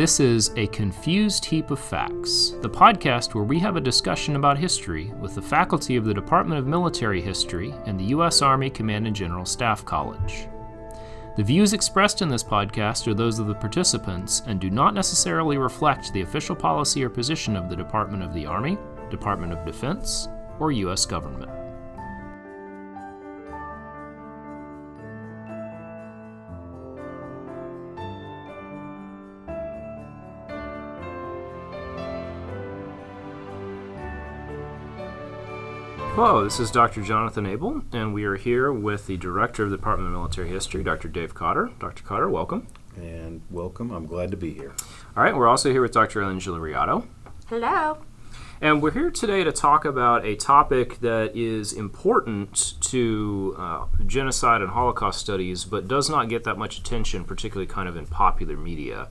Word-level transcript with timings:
This 0.00 0.18
is 0.18 0.50
A 0.56 0.66
Confused 0.68 1.44
Heap 1.44 1.70
of 1.70 1.78
Facts, 1.78 2.54
the 2.62 2.70
podcast 2.70 3.34
where 3.34 3.44
we 3.44 3.58
have 3.58 3.76
a 3.76 3.82
discussion 3.82 4.34
about 4.34 4.56
history 4.56 5.12
with 5.20 5.34
the 5.34 5.42
faculty 5.42 5.96
of 5.96 6.06
the 6.06 6.14
Department 6.14 6.58
of 6.58 6.66
Military 6.66 7.20
History 7.20 7.74
and 7.84 8.00
the 8.00 8.04
U.S. 8.04 8.40
Army 8.40 8.70
Command 8.70 9.06
and 9.06 9.14
General 9.14 9.44
Staff 9.44 9.84
College. 9.84 10.48
The 11.36 11.44
views 11.44 11.74
expressed 11.74 12.22
in 12.22 12.30
this 12.30 12.42
podcast 12.42 13.08
are 13.08 13.14
those 13.14 13.38
of 13.38 13.46
the 13.46 13.54
participants 13.54 14.40
and 14.46 14.58
do 14.58 14.70
not 14.70 14.94
necessarily 14.94 15.58
reflect 15.58 16.14
the 16.14 16.22
official 16.22 16.56
policy 16.56 17.04
or 17.04 17.10
position 17.10 17.54
of 17.54 17.68
the 17.68 17.76
Department 17.76 18.22
of 18.22 18.32
the 18.32 18.46
Army, 18.46 18.78
Department 19.10 19.52
of 19.52 19.66
Defense, 19.66 20.30
or 20.60 20.72
U.S. 20.72 21.04
government. 21.04 21.59
Hello, 36.22 36.44
this 36.44 36.60
is 36.60 36.70
Dr. 36.70 37.00
Jonathan 37.00 37.46
Abel, 37.46 37.80
and 37.92 38.12
we 38.12 38.24
are 38.24 38.36
here 38.36 38.70
with 38.70 39.06
the 39.06 39.16
Director 39.16 39.64
of 39.64 39.70
the 39.70 39.78
Department 39.78 40.08
of 40.08 40.12
Military 40.12 40.50
History, 40.50 40.84
Dr. 40.84 41.08
Dave 41.08 41.32
Cotter. 41.32 41.70
Dr. 41.78 42.02
Cotter, 42.02 42.28
welcome. 42.28 42.66
And 42.94 43.40
welcome. 43.50 43.90
I'm 43.90 44.04
glad 44.04 44.30
to 44.32 44.36
be 44.36 44.52
here. 44.52 44.74
All 45.16 45.22
right, 45.22 45.34
we're 45.34 45.48
also 45.48 45.72
here 45.72 45.80
with 45.80 45.92
Dr. 45.92 46.22
Angela 46.22 46.60
Riotto. 46.60 47.06
Hello. 47.46 48.02
And 48.60 48.82
we're 48.82 48.90
here 48.90 49.10
today 49.10 49.44
to 49.44 49.50
talk 49.50 49.86
about 49.86 50.26
a 50.26 50.36
topic 50.36 51.00
that 51.00 51.34
is 51.34 51.72
important 51.72 52.74
to 52.82 53.56
uh, 53.58 53.86
genocide 54.04 54.60
and 54.60 54.72
Holocaust 54.72 55.20
studies, 55.20 55.64
but 55.64 55.88
does 55.88 56.10
not 56.10 56.28
get 56.28 56.44
that 56.44 56.58
much 56.58 56.76
attention, 56.76 57.24
particularly 57.24 57.66
kind 57.66 57.88
of 57.88 57.96
in 57.96 58.04
popular 58.04 58.58
media 58.58 59.08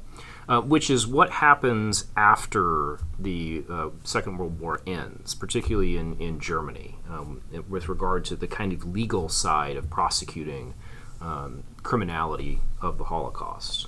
uh, 0.49 0.59
which 0.61 0.89
is 0.89 1.05
what 1.05 1.29
happens 1.29 2.05
after 2.17 2.99
the 3.19 3.63
uh, 3.69 3.89
Second 4.03 4.39
World 4.39 4.59
War 4.59 4.81
ends, 4.87 5.35
particularly 5.35 5.95
in, 5.95 6.19
in 6.19 6.39
Germany, 6.39 6.95
um, 7.07 7.41
with 7.69 7.87
regard 7.87 8.25
to 8.25 8.35
the 8.35 8.47
kind 8.47 8.73
of 8.73 8.83
legal 8.83 9.29
side 9.29 9.77
of 9.77 9.91
prosecuting 9.91 10.73
um, 11.21 11.63
criminality 11.83 12.61
of 12.81 12.97
the 12.97 13.05
Holocaust. 13.05 13.87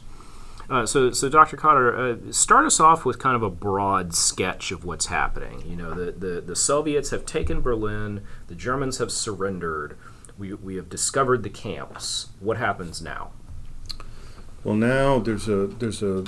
Uh, 0.70 0.86
so, 0.86 1.10
so 1.12 1.28
Dr. 1.30 1.58
Cotter, 1.58 1.98
uh, 1.98 2.32
start 2.32 2.68
us 2.68 2.80
off 2.80 3.06
with 3.06 3.18
kind 3.18 3.36
of 3.36 3.42
a 3.42 3.50
broad 3.50 4.14
sketch 4.14 4.72
of 4.72 4.86
what's 4.86 5.08
happening. 5.08 5.64
You 5.68 5.76
know, 5.76 5.96
the, 5.96 6.12
the, 6.12 6.42
the 6.42 6.56
Soviets 6.56 7.10
have 7.10 7.26
taken 7.26 7.62
Berlin, 7.62 8.22
the 8.48 8.56
Germans 8.56 9.00
have 9.00 9.12
surrendered, 9.12 9.98
we, 10.38 10.54
we 10.54 10.76
have 10.76 10.90
discovered 10.90 11.42
the 11.42 11.50
camps. 11.50 12.30
What 12.40 12.58
happens 12.58 13.02
now? 13.02 13.32
Well, 14.64 14.76
now 14.76 15.18
there's 15.18 15.48
a 15.48 15.66
there's 15.66 16.04
a 16.04 16.24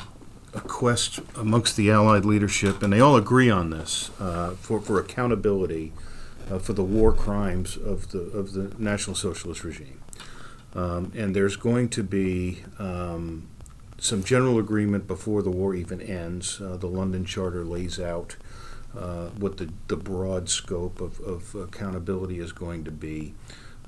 a 0.53 0.61
quest 0.61 1.19
amongst 1.35 1.75
the 1.77 1.89
Allied 1.91 2.25
leadership, 2.25 2.83
and 2.83 2.93
they 2.93 2.99
all 2.99 3.15
agree 3.15 3.49
on 3.49 3.69
this 3.69 4.11
uh, 4.19 4.51
for 4.51 4.79
for 4.79 4.99
accountability 4.99 5.93
uh, 6.49 6.59
for 6.59 6.73
the 6.73 6.83
war 6.83 7.11
crimes 7.11 7.77
of 7.77 8.11
the 8.11 8.19
of 8.19 8.53
the 8.53 8.73
National 8.77 9.15
Socialist 9.15 9.63
regime. 9.63 9.99
Um, 10.75 11.11
and 11.15 11.35
there's 11.35 11.55
going 11.55 11.89
to 11.89 12.03
be 12.03 12.63
um, 12.79 13.47
some 13.99 14.23
general 14.23 14.57
agreement 14.57 15.07
before 15.07 15.41
the 15.41 15.51
war 15.51 15.75
even 15.75 16.01
ends. 16.01 16.59
Uh, 16.59 16.77
the 16.77 16.87
London 16.87 17.25
Charter 17.25 17.63
lays 17.63 17.99
out 17.99 18.35
uh, 18.97 19.27
what 19.29 19.57
the, 19.57 19.69
the 19.87 19.95
broad 19.95 20.49
scope 20.49 20.99
of, 20.99 21.19
of 21.21 21.55
accountability 21.55 22.39
is 22.39 22.51
going 22.51 22.83
to 22.83 22.91
be. 22.91 23.33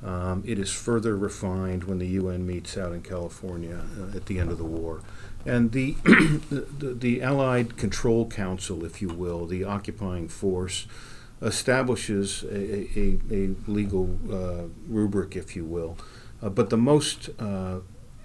Um, 0.04 0.44
it 0.46 0.60
is 0.60 0.72
further 0.72 1.18
refined 1.18 1.86
when 1.86 2.00
the 2.00 2.08
UN 2.08 2.46
meets 2.46 2.78
out 2.78 2.92
in 2.92 3.02
California 3.02 3.82
uh, 4.00 4.16
at 4.16 4.28
the 4.28 4.40
end 4.40 4.52
of 4.52 4.58
the 4.58 4.66
war. 4.66 5.02
And 5.46 5.72
the, 5.72 5.92
the, 6.50 6.94
the 6.94 7.22
Allied 7.22 7.78
Control 7.78 8.28
Council, 8.28 8.84
if 8.84 9.02
you 9.02 9.10
will, 9.10 9.46
the 9.46 9.64
occupying 9.64 10.28
force, 10.28 10.88
establishes 11.42 12.44
a, 12.44 13.00
a, 13.00 13.20
a 13.32 13.56
legal 13.68 14.18
uh, 14.32 14.68
rubric, 14.88 15.36
if 15.36 15.56
you 15.56 15.66
will. 15.66 15.98
Uh, 16.42 16.50
but 16.50 16.70
the 16.70 16.78
most 16.78 17.30
uh, 17.40 17.80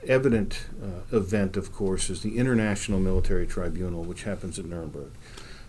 evident 0.07 0.67
uh, 0.83 1.17
event, 1.17 1.57
of 1.57 1.73
course, 1.73 2.09
is 2.11 2.23
the 2.23 2.39
International 2.39 2.99
Military 2.99 3.47
Tribunal, 3.47 4.03
which 4.03 4.23
happens 4.23 4.59
at 4.59 4.65
Nuremberg. 4.65 5.11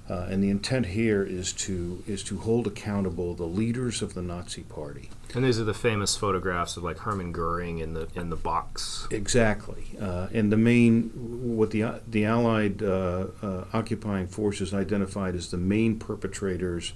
Uh, 0.09 0.28
and 0.29 0.44
the 0.44 0.50
intent 0.50 0.88
here 0.88 1.23
is 1.23 1.53
to 1.53 2.03
is 2.06 2.23
to 2.23 2.39
hold 2.39 2.67
accountable 2.67 3.34
the 3.34 3.45
leaders 3.45 4.01
of 4.01 4.13
the 4.13 4.22
Nazi 4.22 4.63
Party. 4.63 5.09
And 5.34 5.45
these 5.45 5.59
are 5.59 5.63
the 5.63 5.73
famous 5.73 6.17
photographs 6.17 6.75
of 6.75 6.84
like 6.84 7.00
Hermann 7.00 7.31
Goering 7.31 7.78
in 7.79 7.94
the 7.94 8.07
in 8.16 8.29
the 8.29 8.35
box. 8.35 9.07
Exactly, 9.11 9.95
uh, 10.01 10.28
and 10.34 10.51
the 10.51 10.57
main 10.57 11.11
what 11.56 11.72
the 11.72 12.01
the 12.07 12.25
Allied 12.25 12.84
uh, 12.84 13.28
uh 13.41 13.66
occupying 13.73 14.28
forces 14.28 14.73
identified 14.73 15.35
as 15.35 15.51
the 15.51 15.57
main 15.57 15.97
perpetrators 15.97 16.94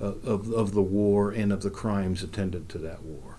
uh, 0.00 0.14
of 0.24 0.52
of 0.52 0.74
the 0.74 0.82
war 0.82 1.30
and 1.30 1.52
of 1.52 1.62
the 1.62 1.70
crimes 1.70 2.22
attendant 2.22 2.68
to 2.70 2.78
that 2.78 3.02
war. 3.02 3.29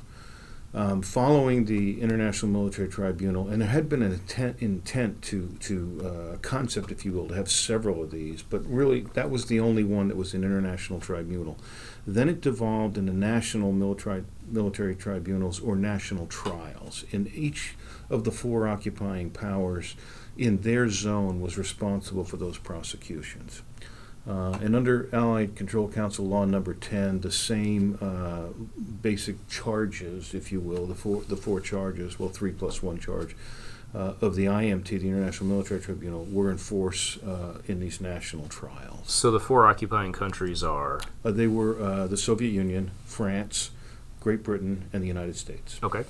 Um, 0.74 1.02
following 1.02 1.66
the 1.66 2.00
International 2.00 2.50
Military 2.50 2.88
Tribunal, 2.88 3.50
and 3.50 3.62
there 3.62 3.68
had 3.68 3.90
been 3.90 4.02
an 4.02 4.14
intent, 4.14 4.56
intent 4.62 5.22
to, 5.24 5.50
to 5.60 6.02
uh, 6.34 6.38
concept, 6.38 6.94
if 6.94 7.04
you 7.04 7.12
will, 7.12 7.28
to 7.28 7.34
have 7.34 7.52
several 7.52 8.02
of 8.02 8.12
these, 8.12 8.42
but 8.42 8.66
really 8.66 9.02
that 9.14 9.30
was 9.30 9.48
the 9.48 9.60
only 9.60 9.84
one 9.84 10.08
that 10.08 10.16
was 10.16 10.34
an 10.34 10.46
international 10.46 11.02
tribunal. 11.02 11.58
Then 12.08 12.30
it 12.30 12.40
devolved 12.40 12.98
into 12.98 13.12
national 13.12 13.74
military, 13.74 14.24
military 14.48 14.96
tribunals 14.96 15.60
or 15.60 15.76
national 15.76 16.28
trials. 16.28 17.04
And 17.12 17.28
each 17.36 17.76
of 18.10 18.24
the 18.24 18.32
four 18.32 18.66
occupying 18.66 19.30
powers 19.30 19.96
in 20.38 20.62
their 20.62 20.88
zone 20.88 21.42
was 21.42 21.58
responsible 21.58 22.24
for 22.24 22.38
those 22.38 22.58
prosecutions. 22.58 23.62
Uh, 24.28 24.52
and 24.62 24.76
under 24.76 25.10
Allied 25.14 25.56
Control 25.56 25.88
Council 25.88 26.26
Law 26.26 26.46
Number 26.46 26.74
10, 26.74 27.22
the 27.22 27.32
same 27.32 27.98
uh, 28.02 28.54
basic 29.02 29.48
charges, 29.50 30.36
if 30.36 30.52
you 30.52 30.60
will, 30.60 30.86
the 30.86 30.94
four, 30.94 31.24
the 31.24 31.36
four 31.36 31.60
charges, 31.60 32.20
well, 32.20 32.30
three 32.30 32.52
plus 32.52 32.84
one 32.84 33.00
charge, 33.00 33.36
uh, 33.96 34.14
of 34.22 34.36
the 34.36 34.46
IMT, 34.46 34.88
the 34.88 35.08
International 35.08 35.50
Military 35.50 35.80
Tribunal, 35.80 36.26
were 36.26 36.52
in 36.52 36.58
force 36.58 37.18
uh, 37.24 37.62
in 37.68 37.80
these 37.80 38.00
national 38.00 38.48
trials. 38.48 39.12
So 39.12 39.32
the 39.32 39.40
four 39.40 39.68
occupying 39.68 40.14
countries 40.14 40.64
are? 40.64 41.02
Uh, 41.26 41.32
they 41.32 41.48
were 41.48 41.82
uh, 41.82 42.08
the 42.08 42.16
Soviet 42.16 42.52
Union, 42.52 42.92
France, 43.06 43.72
Great 44.20 44.44
Britain, 44.44 44.88
and 44.94 45.02
the 45.02 45.08
United 45.08 45.36
States. 45.36 45.80
Okay. 45.82 46.04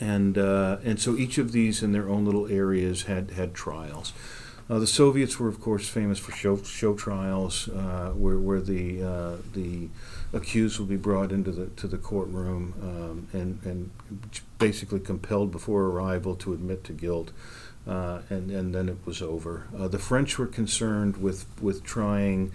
And, 0.00 0.36
and 0.36 0.98
so 0.98 1.16
each 1.16 1.38
of 1.38 1.52
these 1.52 1.82
in 1.82 1.92
their 1.92 2.08
own 2.08 2.24
little 2.24 2.48
areas 2.48 3.02
had, 3.02 3.32
had 3.32 3.54
trials. 3.54 4.12
Uh, 4.68 4.78
the 4.78 4.86
Soviets 4.86 5.38
were, 5.38 5.48
of 5.48 5.60
course, 5.60 5.88
famous 5.88 6.18
for 6.18 6.32
show, 6.32 6.56
show 6.62 6.94
trials, 6.94 7.68
uh, 7.68 8.12
where, 8.14 8.38
where 8.38 8.60
the 8.60 9.02
uh, 9.02 9.36
the 9.52 9.88
accused 10.32 10.78
would 10.78 10.88
be 10.88 10.96
brought 10.96 11.32
into 11.32 11.52
the 11.52 11.66
to 11.66 11.86
the 11.86 11.98
courtroom 11.98 12.72
um, 12.82 13.28
and 13.38 13.60
and 13.64 13.90
basically 14.58 15.00
compelled 15.00 15.52
before 15.52 15.84
arrival 15.84 16.34
to 16.36 16.54
admit 16.54 16.82
to 16.84 16.92
guilt, 16.92 17.30
uh, 17.86 18.20
and 18.30 18.50
and 18.50 18.74
then 18.74 18.88
it 18.88 18.96
was 19.04 19.20
over. 19.20 19.66
Uh, 19.78 19.86
the 19.86 19.98
French 19.98 20.38
were 20.38 20.46
concerned 20.46 21.18
with 21.18 21.44
with 21.60 21.84
trying 21.84 22.50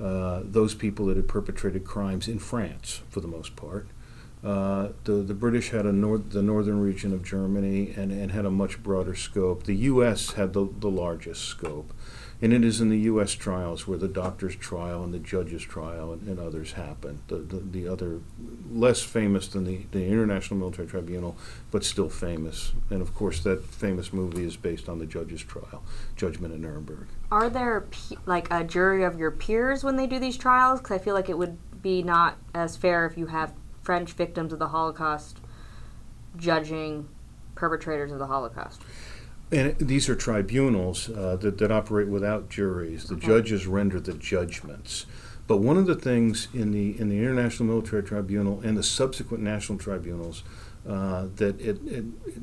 uh, 0.00 0.42
those 0.44 0.76
people 0.76 1.06
that 1.06 1.16
had 1.16 1.26
perpetrated 1.26 1.84
crimes 1.84 2.28
in 2.28 2.38
France, 2.38 3.02
for 3.10 3.20
the 3.20 3.28
most 3.28 3.56
part. 3.56 3.88
Uh, 4.44 4.90
the, 5.04 5.14
the 5.14 5.34
British 5.34 5.70
had 5.70 5.84
a 5.84 5.92
north, 5.92 6.30
the 6.30 6.42
northern 6.42 6.80
region 6.80 7.12
of 7.12 7.24
Germany 7.24 7.92
and, 7.96 8.12
and 8.12 8.30
had 8.30 8.44
a 8.44 8.50
much 8.50 8.82
broader 8.82 9.14
scope. 9.14 9.64
The 9.64 9.74
U.S. 9.74 10.32
had 10.32 10.52
the, 10.52 10.68
the 10.78 10.90
largest 10.90 11.44
scope. 11.44 11.92
And 12.40 12.52
it 12.52 12.64
is 12.64 12.80
in 12.80 12.88
the 12.88 12.98
U.S. 13.00 13.32
trials 13.32 13.88
where 13.88 13.98
the 13.98 14.06
doctor's 14.06 14.54
trial 14.54 15.02
and 15.02 15.12
the 15.12 15.18
judge's 15.18 15.62
trial 15.62 16.12
and, 16.12 16.28
and 16.28 16.38
others 16.38 16.72
happen. 16.72 17.20
The, 17.26 17.38
the, 17.38 17.56
the, 17.56 17.88
other, 17.88 18.20
less 18.70 19.02
famous 19.02 19.48
than 19.48 19.64
the, 19.64 19.86
the 19.90 20.06
International 20.06 20.56
Military 20.60 20.86
Tribunal, 20.86 21.36
but 21.72 21.82
still 21.84 22.08
famous. 22.08 22.74
And 22.90 23.02
of 23.02 23.12
course, 23.12 23.40
that 23.40 23.64
famous 23.64 24.12
movie 24.12 24.44
is 24.44 24.56
based 24.56 24.88
on 24.88 25.00
the 25.00 25.06
judge's 25.06 25.42
trial, 25.42 25.82
Judgment 26.14 26.54
at 26.54 26.60
Nuremberg. 26.60 27.08
Are 27.32 27.50
there 27.50 27.80
pe- 27.90 28.16
like 28.24 28.46
a 28.52 28.62
jury 28.62 29.02
of 29.02 29.18
your 29.18 29.32
peers 29.32 29.82
when 29.82 29.96
they 29.96 30.06
do 30.06 30.20
these 30.20 30.36
trials? 30.36 30.78
Because 30.78 31.00
I 31.00 31.02
feel 31.02 31.14
like 31.14 31.28
it 31.28 31.36
would 31.36 31.58
be 31.82 32.04
not 32.04 32.36
as 32.54 32.76
fair 32.76 33.04
if 33.04 33.18
you 33.18 33.26
have 33.26 33.52
French 33.88 34.12
victims 34.12 34.52
of 34.52 34.58
the 34.58 34.68
Holocaust 34.68 35.40
judging 36.36 37.08
perpetrators 37.54 38.12
of 38.12 38.18
the 38.18 38.26
Holocaust. 38.26 38.82
And 39.50 39.78
these 39.78 40.10
are 40.10 40.14
tribunals 40.14 41.08
uh, 41.08 41.36
that, 41.36 41.56
that 41.56 41.72
operate 41.72 42.06
without 42.06 42.50
juries. 42.50 43.04
The 43.04 43.14
okay. 43.14 43.26
judges 43.26 43.66
render 43.66 43.98
the 43.98 44.12
judgments. 44.12 45.06
But 45.46 45.60
one 45.60 45.78
of 45.78 45.86
the 45.86 45.94
things 45.94 46.48
in 46.52 46.70
the 46.72 47.00
in 47.00 47.08
the 47.08 47.16
International 47.16 47.66
Military 47.66 48.02
Tribunal 48.02 48.60
and 48.60 48.76
the 48.76 48.82
subsequent 48.82 49.42
national 49.42 49.78
tribunals 49.78 50.42
uh, 50.86 51.28
that 51.36 51.58
it, 51.58 51.78
it, 51.86 52.04
it, 52.26 52.42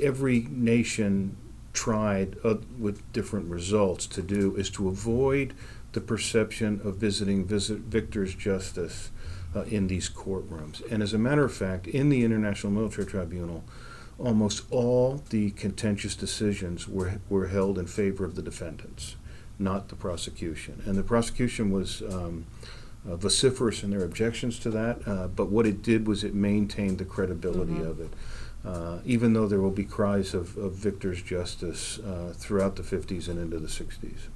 every 0.00 0.46
nation 0.50 1.36
tried 1.72 2.36
uh, 2.44 2.58
with 2.78 3.12
different 3.12 3.50
results 3.50 4.06
to 4.06 4.22
do 4.22 4.54
is 4.54 4.70
to 4.70 4.86
avoid 4.86 5.52
the 5.94 6.00
perception 6.00 6.80
of 6.84 6.94
visiting 6.98 7.44
visit 7.44 7.78
victor's 7.78 8.36
justice 8.36 9.10
uh, 9.54 9.62
in 9.62 9.86
these 9.88 10.08
courtrooms. 10.08 10.82
And 10.90 11.02
as 11.02 11.12
a 11.12 11.18
matter 11.18 11.44
of 11.44 11.52
fact, 11.52 11.86
in 11.86 12.08
the 12.08 12.24
International 12.24 12.72
Military 12.72 13.06
Tribunal, 13.06 13.64
almost 14.18 14.64
all 14.70 15.22
the 15.30 15.50
contentious 15.52 16.14
decisions 16.14 16.86
were, 16.86 17.20
were 17.28 17.48
held 17.48 17.78
in 17.78 17.86
favor 17.86 18.24
of 18.24 18.34
the 18.34 18.42
defendants, 18.42 19.16
not 19.58 19.88
the 19.88 19.96
prosecution. 19.96 20.82
And 20.86 20.96
the 20.96 21.02
prosecution 21.02 21.70
was 21.70 22.02
um, 22.02 22.46
uh, 23.08 23.16
vociferous 23.16 23.82
in 23.82 23.90
their 23.90 24.04
objections 24.04 24.58
to 24.60 24.70
that, 24.70 25.00
uh, 25.08 25.26
but 25.28 25.48
what 25.48 25.66
it 25.66 25.82
did 25.82 26.06
was 26.06 26.22
it 26.22 26.34
maintained 26.34 26.98
the 26.98 27.04
credibility 27.04 27.72
Mhm. 27.72 27.90
of 27.90 28.00
it. 28.00 28.12
Uh, 28.62 28.98
even 29.06 29.32
though 29.32 29.48
there 29.48 29.60
will 29.60 29.70
be 29.70 29.84
cries 29.84 30.34
of, 30.34 30.54
of 30.58 30.74
victor's 30.74 31.22
justice 31.22 31.98
uh, 32.00 32.34
throughout 32.36 32.76
the 32.76 32.82
50s 32.82 33.26
and 33.26 33.38
into 33.38 33.58
the 33.58 33.68
60s. 33.68 34.28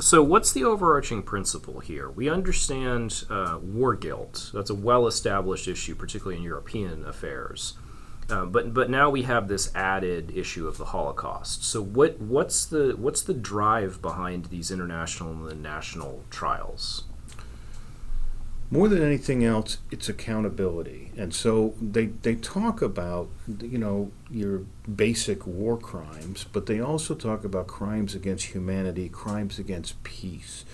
So, 0.00 0.22
what's 0.22 0.52
the 0.52 0.62
overarching 0.62 1.22
principle 1.22 1.80
here? 1.80 2.10
We 2.10 2.28
understand 2.28 3.24
uh, 3.30 3.58
war 3.62 3.94
guilt. 3.94 4.50
That's 4.52 4.68
a 4.68 4.74
well 4.74 5.06
established 5.06 5.68
issue, 5.68 5.94
particularly 5.94 6.36
in 6.36 6.42
European 6.42 7.06
affairs. 7.06 7.74
Uh, 8.28 8.44
but 8.44 8.74
but 8.74 8.90
now 8.90 9.08
we 9.08 9.22
have 9.22 9.48
this 9.48 9.74
added 9.74 10.36
issue 10.36 10.68
of 10.68 10.76
the 10.76 10.86
Holocaust. 10.86 11.64
So 11.64 11.80
what 11.80 12.20
what's 12.20 12.66
the 12.66 12.94
what's 12.98 13.22
the 13.22 13.34
drive 13.34 14.02
behind 14.02 14.46
these 14.46 14.70
international 14.70 15.46
and 15.46 15.62
national 15.62 16.24
trials? 16.28 17.04
More 18.70 18.88
than 18.88 19.02
anything 19.02 19.44
else, 19.44 19.78
it's 19.92 20.08
accountability. 20.08 21.12
And 21.16 21.32
so 21.32 21.74
they, 21.80 22.06
they 22.06 22.34
talk 22.34 22.82
about, 22.82 23.28
you 23.60 23.78
know, 23.78 24.10
your 24.28 24.62
basic 24.92 25.46
war 25.46 25.76
crimes, 25.76 26.46
but 26.52 26.66
they 26.66 26.80
also 26.80 27.14
talk 27.14 27.44
about 27.44 27.68
crimes 27.68 28.14
against 28.14 28.46
humanity, 28.46 29.08
crimes 29.08 29.60
against 29.60 30.02
peace. 30.02 30.64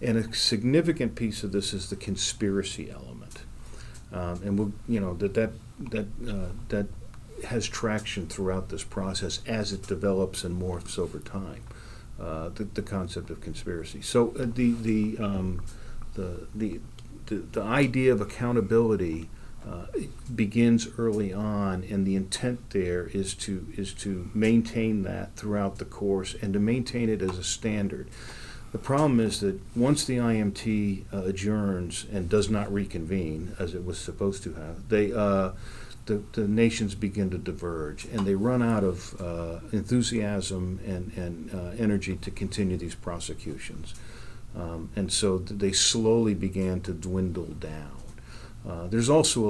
And 0.00 0.16
a 0.16 0.32
significant 0.32 1.16
piece 1.16 1.42
of 1.42 1.50
this 1.50 1.74
is 1.74 1.90
the 1.90 1.96
conspiracy 1.96 2.88
element. 2.90 3.40
Um, 4.12 4.40
and 4.44 4.58
we'll, 4.58 4.72
you 4.88 5.00
know, 5.00 5.14
that 5.14 5.34
that 5.34 5.50
that 5.78 6.06
uh, 6.28 6.48
that 6.68 6.86
has 7.44 7.66
traction 7.66 8.26
throughout 8.26 8.68
this 8.68 8.84
process 8.84 9.40
as 9.46 9.72
it 9.72 9.86
develops 9.86 10.44
and 10.44 10.60
morphs 10.60 10.98
over 10.98 11.18
time. 11.18 11.62
Uh, 12.20 12.50
the, 12.50 12.64
the 12.64 12.82
concept 12.82 13.30
of 13.30 13.40
conspiracy. 13.40 14.02
So 14.02 14.34
uh, 14.38 14.46
the 14.46 14.72
the 14.72 15.18
um, 15.18 15.62
the 16.14 16.46
the 16.54 16.80
the, 17.30 17.36
the 17.36 17.62
idea 17.62 18.12
of 18.12 18.20
accountability 18.20 19.30
uh, 19.66 19.86
begins 20.34 20.88
early 20.98 21.32
on, 21.32 21.84
and 21.84 22.06
the 22.06 22.16
intent 22.16 22.70
there 22.70 23.06
is 23.06 23.34
to 23.34 23.66
is 23.76 23.94
to 23.94 24.30
maintain 24.34 25.02
that 25.04 25.36
throughout 25.36 25.78
the 25.78 25.84
course 25.84 26.34
and 26.42 26.52
to 26.52 26.58
maintain 26.58 27.08
it 27.08 27.22
as 27.22 27.38
a 27.38 27.44
standard. 27.44 28.08
The 28.72 28.78
problem 28.78 29.20
is 29.20 29.40
that 29.40 29.60
once 29.76 30.04
the 30.04 30.16
IMT 30.16 31.04
uh, 31.12 31.24
adjourns 31.24 32.06
and 32.12 32.28
does 32.28 32.48
not 32.50 32.72
reconvene 32.72 33.54
as 33.58 33.74
it 33.74 33.84
was 33.84 33.98
supposed 33.98 34.42
to 34.44 34.54
have, 34.54 34.88
they 34.88 35.12
uh, 35.12 35.52
the, 36.06 36.22
the 36.32 36.48
nations 36.48 36.94
begin 36.94 37.30
to 37.30 37.38
diverge 37.38 38.06
and 38.06 38.26
they 38.26 38.34
run 38.34 38.62
out 38.62 38.82
of 38.82 39.20
uh, 39.20 39.60
enthusiasm 39.72 40.80
and, 40.84 41.12
and 41.16 41.54
uh, 41.54 41.82
energy 41.82 42.16
to 42.16 42.30
continue 42.30 42.76
these 42.76 42.94
prosecutions. 42.94 43.94
Um, 44.56 44.90
and 44.96 45.12
so 45.12 45.38
they 45.38 45.72
slowly 45.72 46.34
began 46.34 46.80
to 46.82 46.92
dwindle 46.92 47.46
down. 47.46 47.92
Uh, 48.68 48.86
there's 48.88 49.08
also 49.08 49.42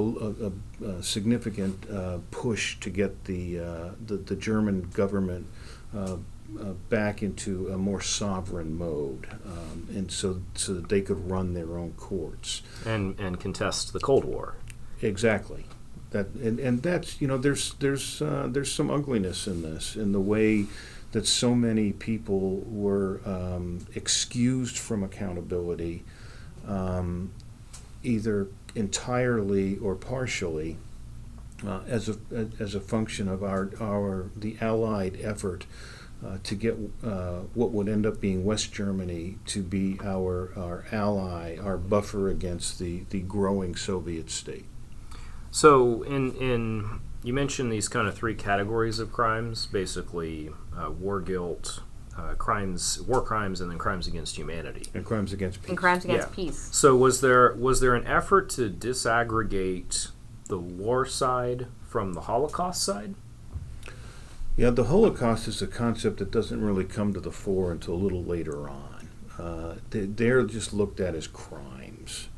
a, 0.81 0.87
a, 0.87 0.93
a 0.99 1.02
significant 1.02 1.91
uh, 1.91 2.19
push 2.31 2.79
to 2.81 2.91
get 2.91 3.25
the, 3.25 3.58
uh, 3.58 3.91
the, 4.06 4.17
the 4.17 4.37
German 4.37 4.88
government 4.93 5.47
uh, 5.94 6.17
uh, 6.58 6.73
back 6.88 7.23
into 7.23 7.69
a 7.69 7.76
more 7.76 8.00
sovereign 8.00 8.76
mode, 8.76 9.26
um, 9.47 9.87
and 9.91 10.11
so 10.11 10.43
so 10.55 10.75
that 10.75 10.88
they 10.88 11.00
could 11.00 11.31
run 11.31 11.55
their 11.55 11.79
own 11.79 11.93
courts. 11.93 12.62
And 12.85 13.19
and 13.20 13.38
contest 13.38 13.93
the 13.93 14.00
Cold 14.00 14.25
War. 14.25 14.56
Exactly. 15.00 15.67
That 16.11 16.26
and, 16.35 16.58
and 16.58 16.82
that's 16.82 17.20
you 17.20 17.29
know 17.29 17.38
there's 17.38 17.75
there's 17.75 18.20
uh, 18.20 18.49
there's 18.50 18.73
some 18.73 18.91
ugliness 18.91 19.47
in 19.47 19.62
this 19.62 19.94
in 19.94 20.12
the 20.12 20.20
way 20.20 20.67
that 21.12 21.27
so 21.27 21.55
many 21.55 21.93
people 21.93 22.62
were 22.67 23.21
um, 23.25 23.87
excused 23.95 24.79
from 24.79 25.03
accountability, 25.03 26.05
um, 26.67 27.33
either 28.03 28.47
entirely 28.75 29.77
or 29.79 29.95
partially, 29.95 30.77
uh, 31.67 31.81
as 31.87 32.09
a 32.09 32.17
as 32.59 32.75
a 32.75 32.81
function 32.81 33.29
of 33.29 33.43
our 33.43 33.71
our 33.81 34.31
the 34.37 34.57
Allied 34.61 35.19
effort. 35.23 35.67
Uh, 36.23 36.37
to 36.43 36.55
get 36.55 36.77
uh, 37.03 37.39
what 37.55 37.71
would 37.71 37.89
end 37.89 38.05
up 38.05 38.21
being 38.21 38.45
West 38.45 38.75
Germany 38.75 39.39
to 39.47 39.62
be 39.62 39.99
our, 40.05 40.53
our 40.55 40.85
ally, 40.93 41.57
our 41.57 41.79
buffer 41.79 42.29
against 42.29 42.79
the, 42.79 43.05
the 43.09 43.21
growing 43.21 43.75
Soviet 43.75 44.29
state. 44.29 44.67
So 45.51 46.03
in 46.03 46.33
in 46.33 47.01
you 47.23 47.33
mentioned 47.33 47.73
these 47.73 47.89
kind 47.89 48.09
of 48.09 48.15
three 48.15 48.35
categories 48.35 48.99
of 48.99 49.12
crimes, 49.12 49.67
basically 49.67 50.51
uh, 50.81 50.91
war 50.91 51.21
guilt, 51.21 51.82
uh, 52.17 52.35
crimes, 52.35 53.00
war 53.03 53.21
crimes, 53.23 53.61
and 53.61 53.71
then 53.71 53.79
crimes 53.79 54.06
against 54.06 54.37
humanity. 54.37 54.87
And 54.94 55.05
crimes 55.05 55.32
against 55.32 55.61
peace. 55.62 55.69
And 55.69 55.79
crimes 55.79 56.05
against 56.05 56.29
Yeah. 56.29 56.35
peace. 56.35 56.69
So 56.73 56.97
was 56.97 57.21
there 57.21 57.55
was 57.55 57.81
there 57.81 57.94
an 57.94 58.06
effort 58.06 58.49
to 58.50 58.71
disaggregate 58.71 60.09
the 60.49 60.59
war 60.59 61.06
side 61.06 61.67
from 61.87 62.15
the 62.15 62.23
Holocaust 62.23 62.82
side? 62.82 63.15
Yeah, 64.56 64.71
the 64.71 64.85
Holocaust 64.85 65.49
is 65.49 65.62
a 65.62 65.67
concept 65.67 66.19
that 66.19 66.31
doesn't 66.31 66.62
really 66.62 66.85
come 66.85 67.12
to 67.15 67.21
the 67.21 67.31
fore 67.31 67.73
until 67.73 67.94
a 67.94 67.97
little 67.97 68.23
later 68.23 68.69
on. 68.69 69.09
Uh, 69.38 69.76
they, 69.91 70.00
they're 70.00 70.43
just 70.43 70.75
looked 70.75 71.00
at 71.00 71.15
as 71.15 71.26
crimes. 71.26 72.29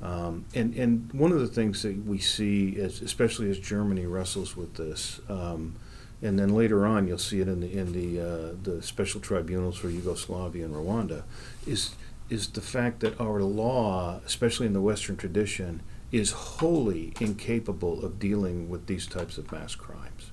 Um, 0.00 0.46
and, 0.54 0.74
and 0.74 1.12
one 1.12 1.32
of 1.32 1.40
the 1.40 1.46
things 1.46 1.82
that 1.82 2.06
we 2.06 2.18
see, 2.18 2.80
as, 2.80 3.02
especially 3.02 3.50
as 3.50 3.58
Germany 3.58 4.06
wrestles 4.06 4.56
with 4.56 4.74
this, 4.74 5.20
um, 5.28 5.76
and 6.22 6.38
then 6.38 6.54
later 6.54 6.86
on 6.86 7.06
you'll 7.06 7.18
see 7.18 7.40
it 7.40 7.48
in 7.48 7.60
the, 7.60 7.72
in 7.72 7.92
the, 7.92 8.20
uh, 8.20 8.54
the 8.62 8.82
special 8.82 9.20
tribunals 9.20 9.76
for 9.76 9.88
Yugoslavia 9.88 10.64
and 10.64 10.74
Rwanda, 10.74 11.22
is, 11.66 11.94
is 12.28 12.48
the 12.48 12.60
fact 12.60 13.00
that 13.00 13.20
our 13.20 13.42
law, 13.42 14.20
especially 14.26 14.66
in 14.66 14.72
the 14.72 14.80
Western 14.80 15.16
tradition, 15.16 15.82
is 16.12 16.32
wholly 16.32 17.12
incapable 17.20 18.04
of 18.04 18.18
dealing 18.18 18.68
with 18.68 18.86
these 18.86 19.06
types 19.06 19.38
of 19.38 19.50
mass 19.52 19.74
crimes. 19.74 20.30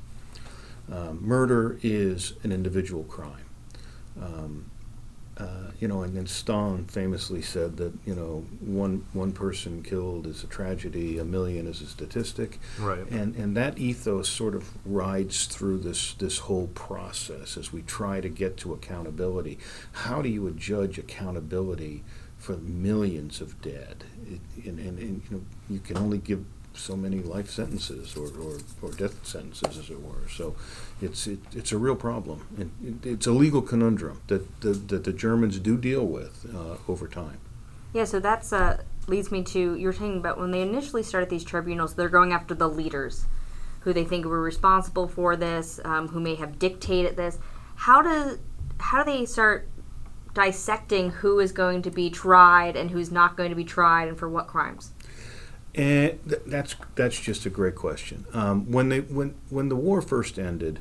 Um, 0.91 1.19
murder 1.21 1.79
is 1.83 2.33
an 2.43 2.51
individual 2.51 3.03
crime. 3.03 3.45
Um, 4.19 4.71
uh, 5.39 5.71
you 5.79 5.87
know, 5.87 6.01
and 6.01 6.15
then 6.15 6.25
Stalin 6.25 6.85
famously 6.85 7.41
said 7.41 7.77
that 7.77 7.93
you 8.05 8.15
know 8.15 8.43
one 8.59 9.05
one 9.13 9.31
person 9.31 9.83
killed 9.83 10.25
is 10.25 10.43
a 10.43 10.47
tragedy, 10.47 11.19
a 11.19 11.23
million 11.25 11.67
is 11.67 11.81
a 11.81 11.85
statistic, 11.87 12.59
Right. 12.79 13.07
and 13.11 13.35
and 13.35 13.55
that 13.55 13.77
ethos 13.77 14.27
sort 14.29 14.55
of 14.55 14.69
rides 14.85 15.45
through 15.45 15.79
this 15.79 16.13
this 16.13 16.39
whole 16.39 16.67
process 16.67 17.55
as 17.57 17.71
we 17.71 17.83
try 17.83 18.19
to 18.21 18.29
get 18.29 18.57
to 18.57 18.73
accountability. 18.73 19.59
How 19.91 20.21
do 20.21 20.29
you 20.29 20.47
adjudge 20.47 20.97
accountability 20.97 22.03
for 22.37 22.57
millions 22.57 23.39
of 23.41 23.61
dead? 23.61 24.03
It, 24.27 24.65
and, 24.65 24.79
and, 24.79 24.97
and 24.99 25.21
you 25.29 25.37
know 25.37 25.41
you 25.69 25.79
can 25.79 25.97
only 25.97 26.17
give 26.17 26.43
so 26.73 26.95
many 26.95 27.19
life 27.23 27.49
sentences 27.49 28.15
or, 28.15 28.27
or, 28.39 28.57
or 28.83 28.91
death 28.91 29.25
sentences, 29.25 29.79
as 29.79 29.89
it 29.89 29.99
were. 29.99 30.27
So 30.29 30.55
it's 31.01 31.27
it, 31.27 31.39
it's 31.53 31.71
a 31.71 31.77
real 31.77 31.95
problem. 31.95 32.47
And 32.57 33.01
it, 33.03 33.07
it's 33.07 33.27
a 33.27 33.31
legal 33.31 33.61
conundrum 33.61 34.21
that 34.27 34.61
the, 34.61 34.69
that 34.69 35.03
the 35.03 35.13
Germans 35.13 35.59
do 35.59 35.77
deal 35.77 36.05
with 36.05 36.45
uh, 36.53 36.77
over 36.87 37.07
time. 37.07 37.39
Yeah, 37.93 38.05
so 38.05 38.19
that's 38.19 38.51
uh, 38.51 38.83
leads 39.07 39.31
me 39.31 39.43
to 39.43 39.75
you 39.75 39.87
were 39.87 39.93
talking 39.93 40.17
about 40.17 40.37
when 40.37 40.51
they 40.51 40.61
initially 40.61 41.03
started 41.03 41.29
these 41.29 41.43
tribunals, 41.43 41.95
they're 41.95 42.09
going 42.09 42.33
after 42.33 42.53
the 42.53 42.67
leaders, 42.67 43.25
who 43.81 43.93
they 43.93 44.03
think 44.03 44.25
were 44.25 44.41
responsible 44.41 45.07
for 45.07 45.35
this, 45.35 45.79
um, 45.85 46.09
who 46.09 46.19
may 46.19 46.35
have 46.35 46.59
dictated 46.59 47.15
this. 47.15 47.39
How 47.75 48.01
do 48.01 48.39
how 48.79 49.03
do 49.03 49.11
they 49.11 49.25
start 49.25 49.67
dissecting 50.33 51.09
who 51.09 51.39
is 51.39 51.51
going 51.51 51.81
to 51.81 51.89
be 51.89 52.09
tried 52.09 52.75
and 52.75 52.91
who's 52.91 53.11
not 53.11 53.35
going 53.35 53.49
to 53.49 53.55
be 53.55 53.63
tried 53.63 54.07
and 54.07 54.17
for 54.17 54.29
what 54.29 54.47
crimes? 54.47 54.91
And 55.77 56.19
th- 56.27 56.41
that's 56.47 56.75
that's 56.95 57.19
just 57.19 57.45
a 57.45 57.49
great 57.49 57.75
question. 57.75 58.25
Um, 58.33 58.71
when 58.71 58.89
they 58.89 59.01
when 59.01 59.35
when 59.49 59.69
the 59.69 59.75
war 59.75 60.01
first 60.01 60.39
ended, 60.39 60.79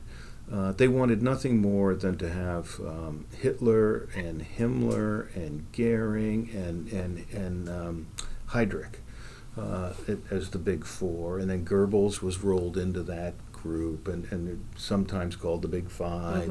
uh, 0.50 0.72
they 0.72 0.88
wanted 0.88 1.22
nothing 1.22 1.60
more 1.60 1.94
than 1.94 2.16
to 2.18 2.30
have 2.30 2.80
um, 2.80 3.26
Hitler 3.36 4.08
and 4.16 4.42
Himmler 4.42 5.34
and 5.36 5.70
Goering 5.72 6.50
and 6.54 6.88
and 6.92 7.26
and 7.32 7.68
um, 7.68 8.06
Heydrich 8.50 8.94
uh, 9.58 9.92
as 10.30 10.50
the 10.50 10.58
big 10.58 10.84
four, 10.84 11.38
and 11.38 11.50
then 11.50 11.64
Goebbels 11.64 12.22
was 12.22 12.42
rolled 12.42 12.76
into 12.78 13.02
that 13.02 13.34
group, 13.52 14.08
and 14.08 14.30
and 14.32 14.64
sometimes 14.76 15.36
called 15.36 15.62
the 15.62 15.68
Big 15.68 15.90
5 15.90 16.48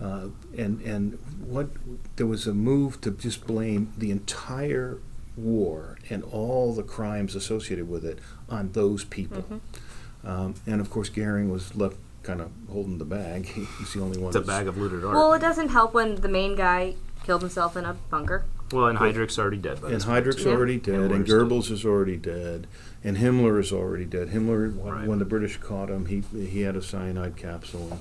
Uh, 0.00 0.28
and 0.56 0.80
and 0.82 1.18
what 1.44 1.70
there 2.16 2.26
was 2.26 2.46
a 2.46 2.54
move 2.54 3.00
to 3.00 3.10
just 3.10 3.46
blame 3.46 3.92
the 3.98 4.10
entire 4.12 4.98
war 5.38 5.98
and 6.10 6.22
all 6.24 6.72
the 6.74 6.82
crimes 6.82 7.34
associated 7.34 7.88
with 7.88 8.04
it 8.04 8.18
on 8.48 8.72
those 8.72 9.04
people. 9.04 9.60
Um, 10.24 10.54
and 10.66 10.80
of 10.80 10.90
course, 10.90 11.08
Goering 11.08 11.50
was 11.50 11.74
left 11.76 11.96
kind 12.22 12.40
of 12.40 12.50
holding 12.70 12.98
the 12.98 13.04
bag. 13.04 13.46
He's 13.78 13.92
the 13.94 14.00
only 14.00 14.18
one. 14.18 14.28
It's 14.28 14.36
a 14.36 14.40
bag 14.40 14.66
of 14.66 14.76
looted 14.76 15.04
art. 15.04 15.14
Well, 15.14 15.32
it 15.34 15.40
doesn't 15.40 15.68
help 15.70 15.94
when 15.94 16.16
the 16.16 16.28
main 16.28 16.56
guy 16.56 16.94
killed 17.24 17.42
himself 17.42 17.76
in 17.76 17.84
a 17.84 17.94
bunker. 18.10 18.44
Well, 18.72 18.86
and 18.88 18.98
Heydrich's 18.98 19.38
already 19.38 19.56
dead. 19.56 19.80
By 19.80 19.88
and 19.88 19.96
this 19.96 20.04
Heydrich's 20.04 20.42
too. 20.42 20.50
already 20.50 20.76
dead, 20.78 20.94
and 21.10 21.10
Himmler's 21.24 21.28
dead. 21.28 21.36
Goebbels 21.38 21.70
is 21.70 21.84
already 21.86 22.16
dead, 22.18 22.66
and 23.02 23.16
Himmler 23.16 23.58
is 23.58 23.72
already 23.72 24.04
dead. 24.04 24.28
Himmler, 24.28 24.74
when, 24.76 24.92
Right. 24.94 25.08
when 25.08 25.18
the 25.18 25.24
British 25.24 25.56
caught 25.56 25.88
him, 25.88 26.06
he 26.06 26.22
he 26.36 26.60
had 26.62 26.76
a 26.76 26.82
cyanide 26.82 27.36
capsule 27.36 27.88
and 27.92 28.00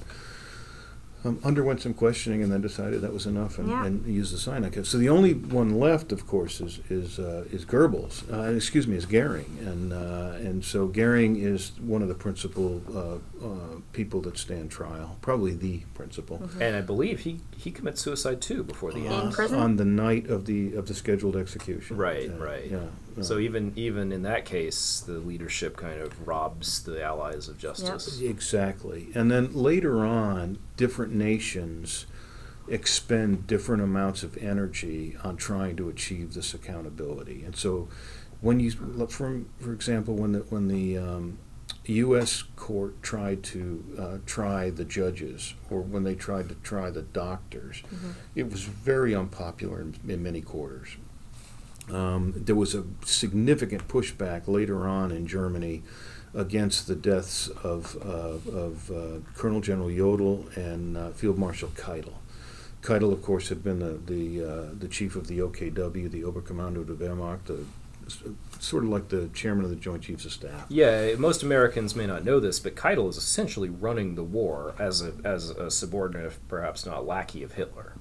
um, 1.27 1.39
underwent 1.43 1.81
some 1.81 1.93
questioning, 1.93 2.41
and 2.43 2.51
then 2.51 2.61
decided 2.61 3.01
that 3.01 3.13
was 3.13 3.25
enough, 3.25 3.57
and, 3.59 3.69
Yeah. 3.69 3.85
and 3.85 4.05
used 4.05 4.33
the 4.33 4.37
cyanide 4.37 4.73
capsule. 4.73 4.85
So 4.85 4.97
the 4.97 5.09
only 5.09 5.33
one 5.33 5.77
left, 5.79 6.11
of 6.11 6.25
course, 6.27 6.61
is 6.61 6.79
is 6.89 7.19
uh, 7.19 7.45
is 7.51 7.65
Goebbels. 7.65 8.23
Uh, 8.31 8.53
excuse 8.55 8.87
me, 8.87 8.95
is 8.95 9.05
Goering, 9.05 9.57
and 9.65 9.93
uh, 9.93 10.33
and 10.47 10.63
so 10.63 10.87
Goering 10.87 11.35
is 11.37 11.71
one 11.79 12.01
of 12.01 12.07
the 12.07 12.15
principal 12.15 12.81
uh, 12.93 13.45
uh, 13.45 13.49
people 13.93 14.21
that 14.21 14.37
stand 14.37 14.71
trial, 14.71 15.17
probably 15.21 15.53
the 15.53 15.79
principal. 15.93 16.41
And 16.59 16.75
I 16.75 16.81
believe 16.81 17.21
he, 17.21 17.39
he 17.57 17.71
commits 17.71 18.01
suicide 18.01 18.41
too 18.41 18.63
before 18.63 18.91
the 18.91 19.05
In 19.05 19.11
end. 19.11 19.33
prison? 19.33 19.57
on 19.59 19.75
the 19.77 19.85
night 19.85 20.27
of 20.29 20.45
the 20.45 20.73
of 20.75 20.87
the 20.87 20.93
scheduled 20.93 21.35
execution. 21.35 21.97
Right, 21.97 22.29
Uh, 22.29 22.43
right. 22.43 22.69
Yeah. 22.71 22.79
So 23.23 23.39
even 23.39 23.73
even 23.75 24.11
in 24.11 24.21
that 24.23 24.45
case, 24.45 24.99
the 24.99 25.19
leadership 25.19 25.77
kind 25.77 25.99
of 26.01 26.27
robs 26.27 26.83
the 26.83 27.01
allies 27.01 27.47
of 27.47 27.57
justice. 27.57 28.19
Exactly. 28.21 29.09
And 29.15 29.31
then 29.31 29.53
later 29.53 30.05
on, 30.05 30.59
different 30.75 31.13
nations 31.13 32.05
expend 32.67 33.47
different 33.47 33.81
amounts 33.81 34.23
of 34.23 34.37
energy 34.37 35.15
on 35.23 35.37
trying 35.37 35.75
to 35.77 35.89
achieve 35.89 36.33
this 36.33 36.53
accountability. 36.53 37.43
And 37.43 37.55
so, 37.55 37.87
when 38.41 38.59
you, 38.59 38.71
look 38.79 39.09
for, 39.09 39.41
for 39.59 39.73
example, 39.73 40.15
when 40.15 40.33
the, 40.33 40.39
when 40.39 40.67
the 40.67 40.97
um, 40.97 41.39
U.S. 41.85 42.43
court 42.55 43.01
tried 43.01 43.43
to 43.43 43.83
uh, 43.97 44.17
try 44.25 44.69
the 44.69 44.85
judges, 44.85 45.53
or 45.69 45.81
when 45.81 46.03
they 46.03 46.15
tried 46.15 46.49
to 46.49 46.55
try 46.55 46.89
the 46.89 47.01
doctors, 47.01 47.81
it 48.35 48.51
was 48.51 48.63
very 48.63 49.15
unpopular 49.15 49.81
in, 49.81 49.95
in 50.07 50.21
many 50.21 50.41
quarters. 50.41 50.97
Um, 51.91 52.33
there 52.35 52.55
was 52.55 52.75
a 52.75 52.83
significant 53.05 53.87
pushback 53.87 54.47
later 54.47 54.87
on 54.87 55.11
in 55.11 55.25
Germany 55.27 55.83
against 56.33 56.87
the 56.87 56.95
deaths 56.95 57.47
of, 57.63 57.97
uh, 58.05 58.51
of 58.51 58.91
uh, 58.91 59.19
Colonel 59.35 59.61
General 59.61 59.89
Jodl 59.89 60.55
and 60.57 60.97
uh, 60.97 61.09
Field 61.11 61.37
Marshal 61.37 61.69
Keitel. 61.69 62.13
Keitel, 62.81 63.11
of 63.11 63.21
course, 63.21 63.49
had 63.49 63.63
been 63.63 63.79
the 63.79 63.99
the, 64.05 64.43
uh, 64.43 64.65
the 64.77 64.87
chief 64.87 65.15
of 65.15 65.27
the 65.27 65.39
OKW, 65.39 66.09
the 66.11 66.21
Oberkommando 66.21 66.85
der 66.85 66.93
Wehrmacht, 66.93 67.45
the, 67.45 67.65
sort 68.59 68.83
of 68.83 68.89
like 68.89 69.09
the 69.09 69.29
chairman 69.33 69.65
of 69.65 69.69
the 69.69 69.75
Joint 69.75 70.03
Chiefs 70.03 70.25
of 70.25 70.31
Staff. 70.31 70.65
Yeah, 70.69 71.15
most 71.15 71.43
Americans 71.43 71.95
may 71.95 72.05
not 72.05 72.23
know 72.23 72.39
this, 72.39 72.59
but 72.59 72.75
Keitel 72.75 73.09
is 73.09 73.17
essentially 73.17 73.69
running 73.69 74.15
the 74.15 74.23
war 74.23 74.75
as 74.79 75.01
a 75.01 75.13
as 75.23 75.49
a 75.49 75.69
subordinate, 75.71 76.25
if 76.25 76.47
perhaps 76.47 76.85
not 76.85 77.05
lackey 77.05 77.43
of 77.43 77.53
Hitler. 77.53 77.93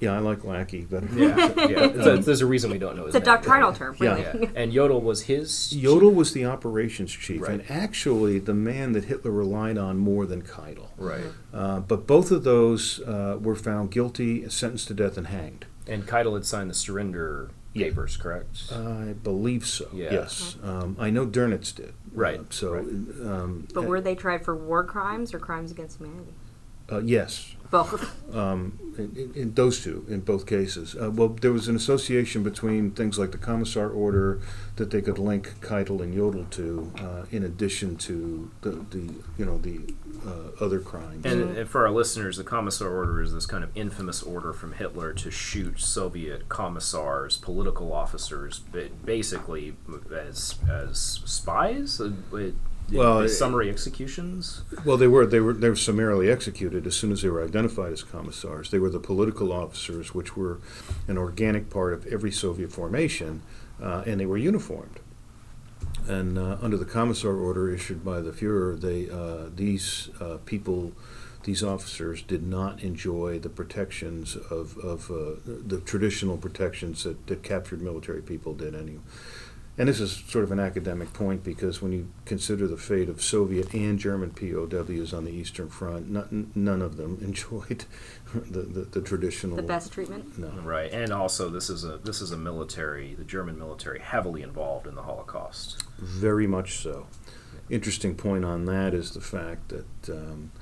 Yeah, 0.00 0.12
I 0.14 0.18
like 0.18 0.44
Lackey 0.44 0.82
better. 0.82 1.08
Yeah, 1.16 1.36
yeah. 1.56 1.86
There's, 1.86 2.26
there's 2.26 2.40
a 2.40 2.46
reason 2.46 2.70
we 2.70 2.78
don't 2.78 2.96
know 2.96 3.06
his 3.06 3.14
It's 3.14 3.22
a 3.22 3.24
doctrinal 3.24 3.72
term, 3.72 3.96
Yeah. 4.00 4.14
really. 4.16 4.42
Yeah. 4.42 4.50
And 4.54 4.72
Jodl 4.72 5.02
was 5.02 5.22
his. 5.22 5.72
Jodl 5.74 6.12
was 6.14 6.32
the 6.32 6.44
operations 6.44 7.12
chief, 7.12 7.42
Right. 7.42 7.52
and 7.52 7.70
actually 7.70 8.38
the 8.38 8.54
man 8.54 8.92
that 8.92 9.04
Hitler 9.04 9.30
relied 9.30 9.78
on 9.78 9.96
more 9.98 10.26
than 10.26 10.42
Keitel. 10.42 10.88
Right. 10.98 11.24
Uh, 11.52 11.80
but 11.80 12.06
both 12.06 12.30
of 12.30 12.44
those 12.44 13.00
uh, 13.02 13.38
were 13.40 13.54
found 13.56 13.90
guilty, 13.90 14.48
sentenced 14.48 14.88
to 14.88 14.94
death, 14.94 15.16
and 15.16 15.28
hanged. 15.28 15.66
And 15.86 16.06
Keitel 16.06 16.34
had 16.34 16.44
signed 16.44 16.70
the 16.70 16.74
surrender 16.74 17.50
Yeah. 17.72 17.86
papers, 17.88 18.16
correct? 18.16 18.72
I 18.72 19.14
believe 19.22 19.64
so. 19.66 19.86
Yeah. 19.92 20.12
Yes, 20.12 20.56
um, 20.62 20.96
I 20.98 21.10
know 21.10 21.26
Dönitz 21.26 21.74
did. 21.74 21.92
Right, 22.12 22.40
Uh, 22.40 22.44
so, 22.50 22.72
right. 22.74 22.84
Um, 22.84 23.68
But 23.74 23.84
were 23.86 24.00
they 24.00 24.14
tried 24.14 24.44
for 24.44 24.54
war 24.54 24.84
crimes 24.84 25.32
or 25.34 25.38
crimes 25.38 25.70
against 25.70 25.98
humanity? 25.98 26.32
uh, 26.92 26.98
yes, 26.98 27.53
Both. 27.74 28.34
um, 28.34 28.78
in, 28.96 29.10
in- 29.16 29.32
in 29.34 29.54
those 29.54 29.82
two, 29.82 30.04
in 30.08 30.20
both 30.20 30.46
cases. 30.46 30.94
Uh, 30.94 31.10
well, 31.10 31.28
there 31.28 31.52
was 31.52 31.66
an 31.66 31.74
association 31.76 32.42
between 32.44 32.92
things 32.92 33.18
like 33.18 33.32
the 33.32 33.38
Commissar 33.38 33.88
order 33.90 34.40
that 34.76 34.90
they 34.92 35.02
could 35.02 35.18
link 35.18 35.54
Keitel 35.60 36.00
and 36.00 36.14
Jodl 36.14 36.48
to, 36.50 36.92
uh, 37.00 37.24
in 37.32 37.42
addition 37.42 37.96
to 38.08 38.50
the, 38.62 38.70
the 38.94 39.02
you 39.38 39.44
know 39.44 39.58
the 39.58 39.80
uh, 40.24 40.64
other 40.64 40.78
crimes. 40.78 41.26
And, 41.26 41.56
and 41.58 41.68
for 41.68 41.84
our 41.84 41.90
listeners, 41.92 42.36
the 42.36 42.44
Commissar 42.44 42.88
Order 42.88 43.20
is 43.22 43.32
this 43.34 43.46
kind 43.46 43.64
of 43.64 43.70
infamous 43.76 44.22
order 44.22 44.52
from 44.52 44.72
Hitler 44.74 45.12
to 45.14 45.30
shoot 45.30 45.80
Soviet 45.80 46.48
commissars, 46.48 47.36
political 47.38 47.92
officers, 47.92 48.60
ba- 48.72 48.88
basically 49.04 49.74
as 50.14 50.54
as 50.70 51.20
spies. 51.24 52.00
Uh, 52.00 52.12
it- 52.34 52.54
Well, 52.92 53.20
it- 53.20 53.30
summary 53.30 53.70
executions. 53.70 54.62
Well, 54.84 54.96
they 54.96 55.06
were 55.08 55.26
they 55.26 55.40
were 55.40 55.54
they 55.54 55.68
were 55.68 55.76
summarily 55.76 56.30
executed 56.30 56.86
as 56.86 56.94
soon 56.94 57.12
as 57.12 57.22
they 57.22 57.28
were 57.28 57.42
identified 57.42 57.92
as 57.92 58.02
commissars. 58.02 58.70
They 58.70 58.78
were 58.78 58.90
the 58.90 59.00
political 59.00 59.52
officers, 59.52 60.14
which 60.14 60.36
were 60.36 60.60
an 61.08 61.16
organic 61.18 61.70
part 61.70 61.94
of 61.94 62.06
every 62.06 62.30
Soviet 62.30 62.70
formation, 62.72 63.42
uh, 63.82 64.04
and 64.06 64.20
they 64.20 64.26
were 64.26 64.36
uniformed. 64.36 65.00
And 66.06 66.36
uh, 66.38 66.58
under 66.60 66.76
the 66.76 66.84
commissar 66.84 67.34
order 67.36 67.72
issued 67.72 68.04
by 68.04 68.20
the 68.20 68.30
Führer, 68.30 68.78
they 68.78 69.08
uh, 69.08 69.48
these 69.54 70.10
uh, 70.20 70.36
people, 70.44 70.92
these 71.44 71.62
officers, 71.62 72.20
did 72.20 72.46
not 72.46 72.82
enjoy 72.82 73.38
the 73.38 73.48
protections 73.48 74.36
of 74.36 74.76
of 74.78 75.10
uh, 75.10 75.36
the 75.46 75.80
traditional 75.80 76.36
protections 76.36 77.04
that, 77.04 77.26
that 77.28 77.42
captured 77.42 77.80
military 77.80 78.20
people 78.20 78.52
did. 78.54 78.74
Anyway. 78.74 79.00
And 79.76 79.88
this 79.88 79.98
is 79.98 80.22
sort 80.28 80.44
of 80.44 80.52
an 80.52 80.60
academic 80.60 81.12
point 81.12 81.42
because 81.42 81.82
when 81.82 81.90
you 81.90 82.08
consider 82.26 82.68
the 82.68 82.76
fate 82.76 83.08
of 83.08 83.20
Soviet 83.20 83.74
and 83.74 83.98
German 83.98 84.30
POWs 84.30 85.12
on 85.12 85.24
the 85.24 85.32
Eastern 85.32 85.68
Front, 85.68 86.08
not, 86.08 86.30
none 86.30 86.80
of 86.80 86.96
them 86.96 87.18
enjoyed 87.22 87.84
the, 88.32 88.62
the, 88.62 88.80
the 88.82 89.00
traditional. 89.00 89.56
the 89.56 89.62
best 89.62 89.92
treatment? 89.92 90.38
No. 90.38 90.48
Right, 90.62 90.92
and 90.92 91.12
also 91.12 91.48
this 91.48 91.68
is 91.70 91.84
a 91.84 91.98
this 91.98 92.20
is 92.20 92.30
a 92.30 92.36
military, 92.36 93.14
the 93.14 93.24
German 93.24 93.58
military, 93.58 93.98
heavily 93.98 94.42
involved 94.42 94.86
in 94.86 94.94
the 94.94 95.02
Holocaust. 95.02 95.82
Very 95.98 96.46
much 96.46 96.78
so. 96.78 97.06
Interesting 97.68 98.14
point 98.14 98.44
on 98.44 98.66
that 98.66 98.94
is 98.94 99.12
the 99.12 99.20
fact 99.20 99.70
that 99.70 100.10
um, 100.10 100.52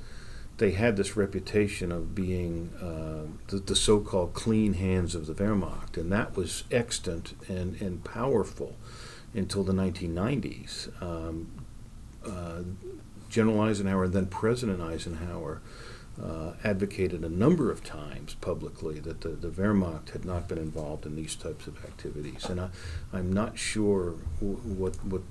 they 0.59 0.73
had 0.73 0.97
this 0.97 1.17
reputation 1.17 1.91
of 1.91 2.15
being 2.15 2.73
uh, 2.81 3.27
the, 3.49 3.59
the 3.59 3.77
so-called 3.77 4.35
clean 4.35 4.75
hands 4.75 5.15
of 5.15 5.27
the 5.27 5.35
Wehrmacht, 5.35 5.97
and 5.97 6.13
that 6.13 6.37
was 6.37 6.65
extant 6.71 7.35
and, 7.49 7.81
and 7.81 8.05
powerful 8.05 8.77
until 9.35 9.65
the 9.65 9.73
1990s. 9.73 11.03
Um, 11.03 11.51
uh, 12.25 12.63
General 13.29 13.63
Eisenhower, 13.63 14.09
then 14.09 14.27
President 14.27 14.81
Eisenhower, 14.81 15.63
uh, 16.23 16.53
advocated 16.63 17.25
a 17.25 17.29
number 17.29 17.71
of 17.71 17.83
times 17.83 18.35
publicly 18.35 19.01
that 19.01 19.23
the, 19.23 19.31
the 19.31 19.49
Wehrmacht 19.49 20.11
had 20.11 20.25
not 20.25 20.47
been 20.47 20.59
involved 20.59 21.05
in 21.05 21.17
these 21.17 21.35
types 21.35 21.67
of 21.67 21.85
activities. 21.85 22.45
And 22.45 22.61
I, 22.61 22.69
I'm 23.13 23.33
not 23.33 23.59
sure 23.59 24.15
w- 24.41 24.59
what, 24.59 24.95
what, 25.05 25.23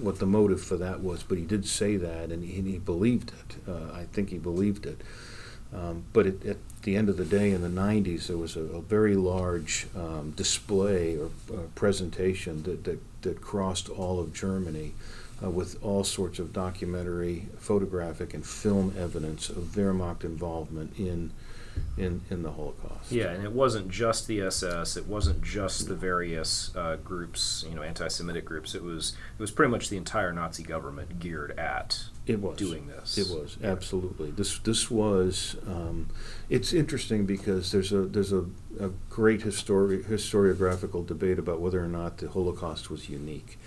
what 0.00 0.18
the 0.18 0.26
motive 0.26 0.62
for 0.62 0.76
that 0.76 1.00
was, 1.00 1.22
but 1.22 1.38
he 1.38 1.44
did 1.44 1.66
say 1.66 1.96
that 1.96 2.30
and 2.30 2.44
he, 2.44 2.58
and 2.58 2.68
he 2.68 2.78
believed 2.78 3.32
it. 3.32 3.68
Uh, 3.68 3.92
I 3.94 4.04
think 4.12 4.28
he 4.28 4.38
believed 4.38 4.84
it. 4.84 5.00
Um, 5.74 6.04
but 6.12 6.26
it, 6.26 6.44
at 6.44 6.56
the 6.82 6.96
end 6.96 7.08
of 7.08 7.16
the 7.16 7.24
day, 7.24 7.52
in 7.52 7.62
the 7.62 7.68
90s, 7.68 8.26
there 8.26 8.36
was 8.36 8.56
a, 8.56 8.60
a 8.60 8.80
very 8.82 9.14
large 9.14 9.86
um, 9.96 10.32
display 10.32 11.16
or 11.16 11.30
uh, 11.52 11.62
presentation 11.74 12.62
that, 12.64 12.84
that, 12.84 12.98
that 13.22 13.40
crossed 13.40 13.88
all 13.88 14.18
of 14.18 14.34
Germany 14.34 14.92
uh, 15.42 15.50
with 15.50 15.82
all 15.82 16.04
sorts 16.04 16.38
of 16.38 16.52
documentary, 16.52 17.46
photographic, 17.58 18.34
and 18.34 18.44
film 18.44 18.94
evidence 18.98 19.48
of 19.48 19.74
Wehrmacht 19.74 20.24
involvement 20.24 20.98
in, 20.98 21.32
in, 21.96 22.20
in 22.30 22.42
the 22.42 22.52
Holocaust. 22.52 23.10
Yeah, 23.10 23.30
and 23.30 23.44
it 23.44 23.52
wasn't 23.52 23.88
just 23.88 24.26
the 24.26 24.42
SS. 24.42 24.96
It 24.96 25.06
wasn't 25.06 25.42
just 25.42 25.88
the 25.88 25.94
various 25.94 26.74
uh, 26.76 26.96
groups, 26.96 27.64
you 27.68 27.74
know, 27.74 27.82
anti-Semitic 27.82 28.44
groups. 28.44 28.74
It 28.74 28.82
was 28.82 29.14
it 29.38 29.40
was 29.40 29.50
pretty 29.50 29.70
much 29.70 29.88
the 29.88 29.96
entire 29.96 30.32
Nazi 30.32 30.62
government 30.62 31.18
geared 31.20 31.58
at 31.58 32.04
It 32.26 32.40
was 32.40 32.58
doing 32.58 32.86
this. 32.88 33.16
It 33.16 33.28
was 33.34 33.56
absolutely 33.62 34.30
this. 34.32 34.58
This 34.58 34.90
was. 34.90 35.56
Um, 35.66 36.08
it's 36.48 36.72
interesting 36.72 37.24
because 37.24 37.72
there's 37.72 37.92
a 37.92 38.02
there's 38.02 38.32
a, 38.32 38.44
a 38.78 38.90
great 39.08 39.40
histori- 39.40 40.04
historiographical 40.04 41.06
debate 41.06 41.38
about 41.38 41.60
whether 41.60 41.82
or 41.82 41.88
not 41.88 42.18
the 42.18 42.28
Holocaust 42.28 42.90
was 42.90 43.08
unique, 43.08 43.58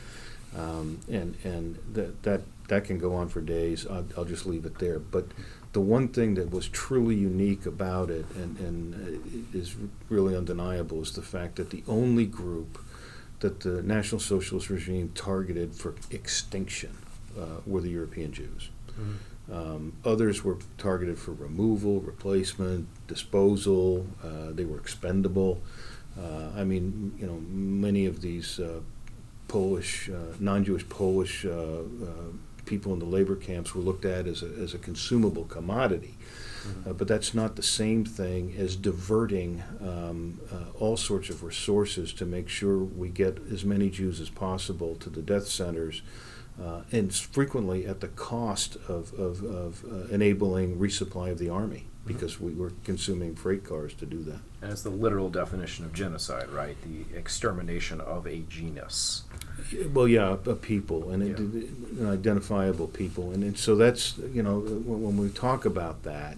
um, 0.57 0.99
and 1.09 1.35
and 1.43 1.77
that 1.93 2.23
that 2.23 2.41
that 2.67 2.85
can 2.85 2.97
go 2.97 3.13
on 3.15 3.27
for 3.27 3.41
days. 3.41 3.85
I'll, 3.87 4.05
I'll 4.17 4.25
just 4.25 4.45
leave 4.45 4.65
it 4.65 4.79
there. 4.79 4.99
But 4.99 5.27
the 5.73 5.81
one 5.81 6.07
thing 6.07 6.35
that 6.35 6.51
was 6.51 6.67
truly 6.67 7.15
unique 7.15 7.65
about 7.65 8.09
it, 8.09 8.25
and 8.35 8.57
and 8.59 8.93
uh, 9.53 9.57
is 9.57 9.75
really 10.09 10.35
undeniable, 10.35 11.01
is 11.01 11.13
the 11.13 11.21
fact 11.21 11.55
that 11.57 11.69
the 11.71 11.83
only 11.87 12.25
group 12.25 12.79
that 13.39 13.59
the 13.59 13.81
National 13.81 14.21
Socialist 14.21 14.69
regime 14.69 15.11
targeted 15.15 15.75
for 15.75 15.95
extinction 16.11 16.97
uh, 17.37 17.59
were 17.65 17.81
the 17.81 17.89
European 17.89 18.31
Jews. 18.31 18.69
Um, 19.51 19.93
others 20.05 20.43
were 20.43 20.57
targeted 20.77 21.19
for 21.19 21.33
removal, 21.33 21.99
replacement, 21.99 22.87
disposal. 23.07 24.07
Uh, 24.23 24.51
they 24.51 24.63
were 24.63 24.77
expendable. 24.77 25.61
Uh, 26.17 26.51
I 26.55 26.63
mean, 26.63 27.13
you 27.19 27.27
know, 27.27 27.41
many 27.49 28.05
of 28.05 28.21
these 28.21 28.59
uh, 28.59 28.79
Polish, 29.53 30.09
uh, 30.09 30.33
non-Jewish 30.39 30.89
Polish 30.89 31.45
uh, 31.45 31.51
uh, 31.51 31.83
people 32.65 32.91
in 32.91 32.97
the 32.97 33.05
labor 33.05 33.35
camps 33.35 33.75
were 33.75 33.83
looked 33.83 34.03
at 34.03 34.25
as 34.25 34.41
a, 34.41 34.47
as 34.47 34.73
a 34.73 34.79
consumable 34.79 35.43
commodity. 35.43 36.15
Uh, 36.87 36.93
but 36.93 37.07
that's 37.07 37.35
not 37.35 37.55
the 37.55 37.61
same 37.61 38.03
thing 38.03 38.55
as 38.57 38.75
diverting 38.75 39.61
um, 39.79 40.39
uh, 40.51 40.79
all 40.79 40.97
sorts 40.97 41.29
of 41.29 41.43
resources 41.43 42.13
to 42.13 42.25
make 42.25 42.49
sure 42.49 42.79
we 42.79 43.09
get 43.09 43.37
as 43.51 43.63
many 43.63 43.91
Jews 43.91 44.19
as 44.19 44.29
possible 44.29 44.95
to 44.95 45.09
the 45.09 45.21
death 45.21 45.47
centers, 45.47 46.01
uh, 46.59 46.81
and 46.91 47.13
frequently 47.13 47.85
at 47.85 47.99
the 47.99 48.07
cost 48.07 48.77
of, 48.87 49.13
of, 49.19 49.43
of 49.43 49.83
uh, 49.85 50.07
enabling 50.07 50.79
resupply 50.79 51.29
of 51.29 51.37
the 51.37 51.49
army 51.49 51.85
because 52.05 52.39
we 52.39 52.53
were 52.53 52.71
consuming 52.83 53.33
freight 53.35 53.63
cars 53.63 53.93
to 53.93 54.05
do 54.05 54.21
that. 54.23 54.39
And 54.61 54.71
it's 54.71 54.81
the 54.83 54.89
literal 54.89 55.29
definition 55.29 55.85
of 55.85 55.93
genocide, 55.93 56.49
right? 56.49 56.75
The 56.83 57.17
extermination 57.17 58.01
of 58.01 58.27
a 58.27 58.39
genus. 58.49 59.23
Well, 59.93 60.07
yeah, 60.07 60.35
a 60.45 60.55
people 60.55 61.11
and 61.11 61.23
it, 61.23 61.39
Yeah. 61.39 62.05
an 62.05 62.09
identifiable 62.11 62.87
people, 62.87 63.31
and, 63.31 63.43
and 63.43 63.57
so 63.57 63.75
that's 63.75 64.17
you 64.33 64.43
know 64.43 64.59
when, 64.59 65.01
when 65.03 65.17
we 65.17 65.29
talk 65.29 65.63
about 65.65 66.03
that, 66.03 66.37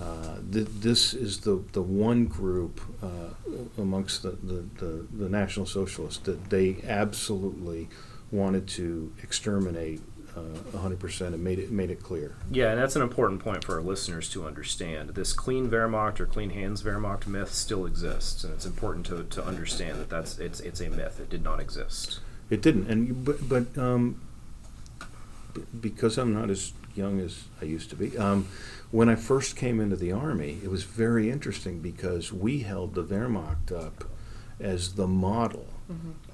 uh, 0.00 0.36
th- 0.52 0.68
this 0.80 1.14
is 1.14 1.40
the 1.40 1.62
the 1.72 1.82
one 1.82 2.26
group 2.26 2.80
uh, 3.02 3.30
amongst 3.78 4.22
the, 4.22 4.30
the, 4.30 4.64
the, 4.78 5.06
the 5.12 5.28
National 5.28 5.66
Socialists 5.66 6.22
that 6.24 6.50
they 6.50 6.76
absolutely 6.86 7.88
wanted 8.30 8.66
to 8.68 9.12
exterminate 9.22 10.00
hundred 10.78 10.98
percent 10.98 11.34
and 11.34 11.42
made 11.44 11.58
it 11.58 11.70
made 11.70 11.90
it 11.90 12.02
clear. 12.02 12.34
Yeah, 12.50 12.70
and 12.70 12.80
that's 12.80 12.96
an 12.96 13.02
important 13.02 13.40
point 13.40 13.64
for 13.64 13.74
our 13.76 13.82
listeners 13.82 14.28
to 14.30 14.46
understand. 14.46 15.10
This 15.10 15.32
clean 15.32 15.70
Wehrmacht 15.70 16.18
or 16.20 16.26
clean 16.26 16.50
hands 16.50 16.82
Wehrmacht 16.82 17.26
myth 17.26 17.52
still 17.54 17.86
exists, 17.86 18.44
and 18.44 18.52
it's 18.52 18.66
important 18.66 19.06
to, 19.06 19.24
to 19.24 19.44
understand 19.44 19.98
that 20.00 20.10
that's 20.10 20.38
it's 20.38 20.60
it's 20.60 20.80
a 20.80 20.88
myth. 20.90 21.20
It 21.20 21.30
did 21.30 21.42
not 21.44 21.60
exist. 21.60 22.20
It 22.50 22.60
didn't, 22.62 22.88
and 22.90 23.24
but 23.24 23.48
but 23.48 23.78
um, 23.78 24.20
because 25.80 26.18
I'm 26.18 26.34
not 26.34 26.50
as 26.50 26.72
young 26.94 27.20
as 27.20 27.44
I 27.60 27.64
used 27.64 27.90
to 27.90 27.96
be. 27.96 28.16
Um, 28.18 28.48
when 28.90 29.08
I 29.08 29.16
first 29.16 29.56
came 29.56 29.80
into 29.80 29.96
the 29.96 30.12
army, 30.12 30.58
it 30.62 30.70
was 30.70 30.84
very 30.84 31.30
interesting 31.30 31.80
because 31.80 32.32
we 32.32 32.60
held 32.60 32.94
the 32.94 33.02
Wehrmacht 33.02 33.72
up 33.72 34.04
as 34.60 34.94
the 34.94 35.08
model, 35.08 35.66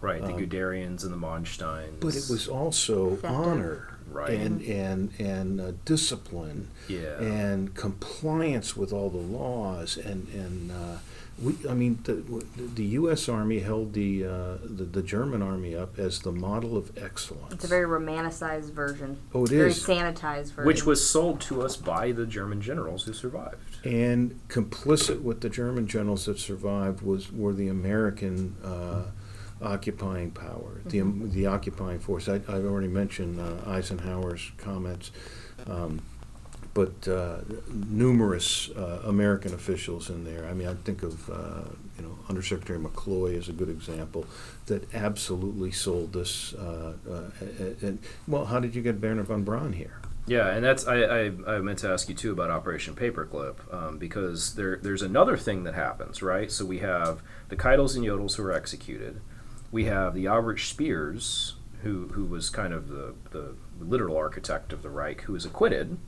Right, 0.01 0.21
the 0.21 0.35
Um, 0.35 0.39
Guderians 0.41 1.03
and 1.05 1.13
the 1.13 1.17
Mansteins. 1.17 2.01
but 2.01 2.15
it 2.15 2.27
was 2.31 2.47
also 2.49 3.15
Effective. 3.15 3.31
honor 3.31 3.90
Right. 4.11 4.31
and 4.31 4.61
and 4.63 5.13
and 5.19 5.61
uh, 5.61 5.73
discipline 5.85 6.69
yeah. 6.89 7.21
and 7.21 7.75
compliance 7.75 8.77
with 8.77 8.93
all 8.93 9.09
the 9.09 9.19
laws 9.19 9.97
and 9.97 10.27
and 10.35 10.73
uh, 10.73 10.99
we 11.43 11.57
I 11.69 11.75
mean 11.75 11.99
the 12.05 12.45
the 12.57 12.85
U.S. 12.85 13.29
Army 13.29 13.61
held 13.61 13.93
the, 13.95 14.25
uh, 14.25 14.57
the 14.63 14.85
the 14.85 15.03
German 15.03 15.43
Army 15.43 15.75
up 15.75 15.99
as 15.99 16.21
the 16.21 16.33
model 16.33 16.77
of 16.77 16.97
excellence. 16.99 17.55
It's 17.55 17.65
a 17.65 17.69
very 17.69 17.87
romanticized 17.87 18.73
version. 18.73 19.19
Oh, 19.35 19.45
it 19.45 19.51
very 19.51 19.71
is. 19.71 19.83
sanitized 19.83 20.53
version. 20.53 20.67
which 20.67 20.85
was 20.85 21.09
sold 21.09 21.41
to 21.43 21.63
us 21.63 21.77
by 21.77 22.13
the 22.13 22.27
German 22.27 22.61
generals 22.61 23.05
who 23.05 23.13
survived. 23.13 23.57
And 23.85 24.41
complicit 24.49 25.23
with 25.23 25.41
the 25.41 25.49
German 25.49 25.87
generals 25.87 26.27
that 26.27 26.39
survived 26.39 27.03
was 27.03 27.33
were 27.33 27.55
the 27.55 27.69
American 27.69 28.57
uh, 28.63 29.05
occupying 29.63 30.31
power, 30.31 30.81
the 30.85 31.01
the 31.03 31.47
occupying 31.47 32.01
force. 32.01 32.29
I, 32.29 32.37
I've 32.37 32.65
already 32.65 32.89
mentioned 32.89 33.41
uh, 33.41 33.69
Eisenhower's 33.71 34.51
comments, 34.59 35.11
um, 35.67 36.03
but 36.75 37.07
uh, 37.09 37.39
numerous 37.69 38.71
uh, 38.71 39.03
American 39.05 39.55
officials 39.55 40.09
in 40.11 40.25
there. 40.25 40.47
I 40.47 40.55
mean, 40.55 40.69
I 40.69 40.75
think 40.75 41.03
of 41.03 41.29
uh, 41.31 41.69
you 41.99 42.05
know 42.05 42.19
Undersecretary 42.29 42.79
McCloy 42.79 43.37
as 43.37 43.49
a 43.49 43.53
good 43.53 43.69
example 43.69 44.27
that 44.67 44.93
absolutely 44.95 45.71
sold 45.71 46.13
this. 46.13 46.55
Uh, 46.55 46.95
uh, 47.09 47.45
and 47.83 47.99
well, 48.27 48.47
how 48.47 48.61
did 48.61 48.75
you 48.75 48.83
get 48.83 49.01
Wernher 49.01 49.25
von 49.25 49.45
Braun 49.45 49.73
here? 49.73 50.01
Yeah, 50.27 50.49
and 50.49 50.65
that's 50.65 50.87
I, 50.87 51.03
I, 51.03 51.33
I 51.47 51.59
meant 51.59 51.81
to 51.81 51.91
ask 51.91 52.09
you 52.09 52.15
too 52.15 52.31
about 52.31 52.51
Operation 52.51 52.95
Paperclip 52.95 53.57
um, 53.75 53.99
because 53.99 54.55
there 54.55 54.77
there's 54.77 55.03
another 55.03 55.37
thing 55.37 55.65
that 55.65 55.75
happens, 55.75 56.23
right? 56.23 56.53
So 56.53 56.65
we 56.65 56.79
have 56.79 57.21
the 57.49 57.57
Keitels 57.57 57.97
and 57.97 58.05
Jodls 58.05 58.37
who 58.37 58.45
are 58.45 58.53
executed. 58.53 59.21
We 59.71 59.85
have 59.85 60.15
the 60.15 60.27
Albert 60.27 60.59
Speers, 60.59 61.55
who 61.83 62.09
who 62.09 62.25
was 62.25 62.51
kind 62.51 62.73
of 62.73 62.89
the, 62.89 63.15
the 63.31 63.55
literal 63.81 64.17
architect 64.17 64.73
of 64.73 64.83
the 64.83 64.91
Reich, 64.91 65.23
who 65.23 65.33
was 65.33 65.45
acquitted. 65.45 65.99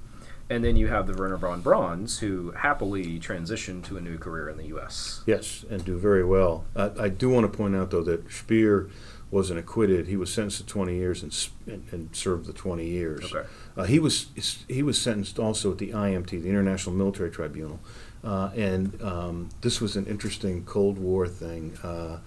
And 0.50 0.62
then 0.62 0.76
you 0.76 0.88
have 0.88 1.06
the 1.06 1.14
Wernher 1.14 1.38
von 1.38 1.62
Brauns, 1.62 2.18
who 2.18 2.50
happily 2.50 3.18
transitioned 3.18 3.84
to 3.84 3.96
a 3.96 4.00
new 4.00 4.18
career 4.18 4.50
in 4.50 4.58
the 4.58 4.66
U.S. 4.66 5.22
Yes, 5.24 5.64
and 5.70 5.82
do 5.82 5.96
very 5.96 6.24
well. 6.24 6.66
I, 6.76 6.90
I 7.00 7.08
do 7.08 7.30
want 7.30 7.50
to 7.50 7.56
point 7.56 7.74
out, 7.74 7.90
though, 7.90 8.02
that 8.02 8.30
Speer 8.30 8.90
wasn't 9.32 9.58
acquitted. 9.58 10.06
He 10.08 10.16
was 10.16 10.32
sentenced 10.32 10.58
to 10.58 10.66
20 10.66 10.94
years 10.94 11.22
and, 11.22 11.48
and, 11.66 11.84
and 11.90 12.14
served 12.14 12.46
the 12.46 12.52
20 12.52 12.86
years. 12.86 13.32
Okay. 13.32 13.48
Uh, 13.76 13.84
he 13.84 13.98
was 13.98 14.26
he 14.68 14.82
was 14.82 15.00
sentenced 15.00 15.38
also 15.38 15.72
at 15.72 15.78
the 15.78 15.90
IMT, 15.90 16.28
the 16.28 16.48
International 16.48 16.94
Military 16.94 17.30
Tribunal, 17.30 17.80
uh, 18.22 18.50
and 18.54 19.00
um, 19.02 19.48
this 19.62 19.80
was 19.80 19.96
an 19.96 20.04
interesting 20.06 20.64
Cold 20.64 20.98
War 20.98 21.26
thing. 21.26 21.78
Uh, 21.82 22.18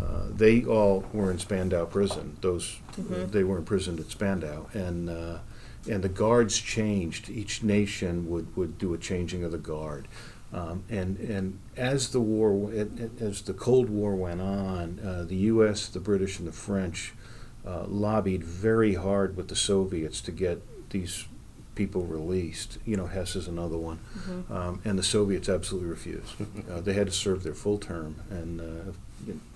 uh, 0.00 0.24
they 0.30 0.64
all 0.64 1.04
were 1.12 1.30
in 1.30 1.38
Spandau 1.38 1.84
prison. 1.84 2.36
Those 2.40 2.78
they 2.98 3.44
were 3.44 3.58
imprisoned 3.58 4.00
at 4.00 4.10
Spandau, 4.10 4.66
and 4.74 5.08
uh, 5.08 5.38
and 5.88 6.02
the 6.02 6.08
guards 6.08 6.58
changed. 6.58 7.28
Each 7.28 7.62
nation 7.62 8.28
would, 8.28 8.56
would 8.56 8.78
do 8.78 8.94
a 8.94 8.98
changing 8.98 9.44
of 9.44 9.52
the 9.52 9.58
guard. 9.58 10.08
Um, 10.52 10.84
and 10.88 11.18
and 11.18 11.58
as 11.76 12.10
the 12.10 12.20
war, 12.20 12.72
as 13.20 13.42
the 13.42 13.54
Cold 13.54 13.90
War 13.90 14.14
went 14.14 14.40
on, 14.40 15.00
uh, 15.04 15.24
the 15.24 15.36
U.S., 15.36 15.88
the 15.88 16.00
British, 16.00 16.38
and 16.38 16.46
the 16.46 16.52
French 16.52 17.12
uh, 17.66 17.84
lobbied 17.86 18.44
very 18.44 18.94
hard 18.94 19.36
with 19.36 19.48
the 19.48 19.56
Soviets 19.56 20.20
to 20.22 20.32
get 20.32 20.62
these 20.90 21.26
people 21.74 22.02
released. 22.02 22.78
You 22.84 22.96
know, 22.96 23.06
Hess 23.06 23.34
is 23.34 23.48
another 23.48 23.78
one, 23.78 23.98
um, 24.48 24.80
and 24.84 24.96
the 24.96 25.02
Soviets 25.02 25.48
absolutely 25.48 25.90
refused. 25.90 26.34
uh, 26.70 26.80
they 26.80 26.92
had 26.92 27.06
to 27.08 27.12
serve 27.12 27.42
their 27.42 27.54
full 27.54 27.78
term, 27.78 28.16
and 28.30 28.60
uh, 28.60 28.92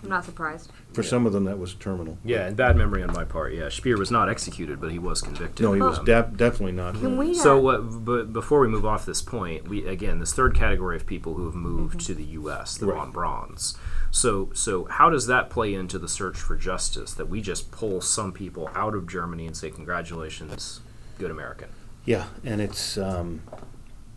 I'm 0.03 0.09
not 0.09 0.25
surprised. 0.25 0.71
for 0.93 1.03
some 1.03 1.27
of 1.27 1.33
them 1.33 1.45
that 1.45 1.59
was 1.59 1.75
terminal. 1.75 2.19
Yeah, 2.25 2.47
and 2.47 2.57
bad 2.57 2.77
memory 2.77 3.03
on 3.03 3.13
my 3.13 3.25
part. 3.25 3.53
Yeah, 3.55 3.69
Speer 3.69 3.97
was 3.99 4.11
not 4.11 4.29
executed, 4.29 4.81
but 4.81 4.91
he 4.93 4.99
was 4.99 5.21
convicted. 5.21 5.65
No, 5.65 5.73
he 5.73 5.81
was 5.83 5.99
Um, 5.99 6.05
de- 6.05 6.31
definitely 6.37 6.73
not. 6.73 6.95
Can 6.95 7.17
we? 7.17 7.35
So, 7.35 7.69
uh, 7.69 7.79
but 7.79 8.33
before 8.33 8.61
we 8.61 8.69
move 8.69 8.85
off 8.87 9.05
this 9.07 9.23
point, 9.23 9.69
we 9.69 9.87
again 9.87 10.19
this 10.19 10.33
third 10.33 10.55
category 10.55 10.97
of 10.97 11.07
people 11.07 11.35
who 11.35 11.45
have 11.47 11.55
moved 11.55 12.01
to 12.07 12.15
the 12.15 12.25
U.S. 12.25 12.77
the 12.77 12.87
Right. 12.87 12.97
von 12.97 13.11
Brauns. 13.13 13.77
So, 14.11 14.51
so 14.55 14.87
how 14.87 15.11
does 15.11 15.27
that 15.27 15.51
play 15.51 15.75
into 15.75 15.99
the 15.99 16.09
search 16.09 16.37
for 16.39 16.57
justice? 16.57 17.13
That 17.13 17.29
we 17.29 17.41
just 17.43 17.71
pull 17.71 18.01
some 18.01 18.33
people 18.33 18.71
out 18.75 18.95
of 18.95 19.07
Germany 19.07 19.47
and 19.47 19.57
say, 19.57 19.71
"Congratulations, 19.71 20.81
good 21.19 21.31
American." 21.31 21.69
Yeah, 22.05 22.27
and 22.43 22.61
it's 22.63 22.97
um, 22.97 23.43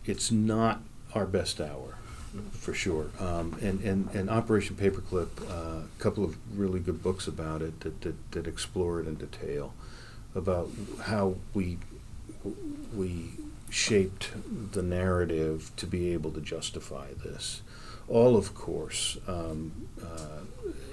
it's 0.06 0.32
not 0.32 0.80
our 1.14 1.26
best 1.26 1.60
hour, 1.60 1.91
for 2.52 2.74
sure. 2.74 3.10
Um, 3.18 3.56
and, 3.60 3.80
and, 3.80 4.08
and 4.14 4.30
Operation 4.30 4.76
Paperclip, 4.76 5.28
uh, 5.50 5.82
a 5.84 6.02
couple 6.02 6.24
of 6.24 6.36
really 6.58 6.80
good 6.80 7.02
books 7.02 7.26
about 7.26 7.62
it 7.62 7.80
that, 7.80 8.00
that, 8.02 8.32
that 8.32 8.46
explore 8.46 9.00
it 9.00 9.06
in 9.06 9.16
detail 9.16 9.74
about 10.34 10.70
how 11.02 11.36
we 11.54 11.78
we 12.96 13.30
shaped 13.70 14.30
the 14.72 14.82
narrative 14.82 15.70
to 15.76 15.86
be 15.86 16.12
able 16.12 16.30
to 16.30 16.40
justify 16.40 17.08
this. 17.24 17.62
All, 18.08 18.36
of 18.36 18.54
course, 18.54 19.16
um, 19.28 19.88
uh, 20.02 20.40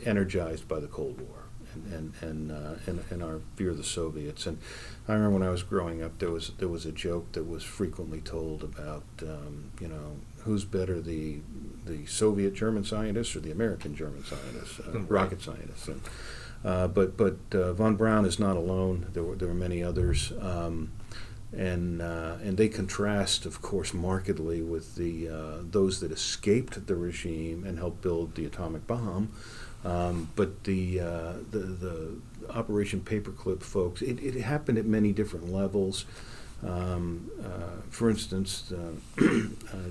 energized 0.05 0.67
by 0.67 0.79
the 0.79 0.87
Cold 0.87 1.19
War 1.19 1.39
and 1.73 1.91
and 1.91 2.13
and, 2.21 2.51
uh, 2.51 2.73
and 2.87 3.03
and 3.09 3.23
our 3.23 3.41
fear 3.55 3.71
of 3.71 3.77
the 3.77 3.83
Soviets. 3.83 4.45
And 4.45 4.59
I 5.07 5.13
remember 5.13 5.39
when 5.39 5.47
I 5.47 5.51
was 5.51 5.63
growing 5.63 6.01
up, 6.01 6.19
there 6.19 6.31
was 6.31 6.51
there 6.57 6.67
was 6.67 6.85
a 6.85 6.91
joke 6.91 7.31
that 7.33 7.47
was 7.47 7.63
frequently 7.63 8.21
told 8.21 8.63
about 8.63 9.03
um, 9.23 9.71
you 9.79 9.87
know 9.87 10.17
who's 10.43 10.65
better 10.65 10.99
the 11.01 11.39
the 11.85 12.05
Soviet 12.05 12.53
German 12.53 12.83
scientists 12.83 13.35
or 13.35 13.39
the 13.39 13.51
American 13.51 13.95
German 13.95 14.23
scientists, 14.23 14.79
uh, 14.79 14.91
Right. 14.99 15.09
rocket 15.09 15.41
scientists. 15.41 15.87
And, 15.87 16.01
uh, 16.63 16.87
but 16.87 17.17
but 17.17 17.37
uh, 17.53 17.73
von 17.73 17.95
Braun 17.95 18.25
is 18.25 18.37
not 18.39 18.55
alone. 18.57 19.07
There 19.13 19.23
were 19.23 19.35
there 19.35 19.47
were 19.47 19.53
many 19.53 19.83
others. 19.83 20.31
Um, 20.41 20.91
and 21.51 21.99
uh, 22.01 22.35
and 22.43 22.57
they 22.57 22.67
contrast, 22.69 23.45
of 23.47 23.61
course, 23.61 23.91
markedly 23.93 24.61
with 24.61 24.95
the 24.95 25.29
uh, 25.29 25.57
those 25.63 25.99
that 26.01 26.11
escaped 26.11 26.85
the 26.85 26.95
regime 26.95 27.63
and 27.65 27.79
helped 27.79 28.01
build 28.01 28.35
the 28.35 28.45
atomic 28.45 28.85
bomb. 28.85 29.29
Um, 29.83 30.29
but 30.35 30.65
the, 30.65 30.99
uh, 30.99 31.33
the 31.51 31.59
the 31.59 32.17
Operation 32.49 32.99
Paperclip 33.01 33.63
folks, 33.63 34.01
it, 34.01 34.19
it 34.19 34.39
happened 34.41 34.77
at 34.77 34.85
many 34.85 35.11
different 35.13 35.51
levels. 35.51 36.05
Um, 36.65 37.31
uh, 37.41 37.81
for 37.89 38.09
instance, 38.09 38.71
uh, 38.71 38.77
uh, 39.17 39.31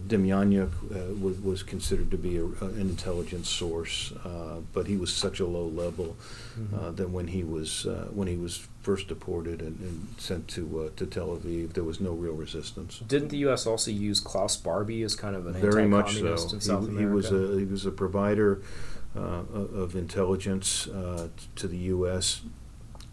Demjanjuk 0.06 0.68
uh, 0.68 1.14
was, 1.14 1.40
was 1.40 1.62
considered 1.62 2.10
to 2.10 2.18
be 2.18 2.36
a, 2.36 2.44
an 2.44 2.80
intelligence 2.80 3.48
source, 3.48 4.12
uh, 4.24 4.60
but 4.74 4.86
he 4.86 4.96
was 4.96 5.12
such 5.12 5.40
a 5.40 5.46
low 5.46 5.66
level 5.66 6.16
uh, 6.74 6.90
that 6.90 7.08
when 7.10 7.28
he 7.28 7.42
was 7.42 7.86
uh, 7.86 8.08
when 8.12 8.28
he 8.28 8.36
was 8.36 8.66
first 8.82 9.08
deported 9.08 9.60
and, 9.60 9.78
and 9.80 10.08
sent 10.18 10.48
to 10.48 10.80
uh, 10.80 10.90
to 10.96 11.06
Tel 11.06 11.28
Aviv, 11.28 11.72
there 11.72 11.84
was 11.84 12.00
no 12.00 12.12
real 12.12 12.34
resistance. 12.34 12.98
Didn't 12.98 13.28
the 13.28 13.38
U.S. 13.38 13.66
also 13.66 13.90
use 13.90 14.20
Klaus 14.20 14.56
Barbie 14.56 15.02
as 15.02 15.14
kind 15.14 15.36
of 15.36 15.46
an 15.46 15.54
Very 15.54 15.86
much 15.86 16.18
so. 16.18 16.26
anti-communist 16.26 16.52
in 16.52 16.60
South 16.60 16.90
He, 16.90 16.98
he 16.98 17.06
was 17.06 17.30
a 17.30 17.58
he 17.58 17.64
was 17.64 17.86
a 17.86 17.90
provider 17.90 18.62
uh, 19.16 19.42
of 19.52 19.96
intelligence 19.96 20.86
uh, 20.88 21.28
to 21.56 21.68
the 21.68 21.78
U.S. 21.78 22.42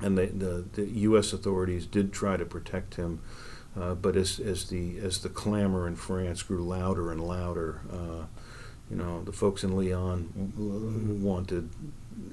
and 0.01 0.17
the, 0.17 0.65
the 0.73 0.85
U.S. 0.85 1.33
authorities 1.33 1.85
did 1.85 2.11
try 2.11 2.37
to 2.37 2.45
protect 2.45 2.95
him. 2.95 3.21
Uh, 3.79 3.93
but 3.93 4.15
as, 4.15 4.39
as 4.39 4.69
the 4.69 4.97
as 4.99 5.19
the 5.19 5.29
clamor 5.29 5.87
in 5.87 5.95
France 5.95 6.41
grew 6.43 6.63
louder 6.63 7.11
and 7.11 7.21
louder, 7.21 7.81
uh, 7.91 8.25
you 8.89 8.95
know, 8.95 9.23
the 9.23 9.33
folks 9.33 9.63
in 9.63 9.75
Lyon 9.75 11.21
wanted 11.21 11.69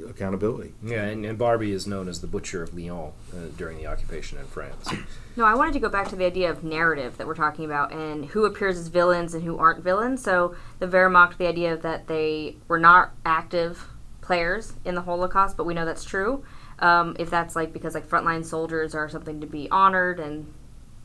accountability. 0.09 0.73
Yeah, 0.83 1.05
and, 1.05 1.25
and 1.25 1.37
Barbie 1.39 1.73
is 1.73 1.87
known 1.87 2.09
as 2.09 2.21
the 2.21 2.27
Butcher 2.27 2.63
of 2.63 2.75
Lyon 2.75 3.13
uh, 3.33 3.49
during 3.57 3.79
the 3.79 3.87
occupation 3.87 4.39
in 4.39 4.45
France. 4.45 4.89
No, 5.37 5.45
I 5.45 5.55
wanted 5.55 5.73
to 5.73 5.81
go 5.81 5.89
back 5.89 6.09
to 6.11 6.17
the 6.17 6.25
idea 6.25 6.51
of 6.51 6.63
narrative 6.63 7.17
that 7.17 7.27
we're 7.27 7.35
talking 7.35 7.65
about 7.65 7.93
and 7.93 8.27
who 8.27 8.45
appears 8.45 8.79
as 8.79 8.89
villains 8.89 9.35
and 9.35 9.43
who 9.43 9.59
aren't 9.59 9.83
villains. 9.83 10.23
So 10.23 10.55
the 10.79 10.87
Wehrmacht, 10.87 11.39
the 11.39 11.47
idea 11.47 11.77
that 11.77 12.07
they 12.07 12.57
were 12.69 12.79
not 12.79 13.13
active 13.25 13.89
players 14.21 14.75
in 14.85 14.95
the 14.95 15.03
Holocaust, 15.03 15.57
but 15.57 15.65
we 15.65 15.75
know 15.75 15.85
that's 15.85 16.05
true. 16.05 16.45
Um, 16.79 17.17
if 17.19 17.31
that's 17.31 17.57
like 17.57 17.73
because 17.73 17.95
like 17.95 18.09
frontline 18.09 18.45
soldiers 18.45 18.95
are 18.95 19.09
something 19.09 19.41
to 19.41 19.47
be 19.47 19.71
honored 19.71 20.21
and 20.21 20.53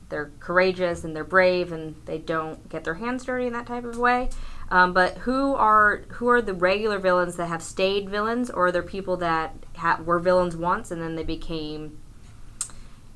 they're 0.09 0.31
courageous 0.39 1.03
and 1.03 1.15
they're 1.15 1.23
brave 1.23 1.71
and 1.71 1.95
they 2.05 2.17
don't 2.17 2.69
get 2.69 2.83
their 2.83 2.95
hands 2.95 3.25
dirty 3.25 3.47
in 3.47 3.53
that 3.53 3.67
type 3.67 3.83
of 3.83 3.97
way. 3.97 4.29
Um, 4.69 4.93
but 4.93 5.19
who 5.19 5.55
are 5.55 6.03
who 6.09 6.27
are 6.29 6.41
the 6.41 6.53
regular 6.53 6.99
villains 6.99 7.37
that 7.37 7.47
have 7.47 7.63
stayed 7.63 8.09
villains, 8.09 8.49
or 8.49 8.67
are 8.67 8.71
there 8.71 8.83
people 8.83 9.17
that 9.17 9.55
ha- 9.77 10.01
were 10.03 10.19
villains 10.19 10.55
once 10.57 10.91
and 10.91 11.01
then 11.01 11.15
they 11.15 11.23
became 11.23 11.97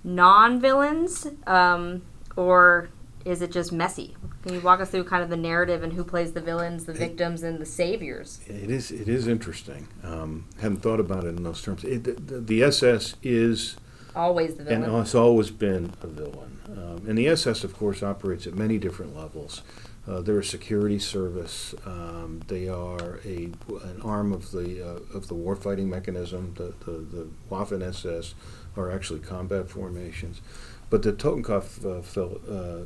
non-villains, 0.03 1.27
um, 1.45 2.03
or 2.35 2.89
is 3.25 3.41
it 3.41 3.51
just 3.51 3.71
messy? 3.71 4.15
Can 4.43 4.53
you 4.53 4.61
walk 4.61 4.79
us 4.79 4.89
through 4.89 5.03
kind 5.03 5.21
of 5.21 5.29
the 5.29 5.37
narrative 5.37 5.83
and 5.83 5.93
who 5.93 6.03
plays 6.03 6.31
the 6.31 6.41
villains, 6.41 6.85
the 6.85 6.93
victims, 6.93 7.43
and 7.43 7.59
the 7.59 7.65
saviors? 7.65 8.39
It 8.47 8.71
is 8.71 8.89
it 8.91 9.07
is 9.07 9.27
interesting. 9.27 9.87
Um, 10.03 10.45
hadn't 10.61 10.81
thought 10.81 10.99
about 10.99 11.25
it 11.25 11.35
in 11.35 11.43
those 11.43 11.61
terms. 11.61 11.83
It, 11.83 12.27
the, 12.27 12.39
the 12.39 12.63
SS 12.63 13.15
is 13.21 13.75
Always 14.15 14.55
the 14.55 14.63
villain, 14.63 14.83
and 14.83 14.93
has 14.93 15.15
always 15.15 15.51
been 15.51 15.93
a 16.01 16.07
villain. 16.07 16.60
Um, 16.71 17.05
and 17.07 17.17
the 17.17 17.27
SS, 17.27 17.63
of 17.63 17.75
course, 17.75 18.01
operates 18.01 18.47
at 18.47 18.53
many 18.53 18.77
different 18.77 19.15
levels. 19.15 19.61
Uh, 20.07 20.21
they're 20.21 20.39
a 20.39 20.43
security 20.43 20.97
service. 20.97 21.75
Um, 21.85 22.41
they 22.47 22.67
are 22.67 23.19
a 23.23 23.51
an 23.83 24.01
arm 24.03 24.33
of 24.33 24.51
the 24.51 24.81
uh, 24.83 25.17
of 25.17 25.27
the 25.27 25.35
warfighting 25.35 25.87
mechanism. 25.87 26.53
The 26.55 26.73
the, 26.85 26.91
the 26.91 27.27
Waffen 27.49 27.83
SS 27.83 28.33
are 28.75 28.89
actually 28.89 29.19
combat 29.19 29.69
formations, 29.69 30.41
but 30.89 31.03
the 31.03 31.13
Totenkopf 31.13 31.85
uh, 31.85 32.21
uh, 32.21 32.83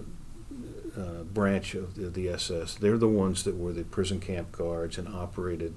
uh, 0.98 1.24
branch 1.24 1.76
of 1.76 1.96
the, 1.96 2.10
the 2.10 2.30
SS, 2.30 2.76
they're 2.76 2.98
the 2.98 3.08
ones 3.08 3.44
that 3.44 3.56
were 3.56 3.74
the 3.74 3.84
prison 3.84 4.20
camp 4.20 4.52
guards 4.52 4.98
and 4.98 5.08
operated 5.08 5.76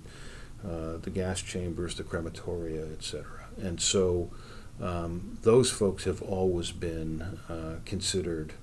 uh, 0.64 0.96
the 0.96 1.10
gas 1.10 1.40
chambers, 1.40 1.94
the 1.96 2.02
crematoria, 2.02 2.92
etc. 2.92 3.24
And 3.60 3.80
so 3.80 4.30
um, 4.80 5.38
those 5.42 5.70
folks 5.70 6.04
have 6.04 6.22
always 6.22 6.70
been 6.70 7.38
uh, 7.48 7.76
considered 7.84 8.54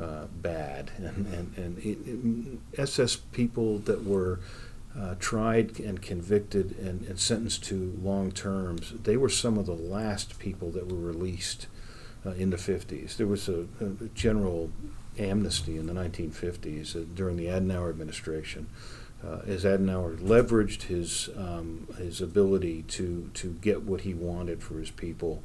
uh, 0.00 0.26
bad, 0.26 0.90
and 0.96 1.26
and, 1.26 1.56
and 1.56 1.78
it, 1.78 1.98
it, 2.06 2.80
SS 2.80 3.16
people 3.16 3.78
that 3.80 4.04
were 4.04 4.40
uh, 4.98 5.14
tried 5.18 5.80
and 5.80 6.00
convicted 6.00 6.78
and, 6.78 7.02
and 7.08 7.18
sentenced 7.18 7.64
to 7.64 7.98
long 8.02 8.30
terms, 8.30 8.92
they 9.02 9.16
were 9.16 9.28
some 9.28 9.58
of 9.58 9.66
the 9.66 9.74
last 9.74 10.38
people 10.38 10.70
that 10.70 10.90
were 10.90 10.98
released 10.98 11.66
uh, 12.24 12.30
in 12.30 12.50
the 12.50 12.56
50s. 12.56 13.16
There 13.16 13.26
was 13.26 13.48
a, 13.48 13.66
a 13.80 14.08
general 14.14 14.70
amnesty 15.18 15.76
in 15.76 15.86
the 15.86 15.92
1950s 15.92 16.94
uh, 16.94 17.04
during 17.14 17.36
the 17.36 17.46
Adenauer 17.46 17.90
administration. 17.90 18.68
Uh, 19.24 19.40
as 19.46 19.64
Adenauer 19.64 20.18
leveraged 20.18 20.82
his 20.82 21.30
um, 21.36 21.86
his 21.96 22.20
ability 22.20 22.82
to 22.88 23.30
to 23.34 23.52
get 23.62 23.82
what 23.82 24.02
he 24.02 24.12
wanted 24.12 24.62
for 24.62 24.78
his 24.78 24.90
people 24.90 25.42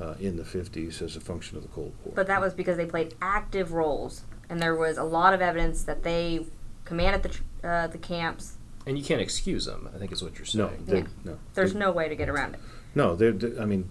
uh, 0.00 0.14
in 0.20 0.36
the 0.36 0.42
50s 0.44 1.02
as 1.02 1.16
a 1.16 1.20
function 1.20 1.56
of 1.56 1.62
the 1.64 1.68
Cold 1.70 1.92
War. 2.04 2.12
But 2.14 2.28
that 2.28 2.40
was 2.40 2.54
because 2.54 2.76
they 2.76 2.86
played 2.86 3.14
active 3.20 3.72
roles, 3.72 4.22
and 4.48 4.60
there 4.60 4.76
was 4.76 4.96
a 4.96 5.02
lot 5.02 5.34
of 5.34 5.40
evidence 5.40 5.82
that 5.84 6.04
they 6.04 6.46
commanded 6.84 7.22
the 7.24 7.28
tr- 7.30 7.42
uh, 7.66 7.86
the 7.88 7.98
camps. 7.98 8.58
And 8.86 8.96
you 8.96 9.02
can't 9.02 9.20
excuse 9.20 9.64
them, 9.64 9.88
I 9.92 9.98
think 9.98 10.12
is 10.12 10.22
what 10.22 10.38
you're 10.38 10.46
saying. 10.46 10.84
they, 10.86 10.98
Yeah. 10.98 11.06
no, 11.24 11.38
There's 11.54 11.72
they- 11.72 11.78
no 11.80 11.90
way 11.90 12.08
to 12.08 12.14
get 12.14 12.28
around 12.28 12.54
it. 12.54 12.60
no. 12.94 13.16
They're, 13.16 13.32
they 13.32 13.60
I 13.60 13.64
mean, 13.64 13.88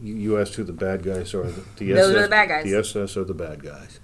you 0.00 0.14
you 0.14 0.38
asked 0.40 0.54
who 0.54 0.62
the 0.62 0.72
bad 0.72 1.02
guys 1.02 1.34
are. 1.34 1.42
The, 1.50 1.64
the 1.78 1.92
Those 1.92 2.10
SS, 2.10 2.16
are 2.18 2.22
the 2.22 2.28
bad 2.28 2.48
guys. 2.48 2.64
The 2.64 2.74
SS 2.78 3.16
are 3.16 3.24
the 3.24 3.34
bad 3.34 3.62
guys. 3.64 3.98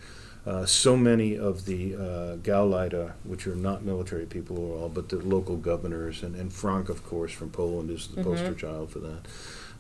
Uh, 0.46 0.64
so 0.64 0.96
many 0.96 1.37
of 1.38 1.66
the 1.66 1.94
uh, 1.94 2.37
Gauleiter, 2.38 3.12
which 3.24 3.46
are 3.46 3.55
not 3.57 3.85
military 3.85 4.24
people 4.26 4.57
at 4.57 4.81
all, 4.81 4.88
but 4.88 5.09
the 5.11 5.16
local 5.16 5.57
governors, 5.57 6.22
and, 6.22 6.35
and 6.35 6.50
Frank, 6.53 6.88
of 6.88 7.05
course, 7.05 7.31
from 7.33 7.50
Poland 7.50 7.90
is 7.90 8.09
the 8.09 8.20
Mm-hmm. 8.22 8.31
poster 8.31 8.55
child 8.55 8.90
for 8.90 9.00
that. 9.00 9.20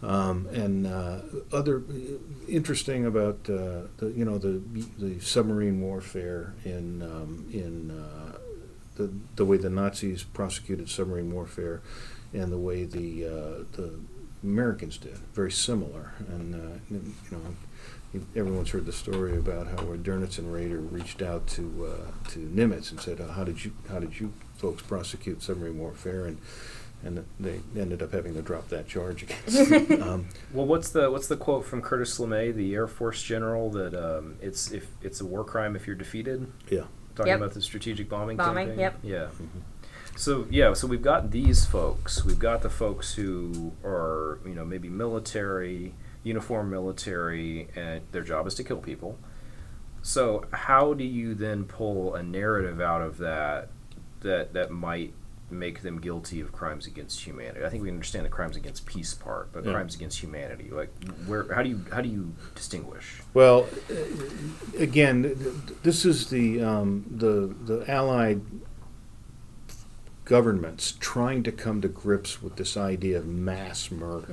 Um, 0.02 0.46
and 0.52 0.86
uh, 0.86 1.20
other 1.52 1.82
interesting 2.48 3.04
about 3.06 3.38
uh, 3.50 3.82
the 3.98 4.12
you 4.16 4.24
know 4.24 4.38
the 4.38 4.62
the 4.98 5.20
submarine 5.20 5.80
warfare 5.80 6.54
in 6.64 7.02
um, 7.02 7.46
in 7.52 7.90
uh, 7.90 8.38
the 8.96 9.10
the 9.36 9.44
way 9.44 9.58
the 9.58 9.68
Nazis 9.70 10.22
prosecuted 10.24 10.88
submarine 10.88 11.30
warfare, 11.32 11.82
and 12.32 12.50
the 12.50 12.58
way 12.58 12.84
the 12.84 13.26
uh, 13.26 13.64
the 13.72 13.92
Americans 14.42 14.96
did 14.96 15.18
very 15.34 15.52
similar. 15.52 16.12
And 16.28 16.54
uh, 16.54 16.78
you 16.90 17.02
know, 17.30 17.38
everyone's 18.34 18.70
heard 18.70 18.86
the 18.86 18.92
story 18.92 19.36
about 19.36 19.66
how 19.68 19.84
where 19.84 19.96
Dönitz 19.98 20.38
and 20.38 20.52
Raeder 20.52 20.90
reached 20.92 21.22
out 21.22 21.46
to 21.48 21.94
uh, 21.94 22.28
to 22.30 22.38
Nimitz 22.40 22.90
and 22.90 23.00
said, 23.00 23.20
uh, 23.20 23.28
"How 23.28 23.44
did 23.44 23.64
you 23.64 23.72
how 23.88 23.98
did 23.98 24.18
you 24.20 24.32
folks 24.56 24.82
prosecute 24.82 25.42
submarine 25.42 25.78
warfare?" 25.78 26.26
and 26.26 26.38
and 27.02 27.24
they 27.38 27.60
ended 27.78 28.02
up 28.02 28.12
having 28.12 28.34
to 28.34 28.42
drop 28.42 28.68
that 28.68 28.86
charge 28.86 29.22
against 29.22 29.70
them. 29.70 30.02
um, 30.08 30.28
Well, 30.52 30.66
what's 30.66 30.90
the 30.90 31.10
what's 31.10 31.28
the 31.28 31.36
quote 31.36 31.64
from 31.64 31.80
Curtis 31.80 32.18
LeMay, 32.18 32.54
the 32.54 32.74
Air 32.74 32.86
Force 32.86 33.22
general, 33.22 33.70
that 33.70 33.94
um, 33.94 34.36
it's 34.42 34.70
if 34.70 34.86
it's 35.02 35.20
a 35.20 35.24
war 35.24 35.42
crime 35.44 35.76
if 35.76 35.86
you're 35.86 35.96
defeated? 35.96 36.50
yeah. 36.70 36.84
Talking 37.16 37.30
Yep. 37.30 37.38
about 37.40 37.54
the 37.54 37.62
strategic 37.62 38.08
bombing. 38.08 38.36
Bombing, 38.36 38.68
campaign? 38.76 38.78
yep. 38.80 38.98
Yeah. 39.02 39.26
So 40.16 40.46
yeah, 40.50 40.74
so 40.74 40.86
we've 40.86 41.02
got 41.02 41.30
these 41.30 41.64
folks. 41.64 42.24
We've 42.24 42.38
got 42.38 42.62
the 42.62 42.70
folks 42.70 43.14
who 43.14 43.72
are 43.84 44.38
you 44.44 44.54
know 44.54 44.64
maybe 44.64 44.88
military, 44.90 45.94
uniform 46.22 46.70
military, 46.70 47.68
and 47.76 48.02
their 48.12 48.22
job 48.22 48.46
is 48.46 48.54
to 48.54 48.64
kill 48.64 48.78
people. 48.78 49.18
So 50.02 50.44
how 50.52 50.94
do 50.94 51.04
you 51.04 51.34
then 51.34 51.64
pull 51.64 52.14
a 52.14 52.22
narrative 52.22 52.80
out 52.80 53.02
of 53.02 53.18
that 53.18 53.68
that 54.20 54.52
that 54.54 54.70
might 54.70 55.12
make 55.52 55.82
them 55.82 56.00
guilty 56.00 56.40
of 56.40 56.52
crimes 56.52 56.86
against 56.86 57.20
humanity? 57.26 57.64
I 57.64 57.68
think 57.68 57.82
we 57.82 57.90
understand 57.90 58.24
the 58.24 58.30
crimes 58.30 58.56
against 58.56 58.86
peace 58.86 59.12
part, 59.14 59.52
but 59.52 59.64
Yeah. 59.64 59.72
crimes 59.72 59.94
against 59.94 60.20
humanity, 60.22 60.70
like 60.70 60.90
where 61.26 61.52
how 61.54 61.62
do 61.62 61.68
you 61.68 61.84
how 61.92 62.00
do 62.00 62.08
you 62.08 62.32
distinguish? 62.54 63.20
Well, 63.34 63.66
uh, 63.90 63.94
again, 64.78 65.22
th- 65.24 65.36
th- 65.38 65.54
this 65.82 66.04
is 66.04 66.28
the 66.30 66.62
um, 66.62 67.04
the 67.10 67.54
the 67.66 67.90
Allied 67.90 68.40
governments 70.24 70.94
trying 71.00 71.42
to 71.42 71.52
come 71.52 71.80
to 71.80 71.88
grips 71.88 72.40
with 72.42 72.56
this 72.56 72.76
idea 72.76 73.18
of 73.18 73.26
mass 73.26 73.90
murder. 73.90 74.28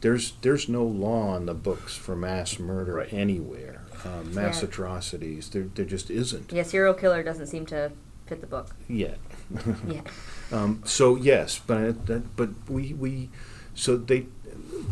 There's 0.00 0.32
there's 0.42 0.68
no 0.68 0.84
law 0.84 1.36
in 1.36 1.46
the 1.46 1.54
books 1.54 1.94
for 1.94 2.16
mass 2.16 2.58
murder 2.58 2.94
Right. 2.94 3.12
anywhere. 3.12 3.82
Um, 4.04 4.34
mass 4.34 4.62
Yeah. 4.62 4.68
atrocities, 4.68 5.50
there, 5.50 5.66
there 5.74 5.84
just 5.84 6.10
isn't 6.10 6.52
Yeah, 6.52 6.62
serial 6.62 6.94
killer 6.94 7.22
doesn't 7.22 7.48
seem 7.48 7.66
to 7.66 7.92
fit 8.26 8.40
the 8.40 8.46
book. 8.46 8.74
yet. 8.88 9.18
Yeah. 9.86 10.00
Um, 10.52 10.82
so 10.84 11.14
yes, 11.14 11.60
but 11.64 12.06
that, 12.06 12.34
but 12.34 12.48
we 12.68 12.92
we 12.92 13.28
so 13.74 13.96
they 13.96 14.26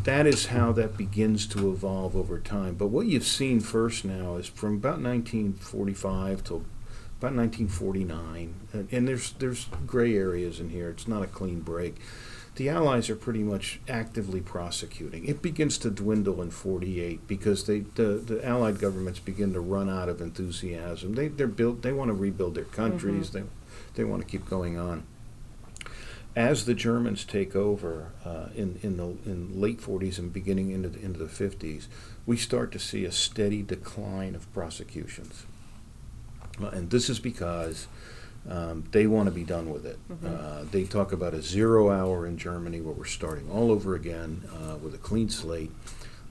that 0.05 0.25
is 0.25 0.47
how 0.47 0.71
that 0.73 0.97
begins 0.97 1.47
to 1.49 1.73
evolve 1.73 2.14
over 2.14 2.38
time. 2.38 2.75
But 2.77 2.88
what 2.88 3.07
you've 3.07 3.27
seen 3.27 3.59
first 3.59 4.05
now 4.05 4.37
is 4.37 4.47
from 4.47 4.75
about 4.75 5.01
1945 5.01 6.44
till 6.44 6.62
about 7.18 7.35
1949, 7.35 8.55
and, 8.73 8.88
and 8.92 9.09
there's 9.09 9.33
there's 9.40 9.66
gray 9.87 10.16
areas 10.16 10.61
in 10.61 10.71
here. 10.71 10.90
It's 10.90 11.09
not 11.09 11.23
a 11.23 11.27
clean 11.27 11.61
break. 11.62 11.97
The 12.59 12.68
Allies 12.68 13.09
are 13.09 13.14
pretty 13.14 13.44
much 13.44 13.79
actively 13.88 14.40
prosecuting. 14.40 15.25
It 15.27 15.40
begins 15.40 15.79
to 15.79 15.90
dwindle 15.90 16.42
in 16.42 16.51
48 16.51 17.29
because 17.29 17.66
they 17.66 17.81
the, 17.81 18.14
the 18.18 18.44
Allied 18.44 18.81
governments 18.81 19.21
begin 19.21 19.53
to 19.53 19.61
run 19.61 19.88
out 19.88 20.09
of 20.09 20.21
enthusiasm. 20.21 21.14
They 21.14 21.29
they're 21.29 21.47
built. 21.47 21.83
They 21.83 21.92
want 21.92 22.09
to 22.09 22.14
rebuild 22.14 22.57
their 22.57 22.64
countries. 22.64 23.31
They 23.31 23.44
they 23.94 24.03
want 24.03 24.23
to 24.23 24.29
keep 24.29 24.49
going 24.51 24.77
on 24.77 25.05
as 26.38 26.66
the 26.66 26.75
Germans 26.75 27.25
take 27.25 27.57
over 27.57 28.12
uh, 28.25 28.47
in 28.55 28.79
in 28.83 28.97
the 28.97 29.07
in 29.29 29.61
late 29.61 29.81
40s 29.81 30.18
and 30.18 30.33
beginning 30.33 30.71
into 30.71 30.88
the, 30.88 31.01
into 31.01 31.18
the 31.18 31.27
50s, 31.27 31.87
we 32.27 32.37
start 32.37 32.71
to 32.73 32.79
see 32.79 33.05
a 33.05 33.12
steady 33.12 33.62
decline 33.62 34.35
of 34.35 34.53
prosecutions, 34.53 35.47
Uh, 36.61 36.68
and 36.68 36.90
this 36.90 37.09
is 37.11 37.18
because 37.18 37.88
um, 38.49 38.85
they 38.93 39.07
want 39.07 39.27
to 39.27 39.31
be 39.31 39.45
done 39.45 39.71
with 39.71 39.85
it. 39.85 39.99
Uh, 40.25 40.65
they 40.71 40.85
talk 40.85 41.13
about 41.13 41.35
a 41.35 41.43
zero 41.43 41.91
hour 41.91 42.27
in 42.27 42.39
Germany 42.39 42.81
where 42.81 42.95
we're 42.95 43.05
starting 43.05 43.51
all 43.51 43.71
over 43.71 43.95
again 43.95 44.43
uh, 44.55 44.77
with 44.77 44.95
a 44.95 44.99
clean 44.99 45.29
slate, 45.29 45.71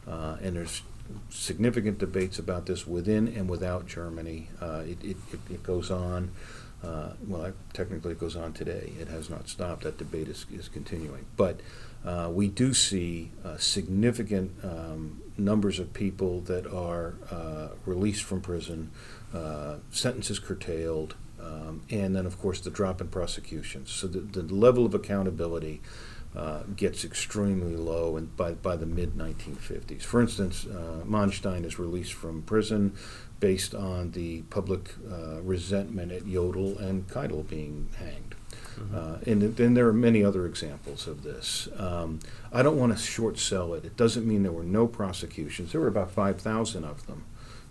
uh, 0.08 0.38
and 0.42 0.56
there's 0.56 0.82
significant 1.30 2.00
debates 2.00 2.40
about 2.40 2.66
this 2.66 2.88
within 2.88 3.28
and 3.28 3.50
without 3.50 3.88
Germany. 3.88 4.50
Uh, 4.62 4.84
it, 4.86 5.04
it, 5.04 5.18
it, 5.50 5.64
goes 5.64 5.92
on. 5.92 6.32
Uh, 6.84 7.12
well, 7.28 7.46
I- 7.46 7.54
technically, 7.74 8.12
it 8.12 8.20
goes 8.20 8.36
on 8.36 8.54
today. 8.54 8.92
It 9.00 9.08
has 9.08 9.30
not 9.30 9.48
stopped. 9.48 9.84
That 9.84 9.98
debate 9.98 10.28
is, 10.28 10.46
is 10.52 10.70
continuing. 10.70 11.26
But 11.36 11.60
uh, 12.06 12.30
we 12.32 12.48
do 12.48 12.74
see 12.74 13.32
uh, 13.44 13.58
significant 13.58 14.52
um, 14.64 15.22
numbers 15.38 15.80
of 15.80 15.94
people 15.94 16.42
that 16.42 16.66
are 16.68 17.16
uh, 17.32 17.70
released 17.86 18.24
from 18.24 18.42
prison, 18.42 18.92
uh, 19.34 19.76
sentences 19.92 20.40
curtailed, 20.40 21.16
um, 21.48 21.82
and 21.90 22.16
then, 22.16 22.26
of 22.26 22.40
course, 22.40 22.60
the 22.60 22.70
drop 22.70 23.02
in 23.02 23.08
prosecutions. 23.08 23.92
So 23.92 24.08
the, 24.08 24.20
the 24.20 24.54
level 24.54 24.86
of 24.86 24.94
accountability 24.94 25.82
uh, 26.36 26.64
gets 26.76 27.04
extremely 27.04 27.76
low 27.76 28.18
and 28.18 28.36
by, 28.36 28.52
by 28.54 28.76
the 28.76 28.86
mid 28.86 29.18
1950s. 29.18 30.04
For 30.04 30.22
instance, 30.22 30.66
uh, 30.66 31.04
Manstein 31.06 31.66
is 31.66 31.80
released 31.80 32.14
from 32.14 32.42
prison 32.44 32.96
based 33.40 33.74
on 33.74 34.12
the 34.12 34.42
public 34.44 34.94
uh, 35.12 35.42
resentment 35.42 36.12
at 36.12 36.24
Jodl 36.24 36.80
and 36.80 37.08
Keitel 37.08 37.48
being 37.48 37.90
hanged. 37.98 38.36
Uh, 38.94 39.18
and 39.26 39.42
then 39.42 39.74
there 39.74 39.88
are 39.88 39.94
many 39.94 40.24
other 40.24 40.46
examples 40.46 41.08
of 41.08 41.24
this. 41.24 41.68
Um, 41.78 42.20
I 42.54 42.62
don't 42.62 42.78
want 42.78 42.96
to 42.96 43.04
short 43.04 43.40
sell 43.40 43.74
it. 43.74 43.84
It 43.84 43.98
doesn't 43.98 44.28
mean 44.28 44.44
there 44.44 44.52
were 44.52 44.64
no 44.64 44.86
prosecutions. 44.86 45.72
There 45.72 45.82
were 45.82 45.88
about 45.88 46.12
5,000 46.12 46.84
of 46.84 47.08
them 47.08 47.26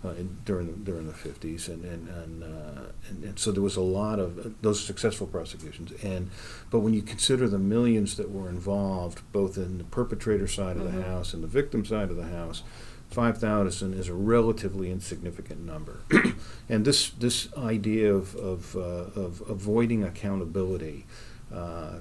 uh, 0.06 0.10
in, 0.12 0.38
during, 0.44 0.66
the, 0.66 0.72
during 0.72 1.06
the 1.06 1.12
50s. 1.12 1.68
And, 1.68 1.84
and, 1.84 2.08
and, 2.08 2.44
uh, 2.44 2.92
and, 3.08 3.24
and 3.24 3.38
so 3.38 3.52
there 3.52 3.62
was 3.62 3.76
a 3.76 3.82
lot 3.82 4.18
of 4.18 4.38
uh, 4.38 4.50
those 4.62 4.82
successful 4.82 5.26
prosecutions. 5.26 5.92
And, 6.02 6.30
but 6.70 6.80
when 6.80 6.94
you 6.94 7.02
consider 7.02 7.48
the 7.48 7.58
millions 7.58 8.16
that 8.16 8.30
were 8.30 8.48
involved, 8.48 9.20
both 9.32 9.56
in 9.56 9.78
the 9.78 9.84
perpetrator 9.84 10.46
side 10.46 10.76
of 10.76 10.92
the 10.92 11.02
house 11.02 11.34
and 11.34 11.42
the 11.42 11.48
victim 11.48 11.84
side 11.84 12.10
of 12.10 12.16
the 12.16 12.28
house, 12.28 12.62
5,000 13.10 13.94
is 13.94 14.08
a 14.08 14.14
relatively 14.14 14.90
insignificant 14.90 15.64
number. 15.64 16.00
and 16.68 16.84
this, 16.84 17.10
this 17.10 17.52
idea 17.56 18.12
of, 18.12 18.34
of, 18.36 18.76
uh, 18.76 19.20
of 19.20 19.42
avoiding 19.48 20.02
accountability 20.02 21.06
uh, 21.52 22.00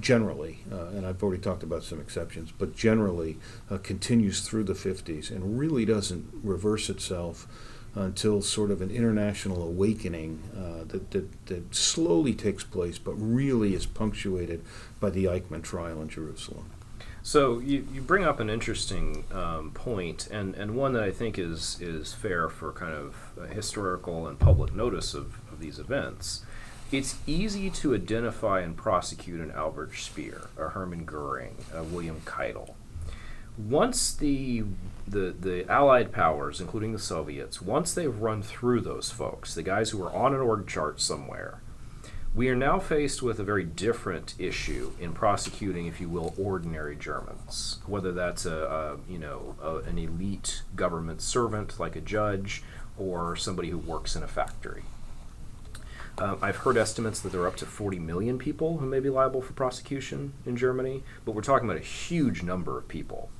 generally, 0.00 0.60
uh, 0.70 0.86
and 0.88 1.06
I've 1.06 1.22
already 1.22 1.42
talked 1.42 1.62
about 1.62 1.82
some 1.82 2.00
exceptions, 2.00 2.52
but 2.52 2.74
generally 2.74 3.38
uh, 3.70 3.78
continues 3.78 4.40
through 4.40 4.64
the 4.64 4.74
50s 4.74 5.30
and 5.30 5.58
really 5.58 5.84
doesn't 5.84 6.28
reverse 6.42 6.88
itself 6.88 7.46
until 7.94 8.42
sort 8.42 8.70
of 8.70 8.80
an 8.80 8.90
international 8.90 9.62
awakening 9.62 10.42
uh, 10.56 10.84
that, 10.88 11.10
that, 11.10 11.46
that 11.46 11.74
slowly 11.74 12.34
takes 12.34 12.62
place, 12.62 12.98
but 12.98 13.14
really 13.14 13.74
is 13.74 13.86
punctuated 13.86 14.62
by 15.00 15.10
the 15.10 15.24
Eichmann 15.24 15.62
trial 15.62 16.00
in 16.00 16.08
Jerusalem. 16.08 16.70
So 17.22 17.58
you, 17.58 17.86
you 17.92 18.00
bring 18.00 18.24
up 18.24 18.40
an 18.40 18.48
interesting 18.48 19.24
um, 19.32 19.72
point, 19.72 20.28
and, 20.30 20.54
and 20.54 20.74
one 20.74 20.92
that 20.94 21.02
I 21.02 21.10
think 21.10 21.38
is 21.38 21.78
is 21.80 22.14
fair 22.14 22.48
for 22.48 22.72
kind 22.72 22.94
of 22.94 23.50
historical 23.52 24.26
and 24.26 24.38
public 24.38 24.74
notice 24.74 25.12
of, 25.14 25.38
of 25.52 25.60
these 25.60 25.78
events. 25.78 26.44
It's 26.90 27.16
easy 27.26 27.68
to 27.68 27.94
identify 27.94 28.60
and 28.60 28.74
prosecute 28.74 29.42
an 29.42 29.50
Albert 29.50 29.94
Speer, 29.94 30.48
a 30.56 30.70
Hermann 30.70 31.04
Goering, 31.04 31.54
a 31.74 31.82
William 31.82 32.22
Keitel. 32.24 32.74
Once 33.58 34.14
the, 34.14 34.64
the 35.06 35.34
the 35.38 35.70
Allied 35.70 36.12
powers, 36.12 36.62
including 36.62 36.94
the 36.94 36.98
Soviets, 36.98 37.60
once 37.60 37.92
they've 37.92 38.18
run 38.18 38.40
through 38.40 38.80
those 38.80 39.10
folks, 39.10 39.54
the 39.54 39.62
guys 39.62 39.90
who 39.90 40.02
are 40.02 40.14
on 40.14 40.32
an 40.32 40.40
org 40.40 40.66
chart 40.66 40.98
somewhere, 40.98 41.60
we 42.34 42.48
are 42.48 42.56
now 42.56 42.78
faced 42.78 43.20
with 43.20 43.38
a 43.38 43.44
very 43.44 43.64
different 43.64 44.34
issue 44.38 44.92
in 44.98 45.12
prosecuting, 45.12 45.86
if 45.86 46.00
you 46.00 46.08
will, 46.08 46.34
ordinary 46.38 46.96
Germans. 46.96 47.80
Whether 47.84 48.12
that's 48.12 48.46
a, 48.46 48.62
a 49.08 49.12
you 49.12 49.18
know 49.18 49.56
a, 49.62 49.76
an 49.86 49.98
elite 49.98 50.62
government 50.74 51.20
servant 51.20 51.78
like 51.78 51.96
a 51.96 52.00
judge, 52.00 52.62
or 52.96 53.36
somebody 53.36 53.68
who 53.68 53.76
works 53.76 54.16
in 54.16 54.22
a 54.22 54.28
factory. 54.28 54.84
Uh, 56.20 56.36
I've 56.42 56.56
heard 56.56 56.76
estimates 56.76 57.20
that 57.20 57.30
there 57.30 57.42
are 57.42 57.46
up 57.46 57.56
to 57.56 57.66
40 57.66 58.00
million 58.00 58.38
people 58.38 58.78
who 58.78 58.86
may 58.86 58.98
be 58.98 59.08
liable 59.08 59.40
for 59.40 59.52
prosecution 59.52 60.32
in 60.44 60.56
Germany, 60.56 61.04
but 61.24 61.32
we're 61.32 61.42
talking 61.42 61.68
about 61.68 61.80
a 61.80 61.84
huge 61.84 62.42
number 62.42 62.76
of 62.76 62.88
people. 62.88 63.30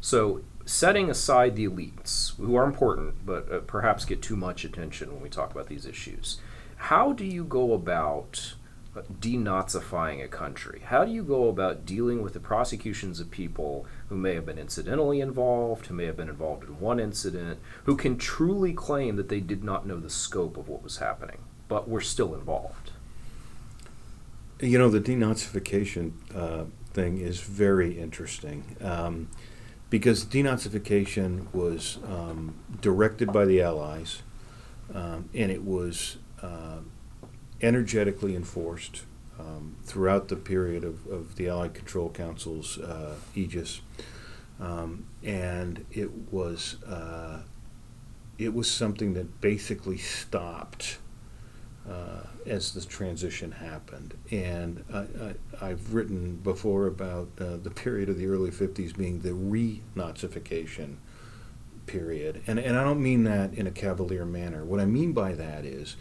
So, 0.00 0.42
setting 0.64 1.08
aside 1.08 1.54
the 1.54 1.68
elites, 1.68 2.36
who 2.36 2.56
are 2.56 2.64
important 2.64 3.24
but 3.24 3.50
uh, 3.50 3.60
perhaps 3.60 4.04
get 4.04 4.22
too 4.22 4.34
much 4.34 4.64
attention 4.64 5.12
when 5.12 5.22
we 5.22 5.28
talk 5.28 5.52
about 5.52 5.68
these 5.68 5.86
issues, 5.86 6.38
how 6.76 7.12
do 7.12 7.24
you 7.24 7.44
go 7.44 7.72
about 7.72 8.56
uh, 8.96 9.02
denazifying 9.20 10.24
a 10.24 10.28
country? 10.28 10.82
How 10.84 11.04
do 11.04 11.12
you 11.12 11.22
go 11.22 11.48
about 11.48 11.86
dealing 11.86 12.22
with 12.22 12.32
the 12.32 12.40
prosecutions 12.40 13.20
of 13.20 13.30
people 13.30 13.86
who 14.08 14.16
may 14.16 14.34
have 14.34 14.46
been 14.46 14.58
incidentally 14.58 15.20
involved, 15.20 15.86
who 15.86 15.94
may 15.94 16.06
have 16.06 16.16
been 16.16 16.28
involved 16.28 16.64
in 16.64 16.80
one 16.80 16.98
incident, 16.98 17.60
who 17.84 17.96
can 17.96 18.18
truly 18.18 18.72
claim 18.72 19.14
that 19.14 19.28
they 19.28 19.40
did 19.40 19.62
not 19.62 19.86
know 19.86 20.00
the 20.00 20.10
scope 20.10 20.56
of 20.56 20.68
what 20.68 20.82
was 20.82 20.96
happening, 20.96 21.38
but 21.68 21.88
we're 21.88 22.00
still 22.00 22.34
involved? 22.34 22.92
You 24.60 24.78
know, 24.78 24.88
the 24.88 25.00
denazification 25.00 26.12
uh, 26.34 26.64
thing 26.92 27.18
is 27.18 27.40
very 27.40 27.98
interesting 27.98 28.76
um, 28.80 29.28
because 29.90 30.24
denazification 30.24 31.52
was 31.52 31.98
um, 32.08 32.54
directed 32.80 33.32
by 33.32 33.44
the 33.44 33.60
Allies 33.60 34.22
um, 34.94 35.28
and 35.34 35.50
it 35.50 35.62
was 35.62 36.16
uh, 36.42 36.78
energetically 37.60 38.34
enforced 38.36 39.02
um, 39.38 39.76
throughout 39.84 40.28
the 40.28 40.36
period 40.36 40.84
of, 40.84 41.06
of 41.06 41.36
the 41.36 41.48
Allied 41.48 41.74
Control 41.74 42.08
Council's 42.10 42.78
uh, 42.78 43.14
aegis. 43.34 43.80
Um, 44.58 45.06
and 45.22 45.84
it 45.90 46.32
was 46.32 46.82
uh, 46.84 47.40
it 48.38 48.54
was 48.54 48.70
something 48.70 49.14
that 49.14 49.40
basically 49.40 49.98
stopped 49.98 50.98
uh, 51.88 52.26
as 52.46 52.72
the 52.72 52.80
transition 52.84 53.52
happened. 53.52 54.14
And 54.30 54.84
I, 55.60 55.68
have 55.68 55.94
written 55.94 56.36
before 56.36 56.86
about 56.86 57.28
uh, 57.40 57.56
the 57.56 57.70
period 57.70 58.08
of 58.08 58.18
the 58.18 58.26
early 58.26 58.50
50s 58.50 58.96
being 58.96 59.20
the 59.20 59.34
re-Nazification 59.34 60.96
period. 61.86 62.42
And, 62.46 62.58
and 62.58 62.76
I 62.76 62.82
don't 62.82 63.02
mean 63.02 63.24
that 63.24 63.54
in 63.54 63.66
a 63.66 63.70
cavalier 63.70 64.24
manner. 64.24 64.64
What 64.64 64.80
I 64.80 64.84
mean 64.84 65.12
by 65.12 65.32
that 65.32 65.64
is 65.64 65.96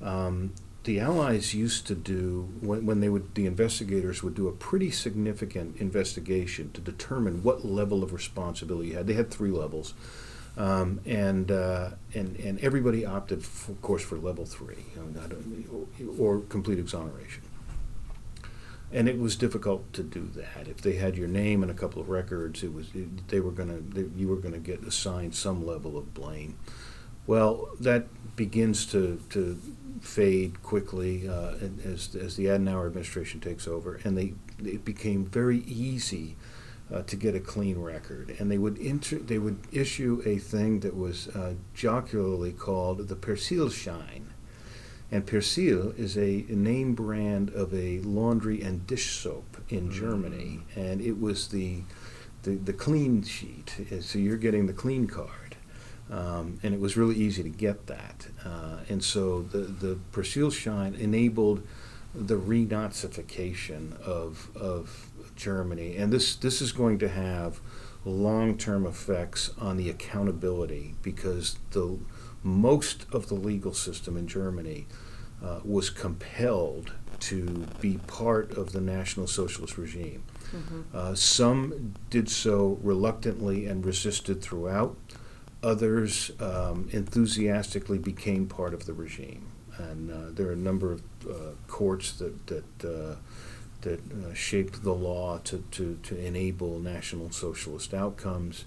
um, 0.00 0.54
the 0.84 1.00
Allies 1.00 1.54
used 1.54 1.86
to 1.88 1.94
do, 1.96 2.48
when, 2.60 2.86
when 2.86 3.00
they 3.00 3.08
would, 3.08 3.34
the 3.34 3.46
investigators 3.46 4.22
would 4.22 4.34
do 4.34 4.46
a 4.46 4.52
pretty 4.52 4.90
significant 4.90 5.76
investigation 5.78 6.70
to 6.72 6.80
determine 6.80 7.42
what 7.42 7.64
level 7.64 8.04
of 8.04 8.12
responsibility 8.12 8.90
you 8.90 8.96
had. 8.96 9.06
They 9.06 9.14
had 9.14 9.30
three 9.30 9.50
levels. 9.50 9.94
Um, 10.58 11.00
and, 11.04 11.50
uh, 11.50 11.90
and 12.14 12.36
and 12.36 12.58
everybody 12.60 13.04
opted, 13.04 13.40
of 13.40 13.82
course, 13.82 14.02
for 14.02 14.16
level 14.16 14.46
three, 14.46 14.86
you 14.94 15.02
know, 15.02 15.86
or, 16.18 16.38
or 16.38 16.40
complete 16.40 16.78
exoneration. 16.78 17.42
And 18.90 19.08
it 19.08 19.18
was 19.18 19.36
difficult 19.36 19.92
to 19.92 20.02
do 20.02 20.30
that. 20.34 20.66
If 20.68 20.80
they 20.80 20.94
had 20.94 21.16
your 21.16 21.28
name 21.28 21.62
and 21.62 21.70
a 21.70 21.74
couple 21.74 22.00
of 22.00 22.08
records, 22.08 22.62
it 22.62 22.72
was 22.72 22.88
it, 22.94 23.28
they 23.28 23.40
were 23.40 23.50
going 23.50 23.68
to 23.68 24.10
you 24.16 24.28
were 24.28 24.36
to 24.54 24.58
get 24.58 24.82
assigned 24.82 25.34
some 25.34 25.66
level 25.66 25.98
of 25.98 26.14
blame. 26.14 26.56
Well, 27.26 27.68
that 27.80 28.06
begins 28.36 28.86
to, 28.86 29.20
to 29.30 29.58
fade 30.00 30.62
quickly 30.62 31.28
uh, 31.28 31.54
as, 31.84 32.14
as 32.14 32.36
the 32.36 32.46
Adenauer 32.46 32.86
administration 32.86 33.40
takes 33.40 33.66
over, 33.66 34.00
and 34.04 34.16
they 34.16 34.34
it 34.64 34.84
became 34.84 35.24
very 35.26 35.58
easy 35.58 36.36
uh, 36.92 37.02
to 37.02 37.16
get 37.16 37.34
a 37.34 37.40
clean 37.40 37.78
record. 37.78 38.34
And 38.38 38.50
they 38.50 38.58
would 38.58 38.78
inter- 38.78 39.18
they 39.18 39.38
would 39.38 39.58
issue 39.72 40.22
a 40.24 40.38
thing 40.38 40.80
that 40.80 40.96
was 40.96 41.28
uh, 41.28 41.54
jocularly 41.74 42.52
called 42.52 43.08
the 43.08 43.16
Persil 43.16 43.72
Shine. 43.72 44.32
And 45.10 45.24
Persil 45.24 45.96
is 45.98 46.16
a 46.18 46.44
name 46.48 46.94
brand 46.94 47.50
of 47.50 47.72
a 47.72 48.00
laundry 48.00 48.60
and 48.60 48.86
dish 48.86 49.12
soap 49.20 49.56
in 49.68 49.90
Germany, 49.90 50.60
and 50.74 51.00
it 51.00 51.20
was 51.20 51.48
the, 51.48 51.82
the 52.42 52.56
the 52.56 52.72
clean 52.72 53.22
sheet. 53.22 53.74
So 54.00 54.18
you're 54.18 54.36
getting 54.36 54.66
the 54.66 54.72
clean 54.72 55.06
card, 55.06 55.56
um, 56.10 56.58
and 56.64 56.74
it 56.74 56.80
was 56.80 56.96
really 56.96 57.14
easy 57.14 57.44
to 57.44 57.48
get 57.48 57.86
that. 57.86 58.26
Uh, 58.44 58.78
and 58.88 59.02
so 59.02 59.42
the 59.42 59.58
the 59.58 59.98
Persil 60.12 60.52
Shine 60.52 60.96
enabled 60.96 61.64
the 62.12 62.36
renazification 62.36 64.00
of 64.00 64.50
of 64.56 65.05
Germany, 65.36 65.96
and 65.96 66.12
this 66.12 66.36
this 66.36 66.60
is 66.60 66.72
going 66.72 66.98
to 66.98 67.08
have 67.08 67.60
long-term 68.04 68.86
effects 68.86 69.50
on 69.58 69.76
the 69.76 69.90
accountability 69.90 70.94
because 71.02 71.58
the 71.72 71.98
most 72.42 73.06
of 73.12 73.28
the 73.28 73.34
legal 73.34 73.74
system 73.74 74.16
in 74.16 74.26
Germany 74.28 74.86
uh, 75.44 75.60
was 75.64 75.90
compelled 75.90 76.92
to 77.18 77.66
be 77.80 77.98
part 78.06 78.52
of 78.56 78.72
the 78.72 78.80
National 78.80 79.26
Socialist 79.26 79.76
regime. 79.78 80.22
Uh, 80.94 81.14
some 81.14 81.94
did 82.10 82.28
so 82.28 82.78
reluctantly 82.82 83.66
and 83.66 83.84
resisted 83.84 84.40
throughout. 84.40 84.96
Others 85.62 86.30
um, 86.40 86.88
enthusiastically 86.92 87.98
became 87.98 88.46
part 88.46 88.72
of 88.72 88.86
the 88.86 88.92
regime. 88.92 89.50
And 89.78 90.10
uh, 90.10 90.30
there 90.32 90.48
are 90.48 90.52
a 90.52 90.56
number 90.56 90.92
of 90.92 91.02
uh, 91.28 91.34
courts 91.66 92.12
that, 92.12 92.46
that 92.46 92.84
uh, 92.84 93.16
that 93.86 94.00
uh, 94.12 94.34
shaped 94.34 94.82
the 94.82 94.92
law 94.92 95.38
to, 95.44 95.58
to, 95.70 95.96
to 96.02 96.18
enable 96.18 96.80
National 96.80 97.30
Socialist 97.30 97.94
outcomes 97.94 98.64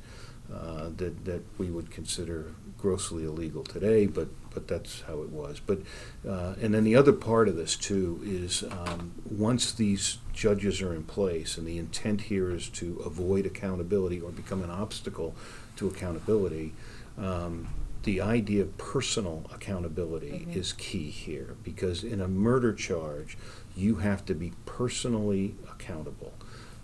uh, 0.54 0.90
that, 0.96 1.26
that 1.26 1.42
we 1.58 1.70
would 1.70 1.92
consider 1.92 2.54
grossly 2.78 3.26
illegal 3.26 3.62
today, 3.62 4.08
but, 4.08 4.30
but 4.54 4.70
that's 4.70 5.02
how 5.02 5.22
it 5.22 5.30
was. 5.30 5.60
But 5.60 5.80
uh, 6.26 6.56
and 6.62 6.74
then 6.74 6.86
the 6.86 6.96
other 6.96 7.12
part 7.12 7.50
of 7.50 7.58
this 7.58 7.76
too 7.76 8.22
is 8.24 8.64
um, 8.64 9.12
once 9.30 9.74
these 9.74 10.20
judges 10.32 10.82
are 10.82 10.94
in 10.94 11.04
place, 11.04 11.58
and 11.58 11.68
the 11.68 11.78
intent 11.78 12.22
here 12.22 12.50
is 12.50 12.70
to 12.70 13.02
avoid 13.06 13.46
accountability 13.46 14.22
or 14.22 14.32
become 14.32 14.64
an 14.64 14.72
obstacle 14.72 15.36
to 15.76 15.88
accountability. 15.88 16.72
Um, 17.18 17.68
the 18.04 18.22
idea 18.22 18.62
of 18.64 18.78
personal 18.78 19.46
accountability 19.54 20.48
is 20.52 20.74
key 20.74 21.10
here 21.10 21.56
because 21.64 22.04
in 22.04 22.22
a 22.22 22.28
murder 22.28 22.74
charge, 22.74 23.38
you 23.76 23.96
have 23.96 24.26
to 24.26 24.34
be 24.34 24.54
personally 24.66 25.56
accountable. 25.70 26.34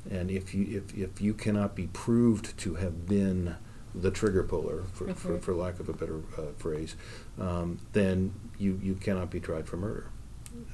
And 0.09 0.29
if 0.29 0.53
you 0.53 0.77
if, 0.85 0.95
if 0.97 1.21
you 1.21 1.33
cannot 1.33 1.75
be 1.75 1.87
proved 1.87 2.57
to 2.59 2.75
have 2.75 3.07
been 3.07 3.55
the 3.93 4.11
trigger 4.11 4.43
puller, 4.43 4.83
for, 4.93 5.13
for, 5.13 5.39
for 5.39 5.53
lack 5.55 5.79
of 5.79 5.87
a 5.87 5.93
better 5.93 6.19
uh, 6.37 6.51
phrase, 6.57 6.95
um, 7.39 7.79
then 7.93 8.33
you, 8.59 8.77
you 8.83 8.93
cannot 8.95 9.31
be 9.31 9.39
tried 9.39 9.67
for 9.67 9.77
murder. 9.77 10.07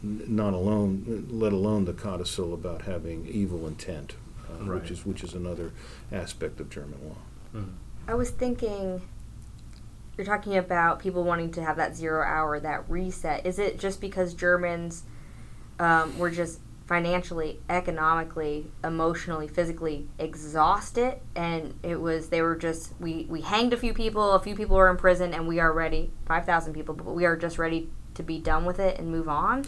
N- 0.03 0.23
not 0.27 0.53
alone, 0.53 1.27
let 1.29 1.53
alone 1.53 1.85
the 1.85 1.93
codicil 1.93 2.51
about 2.53 2.81
having 2.81 3.27
evil 3.27 3.67
intent, 3.67 4.15
uh, 4.49 4.63
Right. 4.65 4.81
which 4.81 4.89
is 4.91 5.05
which 5.05 5.23
is 5.23 5.33
another 5.35 5.71
aspect 6.11 6.59
of 6.59 6.69
German 6.71 6.99
law. 7.07 7.61
I 8.07 8.15
was 8.15 8.31
thinking, 8.31 9.01
you're 10.17 10.25
talking 10.25 10.57
about 10.57 10.99
people 10.99 11.23
wanting 11.23 11.51
to 11.51 11.63
have 11.63 11.77
that 11.77 11.95
zero 11.95 12.25
hour, 12.25 12.59
that 12.59 12.89
reset. 12.89 13.45
Is 13.45 13.59
it 13.59 13.79
just 13.79 14.01
because 14.01 14.33
Germans 14.33 15.03
um, 15.79 16.17
were 16.17 16.29
just 16.29 16.59
financially, 16.85 17.57
economically, 17.69 18.69
emotionally, 18.83 19.47
physically 19.47 20.07
exhausted, 20.19 21.17
and 21.35 21.73
it 21.83 21.95
was 21.95 22.29
they 22.29 22.41
were 22.41 22.55
just 22.55 22.93
we 22.99 23.25
we 23.29 23.41
hanged 23.41 23.71
a 23.71 23.77
few 23.77 23.93
people, 23.93 24.33
a 24.33 24.39
few 24.39 24.55
people 24.55 24.75
were 24.75 24.89
in 24.89 24.97
prison, 24.97 25.33
and 25.33 25.47
we 25.47 25.59
are 25.59 25.71
ready, 25.71 26.11
five 26.25 26.45
thousand 26.45 26.73
people, 26.73 26.93
but 26.93 27.13
we 27.13 27.25
are 27.25 27.37
just 27.37 27.57
ready 27.57 27.89
to 28.13 28.23
be 28.23 28.39
done 28.39 28.65
with 28.65 28.79
it 28.79 28.99
and 28.99 29.09
move 29.09 29.29
on. 29.29 29.65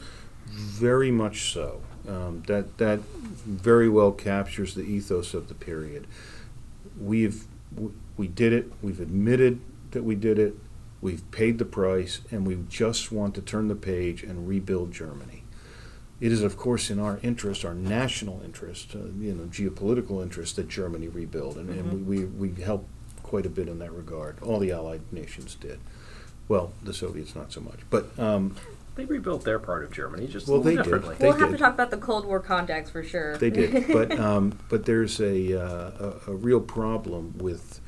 Very 0.48 1.12
much 1.12 1.54
so. 1.54 1.82
Um, 2.08 2.44
that 2.48 2.78
that 2.78 3.00
very 3.00 3.88
well 3.88 4.12
captures 4.12 4.76
the 4.76 4.82
ethos 4.82 5.34
of 5.34 5.48
the 5.48 5.54
period. 5.54 6.06
We've 7.00 7.46
we 8.18 8.28
did 8.28 8.52
it. 8.52 8.72
We've 8.82 9.00
admitted 9.00 9.62
that 9.94 10.04
we 10.04 10.16
did 10.16 10.38
it. 10.38 10.56
We've 11.02 11.30
paid 11.32 11.58
the 11.58 11.66
price, 11.66 12.22
and 12.32 12.46
we 12.46 12.58
just 12.70 13.12
want 13.12 13.36
to 13.36 13.42
turn 13.42 13.68
the 13.68 13.76
page 13.76 14.24
and 14.24 14.48
rebuild 14.48 14.92
Germany. 14.92 15.44
It 16.22 16.32
is, 16.32 16.42
of 16.42 16.56
course, 16.56 16.90
in 16.90 17.00
our 17.00 17.20
interest, 17.24 17.66
our 17.66 17.74
national 17.74 18.42
interest, 18.44 18.96
uh, 18.96 19.00
you 19.20 19.34
know, 19.34 19.46
geopolitical 19.46 20.22
interest, 20.24 20.56
that 20.56 20.70
Germany 20.70 21.08
rebuild, 21.10 21.58
and, 21.58 21.70
and 21.70 22.08
we, 22.08 22.24
we 22.26 22.50
we 22.50 22.62
helped 22.62 22.88
quite 23.24 23.46
a 23.46 23.50
bit 23.50 23.68
in 23.68 23.80
that 23.80 23.92
regard. 23.92 24.38
All 24.42 24.60
the 24.60 24.72
Allied 24.72 25.02
nations 25.12 25.56
did. 25.56 25.80
Well, 26.48 26.72
the 26.82 26.94
Soviets 26.94 27.36
not 27.36 27.52
so 27.52 27.60
much, 27.62 27.80
but 27.90 28.18
um, 28.18 28.56
They 28.96 29.04
rebuilt 29.06 29.44
their 29.44 29.60
part 29.60 29.84
of 29.84 29.92
Germany 29.92 30.28
just 30.28 30.48
Well, 30.48 30.62
a 30.62 30.64
they 30.64 30.76
little 30.78 30.84
did. 30.84 30.90
differently. 30.92 31.16
They 31.20 31.28
we'll 31.30 31.38
have 31.40 31.50
did. 31.50 31.58
to 31.58 31.64
talk 31.64 31.74
about 31.74 31.90
the 31.92 31.98
Cold 31.98 32.26
War 32.26 32.40
context 32.40 32.94
for 32.94 33.04
sure. 33.04 33.38
They 33.38 33.50
did, 33.50 33.88
but 33.92 34.18
um, 34.20 34.58
but 34.70 34.86
there's 34.86 35.20
a, 35.20 35.60
uh, 35.62 36.14
a 36.28 36.32
a 36.32 36.36
real 36.36 36.62
problem 36.62 37.38
with 37.38 37.82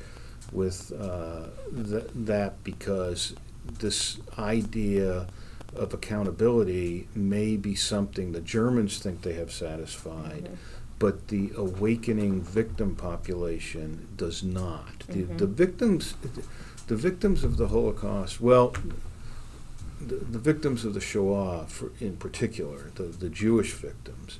with 0.52 0.92
uh, 0.92 1.46
th- 1.74 2.10
that 2.14 2.62
because 2.64 3.34
this 3.78 4.18
idea 4.38 5.26
of 5.74 5.92
accountability 5.92 7.08
may 7.14 7.56
be 7.56 7.74
something 7.74 8.32
the 8.32 8.40
Germans 8.40 8.98
think 8.98 9.22
they 9.22 9.34
have 9.34 9.52
satisfied, 9.52 10.50
but 10.98 11.28
the 11.28 11.52
awakening 11.56 12.40
victim 12.40 12.96
population 12.96 14.08
does 14.16 14.42
not. 14.42 15.00
The, 15.08 15.22
the 15.24 15.46
victims, 15.46 16.14
the 16.86 16.96
victims 16.96 17.44
of 17.44 17.56
the 17.58 17.68
Holocaust. 17.68 18.40
Well, 18.40 18.74
the, 20.00 20.16
the 20.16 20.38
victims 20.38 20.84
of 20.84 20.94
the 20.94 21.00
Shoah, 21.00 21.66
in 22.00 22.16
particular, 22.16 22.90
the, 22.94 23.04
the 23.04 23.28
Jewish 23.28 23.72
victims, 23.72 24.38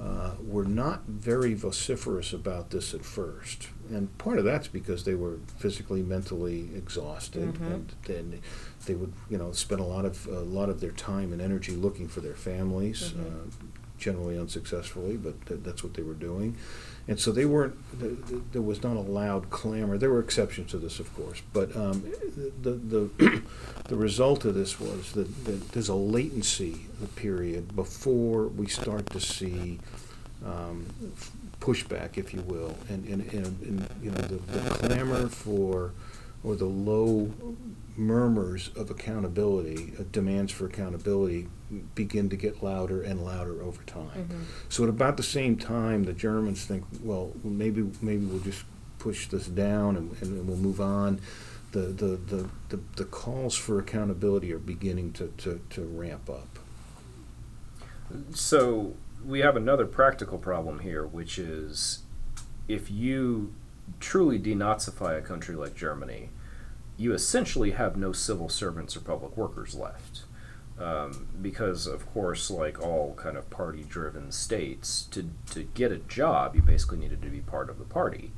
uh, 0.00 0.30
were 0.40 0.64
not 0.64 1.04
very 1.06 1.54
vociferous 1.54 2.32
about 2.32 2.70
this 2.70 2.94
at 2.94 3.04
first. 3.04 3.68
And 3.90 4.16
part 4.18 4.38
of 4.38 4.44
that's 4.44 4.68
because 4.68 5.04
they 5.04 5.14
were 5.14 5.38
physically, 5.58 6.02
mentally 6.02 6.68
exhausted, 6.76 7.54
and 7.72 7.92
then 8.04 8.40
they 8.86 8.94
would, 8.94 9.12
you 9.28 9.38
know, 9.38 9.50
spend 9.52 9.80
a 9.80 9.84
lot 9.84 10.04
of 10.04 10.26
a 10.28 10.40
lot 10.40 10.68
of 10.68 10.80
their 10.80 10.92
time 10.92 11.32
and 11.32 11.42
energy 11.42 11.72
looking 11.74 12.06
for 12.08 12.20
their 12.20 12.34
families, 12.34 13.12
uh, 13.18 13.66
generally 13.98 14.38
unsuccessfully, 14.38 15.16
but 15.16 15.44
th- 15.46 15.60
that's 15.62 15.82
what 15.82 15.94
they 15.94 16.02
were 16.02 16.14
doing. 16.14 16.56
And 17.06 17.18
so 17.18 17.32
they 17.32 17.46
weren't. 17.46 17.74
th- 18.00 18.16
th- 18.28 18.42
There 18.52 18.62
was 18.62 18.82
not 18.82 18.96
a 18.96 19.00
loud 19.00 19.50
clamor. 19.50 19.96
There 19.98 20.10
were 20.10 20.20
exceptions 20.20 20.70
to 20.72 20.78
this, 20.78 21.00
of 21.00 21.14
course, 21.16 21.42
but 21.52 21.74
um, 21.76 22.04
the 22.62 22.72
the 22.72 23.42
the 23.88 23.96
result 23.96 24.44
of 24.44 24.54
this 24.54 24.78
was 24.78 25.12
that, 25.12 25.44
that 25.46 25.72
there's 25.72 25.88
a 25.88 25.94
latency 25.94 26.86
period 27.16 27.74
before 27.74 28.46
we 28.48 28.66
start 28.66 29.06
to 29.10 29.20
see 29.20 29.80
um, 30.44 30.86
pushback, 31.60 32.16
if 32.18 32.32
you 32.34 32.42
will, 32.42 32.76
and, 32.88 33.04
and, 33.08 33.22
and, 33.32 33.46
and 33.62 33.88
you 34.02 34.10
know 34.10 34.20
the, 34.20 34.36
the 34.52 34.70
clamor 34.70 35.28
for 35.28 35.92
or 36.44 36.54
the 36.56 36.66
low 36.66 37.32
murmurs 37.98 38.70
of 38.76 38.90
accountability, 38.90 39.92
uh, 39.98 40.04
demands 40.12 40.52
for 40.52 40.66
accountability, 40.66 41.48
begin 41.94 42.30
to 42.30 42.36
get 42.36 42.62
louder 42.62 43.02
and 43.02 43.24
louder 43.24 43.62
over 43.62 43.82
time. 43.82 44.46
So 44.68 44.84
at 44.84 44.88
about 44.88 45.16
the 45.16 45.22
same 45.22 45.56
time, 45.56 46.04
the 46.04 46.12
Germans 46.12 46.64
think, 46.64 46.84
well, 47.02 47.32
maybe 47.44 47.90
maybe 48.00 48.24
we'll 48.24 48.40
just 48.40 48.64
push 48.98 49.28
this 49.28 49.46
down 49.46 49.96
and, 49.96 50.16
and 50.22 50.46
we'll 50.46 50.56
move 50.56 50.80
on. 50.80 51.20
The, 51.72 51.80
the, 51.80 52.16
the, 52.16 52.48
the, 52.70 52.80
the 52.96 53.04
calls 53.04 53.54
for 53.54 53.78
accountability 53.78 54.52
are 54.54 54.58
beginning 54.58 55.12
to, 55.14 55.32
to, 55.38 55.60
to 55.70 55.84
ramp 55.84 56.30
up. 56.30 56.58
So 58.32 58.94
we 59.24 59.40
have 59.40 59.54
another 59.54 59.86
practical 59.86 60.38
problem 60.38 60.78
here, 60.78 61.06
which 61.06 61.38
is 61.38 62.00
if 62.68 62.90
you 62.90 63.52
truly 64.00 64.38
denazify 64.38 65.18
a 65.18 65.20
country 65.20 65.54
like 65.56 65.74
Germany, 65.74 66.30
you 66.98 67.14
essentially 67.14 67.70
have 67.70 67.96
no 67.96 68.12
civil 68.12 68.48
servants 68.48 68.96
or 68.96 69.00
public 69.00 69.36
workers 69.36 69.74
left. 69.74 70.24
Um, 70.80 71.28
because, 71.40 71.86
of 71.86 72.06
course, 72.12 72.50
like 72.50 72.80
all 72.80 73.14
kind 73.14 73.36
of 73.36 73.50
party 73.50 73.84
driven 73.88 74.30
states, 74.30 75.08
to, 75.10 75.30
to 75.50 75.64
get 75.64 75.90
a 75.90 75.96
job, 75.96 76.54
you 76.54 76.62
basically 76.62 76.98
needed 76.98 77.20
to 77.22 77.28
be 77.28 77.40
part 77.40 77.68
of 77.70 77.78
the 77.78 77.84
party. 77.84 78.32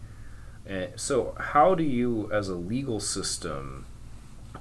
And 0.64 0.98
so, 0.98 1.34
how 1.38 1.74
do 1.74 1.82
you, 1.82 2.30
as 2.32 2.48
a 2.48 2.54
legal 2.54 3.00
system, 3.00 3.86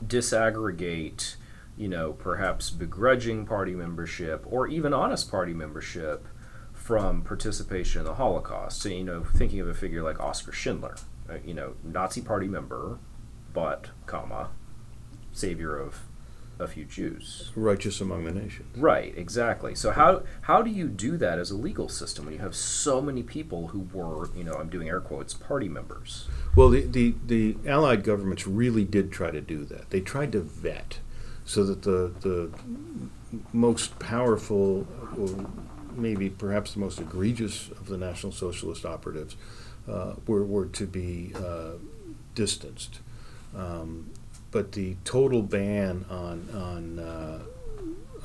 disaggregate, 0.05 1.35
you 1.77 1.87
know, 1.87 2.13
perhaps 2.13 2.69
begrudging 2.69 3.45
party 3.45 3.75
membership 3.75 4.45
or 4.49 4.67
even 4.67 4.93
honest 4.93 5.31
party 5.31 5.53
membership 5.53 6.27
from 6.73 7.21
participation 7.21 7.99
in 7.99 8.05
the 8.05 8.15
Holocaust? 8.15 8.81
So, 8.81 8.89
you 8.89 9.05
know, 9.05 9.23
thinking 9.23 9.61
of 9.61 9.69
a 9.69 9.73
figure 9.73 10.03
like 10.03 10.19
Oskar 10.19 10.51
Schindler, 10.51 10.95
uh, 11.29 11.35
you 11.45 11.53
know, 11.53 11.75
Nazi 11.83 12.21
party 12.21 12.47
member, 12.47 12.97
but, 13.53 13.89
comma, 14.05 14.49
savior 15.31 15.77
of 15.77 16.01
a 16.59 16.67
few 16.67 16.83
Jews. 16.83 17.51
Righteous 17.55 18.01
among 18.01 18.25
the 18.25 18.33
nations. 18.33 18.77
Right, 18.77 19.17
exactly. 19.17 19.75
So 19.75 19.91
how 19.91 20.23
how 20.41 20.61
do 20.61 20.69
you 20.69 20.89
do 20.89 21.15
that 21.17 21.39
as 21.39 21.51
a 21.51 21.55
legal 21.55 21.87
system 21.87 22.25
when 22.25 22.33
you 22.33 22.41
have 22.41 22.53
so 22.53 22.99
many 22.99 23.23
people 23.23 23.67
who 23.67 23.87
were, 23.93 24.29
you 24.35 24.43
know, 24.43 24.53
I'm 24.53 24.69
doing 24.69 24.89
air 24.89 24.99
quotes, 24.99 25.33
party 25.33 25.69
members? 25.69 26.27
Well, 26.55 26.69
the, 26.69 26.81
the, 26.81 27.15
the 27.25 27.55
Allied 27.65 28.03
governments 28.03 28.45
really 28.45 28.83
did 28.83 29.11
try 29.11 29.31
to 29.31 29.39
do 29.39 29.63
that. 29.65 29.89
They 29.89 30.01
tried 30.01 30.33
to 30.33 30.41
vet 30.41 30.99
so 31.45 31.63
that 31.63 31.83
the, 31.83 32.11
the 32.19 32.51
most 33.53 33.97
powerful, 33.99 34.85
or 35.17 35.49
maybe 35.95 36.29
perhaps 36.29 36.73
the 36.73 36.79
most 36.79 36.99
egregious 36.99 37.69
of 37.69 37.87
the 37.87 37.97
National 37.97 38.31
Socialist 38.31 38.85
operatives, 38.85 39.35
uh, 39.87 40.15
were, 40.27 40.43
were 40.43 40.65
to 40.65 40.85
be 40.85 41.33
uh, 41.35 41.71
distanced. 42.35 42.99
Um, 43.55 44.09
but 44.51 44.71
the 44.71 44.95
total 45.05 45.41
ban 45.43 46.05
on, 46.09 46.49
on, 46.53 46.99
uh, 46.99 47.39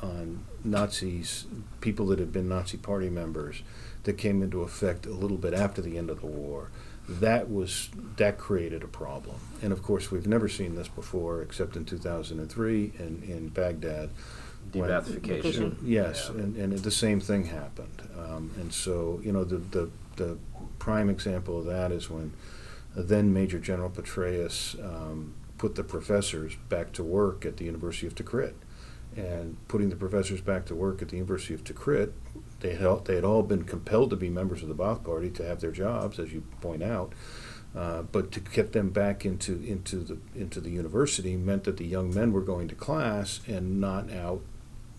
on 0.01 0.43
Nazis, 0.63 1.45
people 1.81 2.07
that 2.07 2.19
had 2.19 2.31
been 2.31 2.49
Nazi 2.49 2.77
party 2.77 3.09
members, 3.09 3.61
that 4.03 4.17
came 4.17 4.41
into 4.41 4.61
effect 4.61 5.05
a 5.05 5.11
little 5.11 5.37
bit 5.37 5.53
after 5.53 5.81
the 5.81 5.97
end 5.97 6.09
of 6.09 6.21
the 6.21 6.27
war, 6.27 6.69
that 7.07 7.49
was 7.51 7.89
that 8.17 8.37
created 8.39 8.81
a 8.83 8.87
problem. 8.87 9.35
And 9.61 9.71
of 9.71 9.83
course, 9.83 10.09
we've 10.09 10.25
never 10.27 10.47
seen 10.49 10.75
this 10.75 10.87
before, 10.87 11.41
except 11.43 11.75
in 11.75 11.85
2003 11.85 12.93
in, 12.97 13.23
in 13.27 13.49
Baghdad. 13.49 14.09
De-Ba'athification. 14.71 15.75
Yes, 15.83 16.31
Yeah. 16.33 16.41
and, 16.41 16.55
and 16.57 16.73
the 16.79 16.89
same 16.91 17.19
thing 17.19 17.45
happened. 17.45 18.01
Um, 18.17 18.51
and 18.59 18.73
so, 18.73 19.19
you 19.23 19.31
know, 19.31 19.43
the, 19.43 19.57
the, 19.57 19.89
the 20.15 20.37
prime 20.79 21.09
example 21.09 21.59
of 21.59 21.65
that 21.65 21.91
is 21.91 22.09
when 22.09 22.33
then 22.95 23.33
Major 23.33 23.59
General 23.59 23.89
Petraeus 23.89 24.75
um, 24.83 25.33
put 25.57 25.75
the 25.75 25.83
professors 25.83 26.55
back 26.69 26.91
to 26.93 27.03
work 27.03 27.45
at 27.45 27.57
the 27.57 27.65
University 27.65 28.07
of 28.07 28.15
Tikrit. 28.15 28.53
And 29.15 29.55
putting 29.69 29.89
the 29.89 29.95
professors 29.95 30.41
back 30.41 30.65
to 30.65 30.75
work 30.75 31.01
at 31.01 31.07
the 31.07 31.15
University 31.15 31.53
of 31.53 31.63
Tikrit, 31.63 32.11
they 32.59 32.75
had, 32.75 32.85
all- 32.85 32.99
they 32.99 33.15
had 33.15 33.23
all 33.23 33.43
been 33.43 33.63
compelled 33.63 34.09
to 34.09 34.17
be 34.17 34.29
members 34.29 34.61
of 34.61 34.67
the 34.67 34.75
Ba'ath 34.75 35.05
Party 35.05 35.29
to 35.31 35.45
have 35.45 35.61
their 35.61 35.71
jobs, 35.71 36.19
as 36.19 36.33
you 36.33 36.41
point 36.59 36.83
out. 36.83 37.13
Uh, 37.73 38.01
but 38.03 38.31
to 38.31 38.39
get 38.39 38.71
them 38.71 38.89
back 38.89 39.25
into 39.25 39.61
into 39.63 39.97
the 39.97 40.17
into 40.33 40.61
the 40.61 40.69
university 40.69 41.35
meant 41.35 41.65
that 41.65 41.75
the 41.75 41.85
young 41.85 42.13
men 42.13 42.31
were 42.31 42.41
going 42.41 42.69
to 42.69 42.75
class 42.75 43.41
and 43.47 43.81
not 43.81 44.09
out 44.13 44.41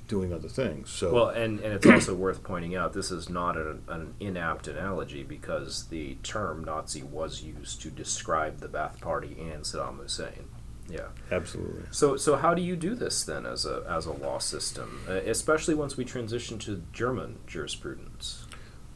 doing 0.07 0.33
other 0.33 0.49
things. 0.49 0.91
So 0.91 1.13
Well, 1.13 1.29
and, 1.29 1.61
and 1.61 1.73
it's 1.73 1.87
also 1.87 2.15
worth 2.15 2.43
pointing 2.43 2.75
out 2.77 2.93
this 2.93 3.11
is 3.11 3.29
not 3.29 3.57
an, 3.57 3.83
an 3.89 4.15
inapt 4.21 4.69
analogy 4.69 5.23
because 5.23 5.87
the 5.87 6.17
term 6.23 6.65
Nazi 6.65 7.03
was 7.03 7.43
used 7.43 7.83
to 7.83 7.91
describe 7.91 8.59
the 8.61 8.69
Ba'ath 8.69 9.01
Party 9.01 9.37
and 9.39 9.63
Saddam 9.63 9.99
Hussein. 9.99 10.49
Yeah. 10.89 11.09
absolutely. 11.33 11.83
So 11.91 12.17
so 12.17 12.37
how 12.37 12.55
do 12.55 12.63
you 12.63 12.77
do 12.77 12.95
this 12.95 13.25
then 13.25 13.45
as 13.45 13.67
a 13.67 13.85
as 13.89 14.07
a 14.07 14.13
law 14.13 14.39
system, 14.39 15.01
uh, 15.09 15.15
especially 15.15 15.75
once 15.75 15.97
we 15.97 16.05
transition 16.05 16.61
to 16.61 16.85
German 16.93 17.41
jurisprudence? 17.47 18.45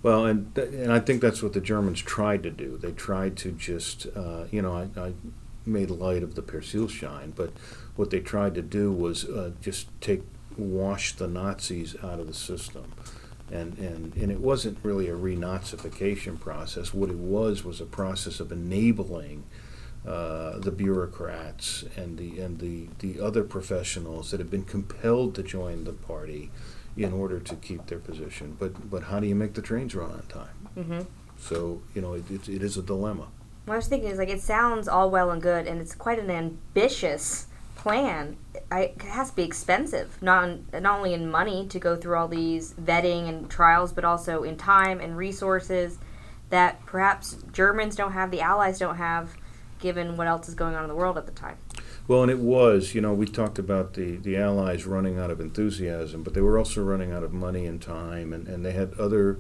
Well, 0.02 0.24
and 0.24 0.54
th- 0.54 0.72
and 0.72 0.92
I 0.92 1.00
think 1.00 1.20
that's 1.20 1.42
what 1.42 1.52
the 1.52 1.61
Germans 1.61 2.00
tried 2.00 2.42
to 2.44 2.50
do. 2.50 2.78
They 2.78 2.92
tried 2.92 3.36
to 3.38 3.52
just, 3.52 4.06
uh, 4.16 4.44
you 4.50 4.62
know, 4.62 4.72
I, 4.72 5.00
I 5.00 5.12
made 5.66 5.90
light 5.90 6.22
of 6.22 6.36
the 6.36 6.42
Persilschein, 6.42 7.34
but 7.34 7.52
what 7.96 8.11
they 8.11 8.20
tried 8.20 8.54
to 8.54 8.62
do 8.62 8.92
was 8.92 9.24
uh, 9.28 9.50
just 9.61 9.88
take 10.00 10.22
wash 10.57 11.14
the 11.14 11.28
Nazis 11.28 11.96
out 12.03 12.20
of 12.20 12.26
the 12.26 12.34
system, 12.34 12.92
and 13.51 13.76
and 13.78 14.14
and 14.16 14.30
it 14.30 14.40
wasn't 14.40 14.78
really 14.82 15.09
a 15.09 15.16
renazification 15.16 16.38
process. 16.38 16.94
What 16.94 17.11
it 17.11 17.18
was 17.18 17.64
was 17.64 17.80
a 17.80 17.86
process 17.86 18.40
of 18.40 18.53
enabling. 18.53 19.44
Uh, 20.07 20.59
the 20.59 20.70
bureaucrats 20.70 21.84
and 21.94 22.16
the 22.16 22.40
and 22.40 22.59
the, 22.59 22.88
the 23.01 23.20
other 23.20 23.44
professionals 23.44 24.30
that 24.30 24.40
have 24.40 24.51
been 24.51 24.64
compelled 24.64 25.34
to 25.34 25.42
join 25.42 25.84
the 25.84 25.92
party 25.92 26.51
in 26.96 27.12
order 27.12 27.38
to 27.38 27.55
keep 27.57 27.86
their 27.86 27.98
position. 27.98 28.57
But 28.59 28.90
but 28.90 29.05
how 29.05 29.20
do 29.20 29.26
you 29.26 29.34
make 29.34 29.55
the 29.55 29.62
trains 29.62 29.94
run 29.94 30.11
on 30.11 30.22
time? 30.22 30.68
Mm-hmm. 30.76 31.01
So 31.38 31.82
you 31.94 32.03
know 32.03 32.14
it, 32.14 32.30
it, 32.30 32.48
it 32.48 32.62
is 32.62 32.76
a 32.76 32.82
dilemma. 32.82 33.28
What 33.66 33.74
I 33.74 33.76
was 33.76 33.88
thinking 33.88 34.11
is 34.11 34.18
like 34.18 34.28
it 34.28 34.40
sounds 34.40 34.88
all 34.88 35.11
well 35.11 35.30
and 35.30 35.40
good, 35.40 35.66
and 35.66 35.80
it's 35.80 35.94
quite 35.94 36.18
an 36.18 36.30
ambitious 36.30 37.46
plan. 37.80 38.36
I, 38.70 38.80
it 38.80 39.02
has 39.02 39.30
to 39.30 39.36
be 39.36 39.42
expensive, 39.42 40.22
not 40.22 40.50
not 40.72 40.98
only 40.98 41.14
in 41.14 41.30
money 41.30 41.66
to 41.68 41.78
go 41.78 41.96
through 41.96 42.16
all 42.16 42.28
these 42.28 42.74
vetting 42.74 43.26
and 43.28 43.50
trials, 43.50 43.92
but 43.92 44.04
also 44.04 44.42
in 44.42 44.56
time 44.56 45.00
and 45.00 45.16
resources 45.16 45.98
that 46.50 46.84
perhaps 46.84 47.38
Germans 47.52 47.96
don't 47.96 48.12
have, 48.12 48.30
the 48.30 48.42
Allies 48.42 48.78
don't 48.78 48.96
have, 48.96 49.36
given 49.78 50.18
what 50.18 50.26
else 50.26 50.46
is 50.48 50.54
going 50.54 50.74
on 50.74 50.82
in 50.82 50.88
the 50.88 50.94
world 50.94 51.16
at 51.16 51.24
the 51.24 51.32
time. 51.32 51.56
Well, 52.06 52.22
and 52.22 52.30
it 52.30 52.40
was, 52.40 52.94
you 52.94 53.00
know, 53.00 53.14
we 53.14 53.26
talked 53.26 53.58
about 53.58 53.94
the, 53.94 54.16
the 54.16 54.36
Allies 54.36 54.84
running 54.84 55.18
out 55.18 55.30
of 55.30 55.40
enthusiasm, 55.40 56.22
but 56.22 56.34
they 56.34 56.40
were 56.42 56.58
also 56.58 56.82
running 56.82 57.12
out 57.12 57.22
of 57.22 57.32
money 57.32 57.64
and 57.64 57.80
time, 57.80 58.32
and, 58.32 58.46
and 58.46 58.64
they 58.64 58.72
had 58.72 58.92
other 58.98 59.38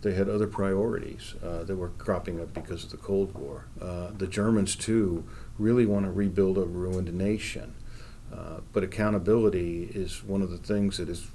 they 0.00 0.12
had 0.12 0.28
other 0.28 0.46
priorities 0.46 1.34
uh, 1.42 1.64
that 1.64 1.76
were 1.76 1.88
cropping 1.88 2.38
up 2.38 2.52
because 2.52 2.84
of 2.84 2.90
the 2.90 2.98
Cold 2.98 3.32
War. 3.34 3.64
Uh, 3.80 4.08
the 4.16 4.26
Germans 4.26 4.76
too 4.76 5.24
really 5.58 5.86
want 5.86 6.04
to 6.04 6.10
rebuild 6.10 6.58
a 6.58 6.64
ruined 6.64 7.12
nation, 7.14 7.74
uh, 8.32 8.60
but 8.72 8.82
accountability 8.82 9.84
is 9.94 10.24
one 10.24 10.42
of 10.42 10.50
the 10.50 10.58
things 10.58 10.96
that 10.98 11.08
is 11.08 11.28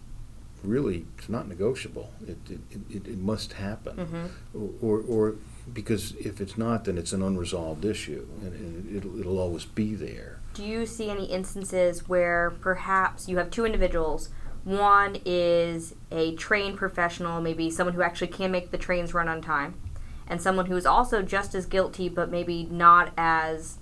really 0.64 1.06
it's 1.18 1.30
not 1.30 1.48
negotiable. 1.48 2.12
It 2.28 2.38
it, 2.50 2.60
it, 2.90 3.08
it 3.08 3.18
must 3.18 3.54
happen, 3.54 3.96
Mm-hmm. 3.96 4.86
or, 4.86 5.00
or 5.08 5.36
because 5.74 6.14
if 6.18 6.42
it's 6.42 6.58
not, 6.58 6.86
then 6.86 6.98
it's 6.98 7.14
an 7.14 7.22
unresolved 7.22 7.86
issue, 7.86 8.26
and, 8.42 8.54
and 8.54 8.96
it'll, 8.98 9.20
it'll 9.20 9.40
always 9.40 9.66
be 9.66 9.96
there. 9.96 10.40
Do 10.56 10.64
you 10.66 10.86
see 10.86 11.10
any 11.10 11.26
instances 11.26 12.10
where 12.10 12.52
perhaps 12.60 13.30
you 13.30 13.38
have 13.38 13.52
two 13.52 13.66
individuals? 13.66 14.30
One 14.66 15.18
is 15.26 15.96
a 16.12 16.36
trained 16.36 16.76
professional, 16.78 17.40
maybe 17.40 17.70
someone 17.72 17.94
who 17.94 18.02
actually 18.02 18.28
can 18.28 18.52
make 18.52 18.72
the 18.72 18.78
trains 18.78 19.14
run 19.14 19.30
on 19.30 19.42
time, 19.42 19.76
and 20.28 20.42
someone 20.42 20.66
who 20.66 20.76
is 20.76 20.86
also 20.86 21.22
just 21.22 21.56
as 21.56 21.66
guilty 21.66 22.10
but 22.10 22.30
maybe 22.30 22.68
not 22.70 23.14
as 23.18 23.78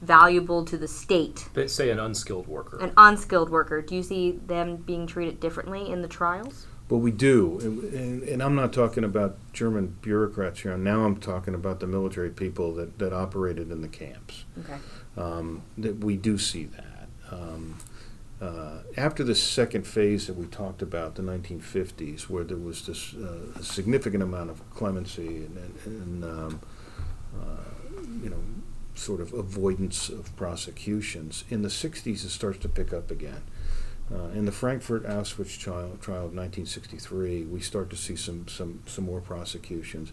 valuable 0.00 0.64
to 0.64 0.76
the 0.78 0.88
state, 0.88 1.48
They 1.54 1.66
say 1.66 1.90
an 1.90 1.98
unskilled 1.98 2.46
worker. 2.46 2.78
an 2.78 2.92
unskilled 2.96 3.50
worker. 3.50 3.82
Do 3.82 3.94
you 3.96 4.02
see 4.02 4.32
them 4.32 4.76
being 4.76 5.06
treated 5.06 5.40
differently 5.40 5.90
in 5.90 6.02
the 6.02 6.08
trials? 6.08 6.66
But 6.88 6.98
we 6.98 7.10
do, 7.10 7.58
and, 7.60 7.82
and, 7.92 8.22
and 8.22 8.42
I'm 8.42 8.54
not 8.54 8.72
talking 8.72 9.04
about 9.04 9.36
German 9.52 9.98
bureaucrats 10.00 10.60
here. 10.60 10.76
Now 10.78 11.04
I'm 11.04 11.16
talking 11.18 11.54
about 11.54 11.80
the 11.80 11.86
military 11.86 12.30
people 12.30 12.72
that, 12.76 12.98
that 12.98 13.12
operated 13.12 13.70
in 13.70 13.82
the 13.82 13.88
camps. 13.88 14.44
Okay. 14.60 14.78
Um, 15.16 15.62
that 15.76 15.98
we 16.02 16.16
do 16.16 16.38
see 16.38 16.64
that. 16.64 17.08
Um, 17.30 17.76
uh, 18.40 18.78
after 18.96 19.22
the 19.24 19.34
second 19.34 19.86
phase 19.86 20.28
that 20.28 20.36
we 20.36 20.46
talked 20.46 20.80
about, 20.80 21.16
the 21.16 21.22
1950s, 21.22 22.22
where 22.30 22.44
there 22.44 22.56
was 22.56 22.86
this 22.86 23.12
uh, 23.14 23.60
significant 23.60 24.22
amount 24.22 24.48
of 24.48 24.70
clemency 24.70 25.44
and, 25.44 25.58
and, 25.84 26.22
and 26.22 26.24
um, 26.24 26.60
uh, 27.38 27.44
you 28.22 28.30
know, 28.30 28.38
sort 28.98 29.20
of 29.20 29.32
avoidance 29.32 30.08
of 30.08 30.34
prosecutions, 30.36 31.44
in 31.48 31.62
the 31.62 31.68
60s 31.68 32.24
it 32.24 32.30
starts 32.30 32.58
to 32.58 32.68
pick 32.68 32.92
up 32.92 33.10
again. 33.10 33.42
Uh, 34.12 34.28
in 34.28 34.46
the 34.46 34.52
Frankfurt 34.52 35.04
Auschwitz 35.04 35.58
trial, 35.58 35.98
trial 36.00 36.26
of 36.26 36.34
1963, 36.34 37.44
we 37.44 37.60
start 37.60 37.90
to 37.90 37.96
see 37.96 38.16
some, 38.16 38.48
some, 38.48 38.82
some 38.86 39.04
more 39.04 39.20
prosecutions. 39.20 40.12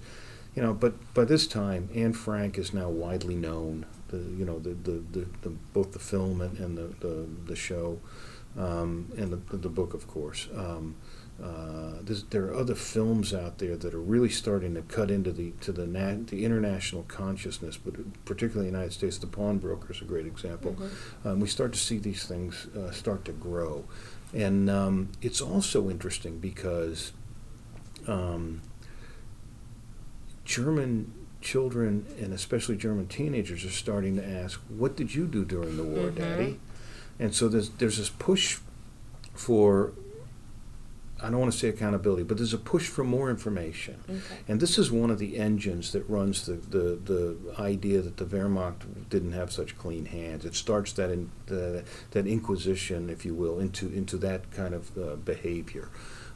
You 0.54 0.62
know, 0.62 0.74
but 0.74 1.14
by 1.14 1.26
this 1.26 1.48
time, 1.48 1.90
Anne 1.94 2.14
Frank 2.14 2.58
is 2.58 2.74
now 2.74 2.90
widely 2.90 3.36
known. 3.36 3.86
The 4.08 4.18
you 4.18 4.46
know 4.46 4.60
the 4.60 4.70
the, 4.70 5.04
the, 5.12 5.28
the 5.42 5.50
both 5.74 5.92
the 5.92 6.00
film 6.00 6.40
and, 6.40 6.58
and 6.58 6.78
the, 6.78 6.96
the 7.06 7.28
the 7.46 7.56
show, 7.58 8.00
um, 8.58 9.12
and 9.18 9.34
the 9.34 9.58
the 9.58 9.68
book, 9.68 9.94
of 9.94 10.08
course. 10.08 10.48
Um, 10.56 10.96
uh, 11.44 11.96
there 12.30 12.46
are 12.46 12.54
other 12.56 12.76
films 12.76 13.34
out 13.34 13.58
there 13.58 13.76
that 13.76 13.94
are 13.94 14.00
really 14.00 14.30
starting 14.30 14.74
to 14.76 14.82
cut 14.84 15.12
into 15.12 15.32
the 15.34 15.52
to 15.62 15.72
the 15.74 15.86
nat- 15.86 16.28
the 16.28 16.46
international 16.46 17.04
consciousness, 17.04 17.78
but 17.78 17.94
particularly 18.26 18.68
in 18.70 18.74
the 18.74 18.80
United 18.80 18.94
States, 18.94 19.18
the 19.18 19.28
Pawnbroker 19.28 19.92
is 19.92 20.02
a 20.02 20.06
great 20.06 20.26
example. 20.26 20.78
Um, 21.26 21.40
we 21.42 21.48
start 21.48 21.74
to 21.74 21.80
see 21.80 21.98
these 21.98 22.26
things 22.26 22.68
uh, 22.76 22.92
start 22.92 23.26
to 23.26 23.34
grow, 23.34 23.84
and 24.34 24.70
um, 24.70 25.10
it's 25.22 25.42
also 25.42 25.90
interesting 25.90 26.40
because 26.40 27.12
um, 28.08 28.62
German 30.46 31.12
children 31.42 32.06
and 32.20 32.34
especially 32.34 32.76
German 32.76 33.08
teenagers 33.08 33.64
are 33.66 33.70
starting 33.70 34.16
to 34.16 34.26
ask, 34.28 34.60
"What 34.70 34.96
did 34.96 35.14
you 35.14 35.26
do 35.28 35.44
during 35.46 35.78
the 35.78 35.84
war, 35.84 36.10
Mhm. 36.10 36.16
Daddy?" 36.16 36.60
And 37.20 37.34
so 37.36 37.48
there's 37.48 37.70
there's 37.72 37.98
this 37.98 38.10
push 38.10 38.60
for 39.34 39.92
I 41.22 41.30
don't 41.30 41.39
want 41.39 41.53
to 41.53 41.57
say 41.57 41.70
accountability, 41.70 42.24
but 42.24 42.38
there's 42.38 42.53
a 42.53 42.57
push 42.57 42.88
for 42.88 43.03
more 43.03 43.30
information. 43.30 44.01
Okay. 44.09 44.20
And 44.49 44.59
this 44.59 44.78
is 44.78 44.91
one 44.91 45.09
of 45.09 45.18
the 45.18 45.38
engines 45.38 45.93
that 45.93 46.07
runs 46.09 46.45
the, 46.45 46.53
the, 46.53 46.99
the 47.03 47.55
idea 47.57 48.01
that 48.01 48.18
the 48.18 48.26
Wehrmacht 48.26 49.09
didn't 49.09 49.32
have 49.32 49.51
such 49.51 49.78
clean 49.78 50.05
hands. 50.05 50.43
It 50.43 50.55
starts 50.55 50.91
that 50.93 51.09
in, 51.09 51.32
the, 51.45 51.86
that 52.11 52.28
inquisition, 52.28 53.09
if 53.09 53.26
you 53.26 53.34
will, 53.34 53.59
into 53.59 53.88
into 53.93 54.18
that 54.18 54.51
kind 54.51 54.74
of 54.74 54.97
uh, 54.97 55.16
behavior. 55.16 55.89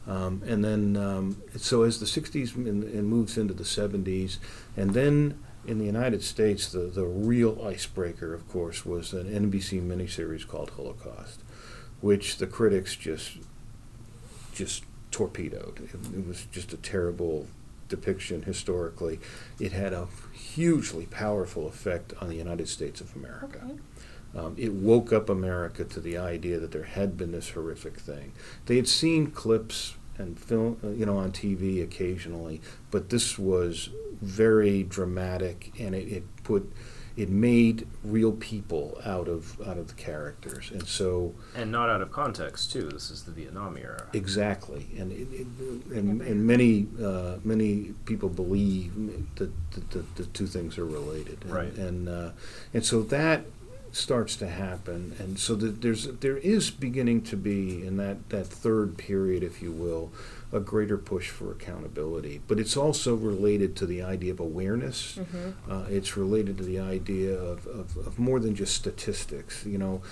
Um, 0.06 0.42
and 0.46 0.64
then, 0.64 0.96
um, 0.96 1.42
so 1.56 1.82
as 1.82 2.00
the 2.00 2.06
60s 2.06 2.56
and, 2.56 2.84
and 2.84 3.06
moves 3.06 3.36
into 3.36 3.52
the 3.52 3.64
70s, 3.64 4.38
and 4.76 4.94
then 4.94 5.38
in 5.66 5.78
the 5.78 5.84
United 5.84 6.22
States, 6.22 6.72
the, 6.72 6.80
the 6.80 7.04
real 7.04 7.62
icebreaker, 7.64 8.32
of 8.32 8.48
course, 8.48 8.86
was 8.86 9.12
an 9.12 9.26
NBC 9.26 9.86
miniseries 9.86 10.46
called 10.46 10.70
Holocaust, 10.70 11.42
which 12.00 12.38
the 12.38 12.46
critics 12.46 12.96
just 12.96 13.38
just 14.60 14.84
torpedoed. 15.10 15.80
It, 15.80 16.18
it 16.18 16.26
was 16.26 16.46
just 16.52 16.72
a 16.72 16.76
terrible 16.76 17.46
depiction 17.88 18.42
historically. 18.42 19.18
It 19.58 19.72
had 19.72 19.92
a 19.92 20.06
hugely 20.32 21.06
powerful 21.06 21.66
effect 21.66 22.12
on 22.20 22.28
the 22.28 22.36
United 22.36 22.68
States 22.68 23.00
of 23.00 23.16
America. 23.16 23.62
Okay. 23.64 23.78
Um, 24.38 24.54
it 24.56 24.72
woke 24.72 25.12
up 25.12 25.28
America 25.28 25.84
to 25.84 26.00
the 26.00 26.16
idea 26.16 26.60
that 26.60 26.70
there 26.70 26.84
had 26.84 27.16
been 27.16 27.32
this 27.32 27.50
horrific 27.50 27.98
thing. 27.98 28.32
They 28.66 28.76
had 28.76 28.86
seen 28.86 29.32
clips 29.32 29.96
and 30.18 30.38
film, 30.38 30.78
uh, 30.84 30.90
you 30.90 31.04
know, 31.06 31.16
on 31.16 31.32
TV 31.32 31.82
occasionally, 31.82 32.60
but 32.92 33.08
this 33.08 33.38
was 33.38 33.88
very 34.20 34.84
dramatic, 34.84 35.72
and 35.80 35.94
it, 35.94 36.06
it 36.08 36.44
put, 36.44 36.70
it 37.20 37.28
made 37.28 37.86
real 38.02 38.32
people 38.32 38.98
out 39.04 39.28
of 39.28 39.60
out 39.68 39.76
of 39.76 39.88
the 39.88 39.94
characters, 39.94 40.70
and 40.70 40.86
so 40.86 41.34
and 41.54 41.70
not 41.70 41.90
out 41.90 42.00
of 42.00 42.10
context 42.10 42.72
too. 42.72 42.88
This 42.88 43.10
is 43.10 43.24
the 43.24 43.30
Vietnam 43.30 43.76
era. 43.76 44.06
exactly, 44.14 44.86
and 44.98 45.12
it, 45.12 45.28
it, 45.30 45.46
and, 45.94 46.22
and 46.22 46.46
many 46.46 46.86
uh, 47.02 47.36
many 47.44 47.92
people 48.06 48.30
believe 48.30 48.94
that 49.36 49.50
the, 49.72 49.80
the, 49.98 50.04
the 50.16 50.24
two 50.30 50.46
things 50.46 50.78
are 50.78 50.86
related, 50.86 51.42
and, 51.42 51.52
Right. 51.52 51.74
And 51.74 52.08
uh, 52.08 52.30
and 52.72 52.84
so 52.84 53.02
that 53.02 53.44
starts 53.92 54.36
to 54.36 54.48
happen, 54.48 55.14
and 55.18 55.38
so 55.38 55.54
that 55.56 55.82
there's 55.82 56.06
there 56.06 56.38
is 56.38 56.70
beginning 56.70 57.22
to 57.22 57.36
be 57.36 57.84
in 57.84 57.96
that 57.96 58.28
that 58.30 58.46
third 58.46 58.96
period, 58.96 59.42
if 59.42 59.62
you 59.62 59.72
will, 59.72 60.12
a 60.52 60.60
greater 60.60 60.98
push 60.98 61.30
for 61.30 61.50
accountability. 61.50 62.40
But 62.46 62.58
it's 62.58 62.76
also 62.76 63.14
related 63.14 63.76
to 63.76 63.86
the 63.86 64.02
idea 64.02 64.32
of 64.32 64.40
awareness. 64.40 65.16
Mm-hmm. 65.16 65.72
Uh, 65.72 65.84
it's 65.88 66.16
related 66.16 66.58
to 66.58 66.64
the 66.64 66.78
idea 66.78 67.34
of, 67.34 67.66
of, 67.66 67.96
of 67.96 68.18
more 68.18 68.40
than 68.40 68.54
just 68.54 68.74
statistics. 68.74 69.64
You 69.66 69.78
know, 69.78 70.02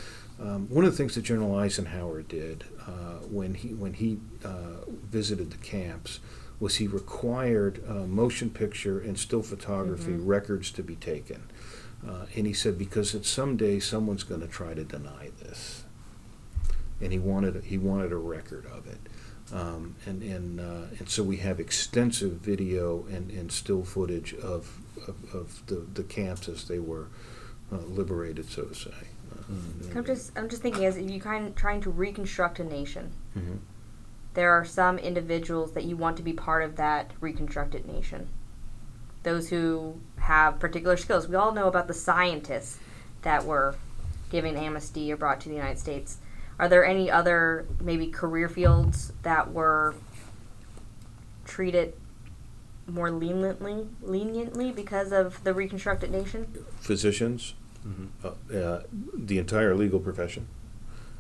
um, 0.41 0.69
one 0.69 0.85
of 0.85 0.91
the 0.91 0.97
things 0.97 1.15
that 1.15 1.23
General 1.23 1.57
Eisenhower 1.57 2.23
did 2.23 2.65
uh, 2.87 3.21
when 3.29 3.55
he 3.55 3.69
when 3.69 3.95
he 3.95 4.19
uh, 4.45 4.85
visited 4.89 5.51
the 5.51 5.59
camps 5.59 6.21
was 6.61 6.77
he 6.77 6.87
required 6.87 7.83
uh, 7.89 7.93
motion 8.07 8.51
picture 8.51 8.99
and 8.99 9.19
still 9.19 9.43
photography 9.43 10.13
records 10.13 10.73
to 10.73 10.83
be 10.83 10.97
taken. 10.97 11.45
Uh, 12.07 12.27
and 12.37 12.47
he 12.47 12.53
said 12.53 12.79
because 12.79 13.15
it's 13.15 13.29
someday 13.29 13.81
someone's 13.81 14.23
going 14.23 14.41
to 14.41 14.47
try 14.47 14.73
to 14.73 14.85
deny 14.85 15.31
this, 15.41 15.85
and 17.01 17.13
he 17.13 17.19
wanted 17.19 17.65
he 17.65 17.77
wanted 17.79 18.13
a 18.13 18.17
record 18.17 18.67
of 18.67 18.87
it. 18.87 18.99
Um, 19.53 19.97
and 20.07 20.23
and 20.23 20.61
uh, 20.61 20.87
and 20.99 21.09
so 21.09 21.23
we 21.23 21.39
have 21.39 21.59
extensive 21.59 22.33
video 22.33 23.07
and, 23.07 23.31
and 23.31 23.51
still 23.51 23.83
footage 23.83 24.35
of 24.35 24.81
of, 25.09 25.35
of 25.35 25.67
the, 25.67 25.87
the 25.95 26.03
camps 26.05 26.49
as 26.49 26.69
they 26.69 26.79
were 26.79 27.09
uh, 27.73 27.79
liberated, 27.79 28.49
so 28.49 28.65
to 28.65 28.75
say. 28.75 28.91
Uh, 29.33 29.99
I'm 29.99 30.05
just 30.05 30.39
I'm 30.39 30.49
just 30.49 30.63
thinking 30.63 30.85
as 30.85 30.99
you 30.99 31.21
kind 31.21 31.49
of 31.49 31.55
trying 31.55 31.81
to 31.83 31.91
reconstruct 31.91 32.61
a 32.61 32.65
nation. 32.65 33.13
Mhm. 33.37 33.59
There 34.35 34.53
are 34.53 34.65
some 34.65 34.99
individuals 34.99 35.73
that 35.73 35.85
you 35.85 35.97
want 35.97 36.17
to 36.19 36.23
be 36.23 36.33
part 36.33 36.63
of 36.63 36.77
that 36.77 37.11
reconstructed 37.21 37.87
nation. 37.89 38.29
Those 39.23 39.51
who 39.51 40.01
have 40.19 40.59
particular 40.59 40.97
skills. 40.97 41.29
We 41.29 41.37
all 41.37 41.53
know 41.53 41.69
about 41.69 41.89
the 41.89 41.95
scientists 41.95 42.79
that 43.23 43.45
were 43.45 43.77
given 44.31 44.57
amnesty 44.57 45.11
or 45.13 45.17
brought 45.17 45.41
to 45.41 45.49
the 45.49 45.55
United 45.55 45.79
States. 45.79 46.19
Are 46.59 46.69
there 46.69 46.85
any 46.85 47.11
other 47.11 47.67
maybe 47.81 48.09
career 48.09 48.49
fields 48.49 49.13
that 49.23 49.53
were 49.53 49.95
treated 51.45 51.95
more 52.87 53.11
leniently 53.11 53.87
leniently 54.03 54.73
because 54.73 55.13
of 55.13 55.43
the 55.45 55.55
reconstructed 55.55 56.11
nation? 56.11 56.65
physicians, 56.81 57.55
uh, 58.25 58.29
uh, 58.55 58.83
the 59.15 59.39
entire 59.39 59.75
legal 59.75 60.01
profession, 60.01 60.49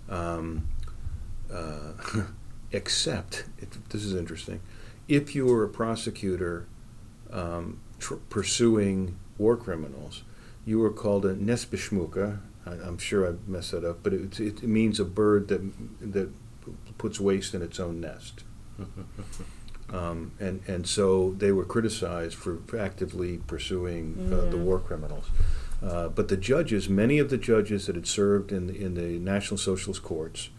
um, 0.08 0.68
uh, 1.52 1.92
except 2.72 3.44
it, 3.58 3.76
this 3.90 4.04
is 4.04 4.14
interesting. 4.14 4.60
If 5.06 5.34
you 5.34 5.46
were 5.46 5.64
a 5.64 5.68
prosecutor 5.68 6.66
um, 7.32 7.80
tr- 7.98 8.16
pursuing 8.28 9.18
war 9.36 9.56
criminals, 9.56 10.22
you 10.64 10.78
were 10.78 10.92
called 10.92 11.24
a 11.24 11.34
Nestbeschmutzer. 11.34 12.40
I, 12.66 12.70
I'm 12.70 12.98
sure 12.98 13.28
I 13.28 13.34
messed 13.46 13.72
that 13.72 13.84
up, 13.84 14.02
but 14.02 14.12
it, 14.12 14.40
it, 14.40 14.62
means 14.62 15.00
a 15.00 15.04
bird 15.04 15.48
that 15.48 15.62
that 16.00 16.30
puts 16.98 17.18
waste 17.18 17.54
in 17.54 17.62
its 17.62 17.80
own 17.80 18.00
nest. 18.00 18.44
Um, 19.90 20.32
and, 20.38 20.60
and 20.66 20.86
so 20.86 21.34
they 21.38 21.50
were 21.50 21.64
criticized 21.64 22.36
for 22.36 22.58
actively 22.78 23.38
pursuing 23.38 24.30
uh, 24.32 24.50
the 24.50 24.58
war 24.58 24.78
criminals. 24.78 25.30
Uh, 25.82 26.08
but 26.08 26.28
the 26.28 26.36
judges, 26.36 26.88
many 26.88 27.18
of 27.18 27.30
the 27.30 27.38
judges 27.38 27.86
that 27.86 27.94
had 27.94 28.06
served 28.06 28.52
in 28.52 28.66
the, 28.66 28.74
in 28.76 28.94
the 28.94 29.18
National 29.18 29.56
Socialist 29.56 30.02
courts, 30.02 30.50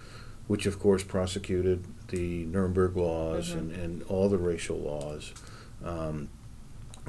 which 0.47 0.65
of 0.65 0.79
course 0.79 1.03
prosecuted 1.03 1.85
the 2.07 2.45
Nuremberg 2.45 2.95
laws 2.95 3.51
and, 3.51 3.71
and 3.71 4.01
all 4.03 4.29
the 4.29 4.37
racial 4.37 4.77
laws, 4.77 5.33
um, 5.85 6.29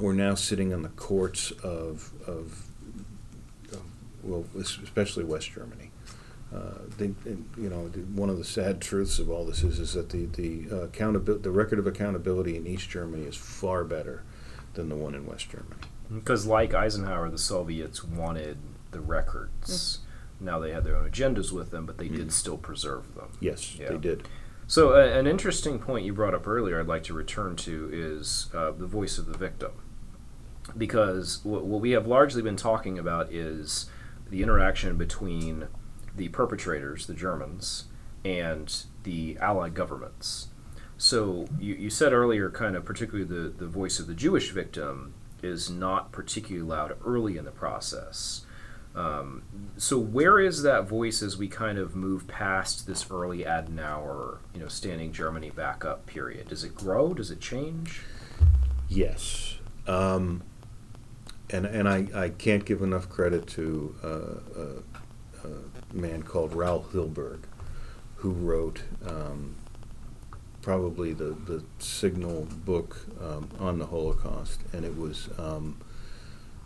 were 0.01 0.13
now 0.13 0.35
sitting 0.35 0.73
on 0.73 0.81
the 0.81 0.89
courts 0.89 1.51
of, 1.63 2.11
of, 2.27 2.63
of 3.71 3.81
well, 4.23 4.45
especially 4.59 5.23
West 5.23 5.51
Germany. 5.51 5.91
Uh, 6.53 6.79
they, 6.97 7.13
you 7.25 7.69
know, 7.69 7.83
one 8.13 8.29
of 8.29 8.37
the 8.37 8.43
sad 8.43 8.81
truths 8.81 9.19
of 9.19 9.29
all 9.29 9.45
this 9.45 9.63
is, 9.63 9.79
is 9.79 9.93
that 9.93 10.09
the 10.09 10.25
the 10.25 10.65
uh, 10.69 10.75
accountability, 10.83 11.43
the 11.43 11.51
record 11.51 11.79
of 11.79 11.87
accountability 11.87 12.57
in 12.57 12.67
East 12.67 12.89
Germany 12.89 13.23
is 13.23 13.37
far 13.37 13.85
better 13.85 14.23
than 14.73 14.89
the 14.89 14.95
one 14.95 15.15
in 15.15 15.25
West 15.25 15.49
Germany. 15.49 15.81
Because, 16.13 16.45
like 16.45 16.73
Eisenhower, 16.73 17.29
the 17.29 17.37
Soviets 17.37 18.03
wanted 18.03 18.57
the 18.91 18.99
records. 18.99 19.99
Now 20.41 20.59
they 20.59 20.71
had 20.71 20.83
their 20.83 20.97
own 20.97 21.09
agendas 21.09 21.53
with 21.53 21.71
them, 21.71 21.85
but 21.85 21.97
they 21.97 22.09
did 22.09 22.33
still 22.33 22.57
preserve 22.57 23.15
them. 23.15 23.29
Yes, 23.39 23.77
Yeah. 23.77 23.89
they 23.89 23.97
did. 23.97 24.27
So, 24.67 24.93
uh, 24.93 25.05
an 25.05 25.27
interesting 25.27 25.79
point 25.79 26.03
you 26.05 26.11
brought 26.13 26.33
up 26.33 26.47
earlier, 26.47 26.79
I'd 26.79 26.87
like 26.87 27.03
to 27.03 27.13
return 27.13 27.55
to, 27.57 27.89
is 27.93 28.49
uh, 28.53 28.71
the 28.71 28.87
voice 28.87 29.17
of 29.17 29.25
the 29.25 29.37
victim. 29.37 29.71
Because 30.77 31.39
what, 31.43 31.65
what 31.65 31.81
we 31.81 31.91
have 31.91 32.07
largely 32.07 32.41
been 32.41 32.55
talking 32.55 32.97
about 32.97 33.31
is 33.31 33.89
the 34.29 34.43
interaction 34.43 34.97
between 34.97 35.67
the 36.15 36.29
perpetrators, 36.29 37.07
the 37.07 37.13
Germans, 37.13 37.85
and 38.23 38.83
the 39.03 39.37
Allied 39.39 39.73
governments. 39.73 40.47
So, 40.97 41.47
you, 41.59 41.73
you 41.73 41.89
said 41.89 42.13
earlier, 42.13 42.49
kind 42.51 42.75
of 42.75 42.85
particularly 42.85 43.25
the, 43.25 43.49
the 43.49 43.67
voice 43.67 43.99
of 43.99 44.07
the 44.07 44.13
Jewish 44.13 44.51
victim 44.51 45.13
is 45.41 45.69
not 45.69 46.11
particularly 46.11 46.67
loud 46.67 46.95
early 47.03 47.37
in 47.37 47.45
the 47.45 47.51
process. 47.51 48.45
Um, 48.93 49.43
so 49.77 49.97
where 49.97 50.39
is 50.39 50.63
that 50.63 50.87
voice 50.87 51.21
as 51.21 51.37
we 51.37 51.47
kind 51.47 51.77
of 51.77 51.95
move 51.95 52.27
past 52.27 52.85
this 52.87 53.09
early 53.09 53.43
Adenauer, 53.43 54.39
you 54.53 54.59
know, 54.59 54.67
standing 54.67 55.13
Germany 55.13 55.49
back 55.49 55.85
up 55.85 56.05
period? 56.05 56.49
Does 56.49 56.63
it 56.63 56.75
grow? 56.75 57.13
Does 57.13 57.31
it 57.31 57.39
change? 57.39 58.01
Yes. 58.89 59.57
Um, 59.87 60.43
and 61.51 61.65
and 61.65 61.87
I, 61.87 62.07
I 62.13 62.29
can't 62.29 62.65
give 62.65 62.81
enough 62.81 63.09
credit 63.09 63.47
to 63.47 63.95
uh, 64.03 64.59
a, 64.61 65.47
a 65.47 65.93
man 65.93 66.23
called 66.23 66.53
Raoul 66.53 66.85
Hilberg, 66.93 67.41
who 68.15 68.31
wrote 68.31 68.83
um, 69.05 69.55
probably 70.61 71.13
the, 71.13 71.35
the 71.45 71.63
signal 71.79 72.47
book 72.65 73.05
um, 73.19 73.49
on 73.59 73.79
the 73.79 73.87
Holocaust, 73.87 74.61
and 74.71 74.85
it 74.85 74.97
was 74.97 75.29
um, 75.37 75.77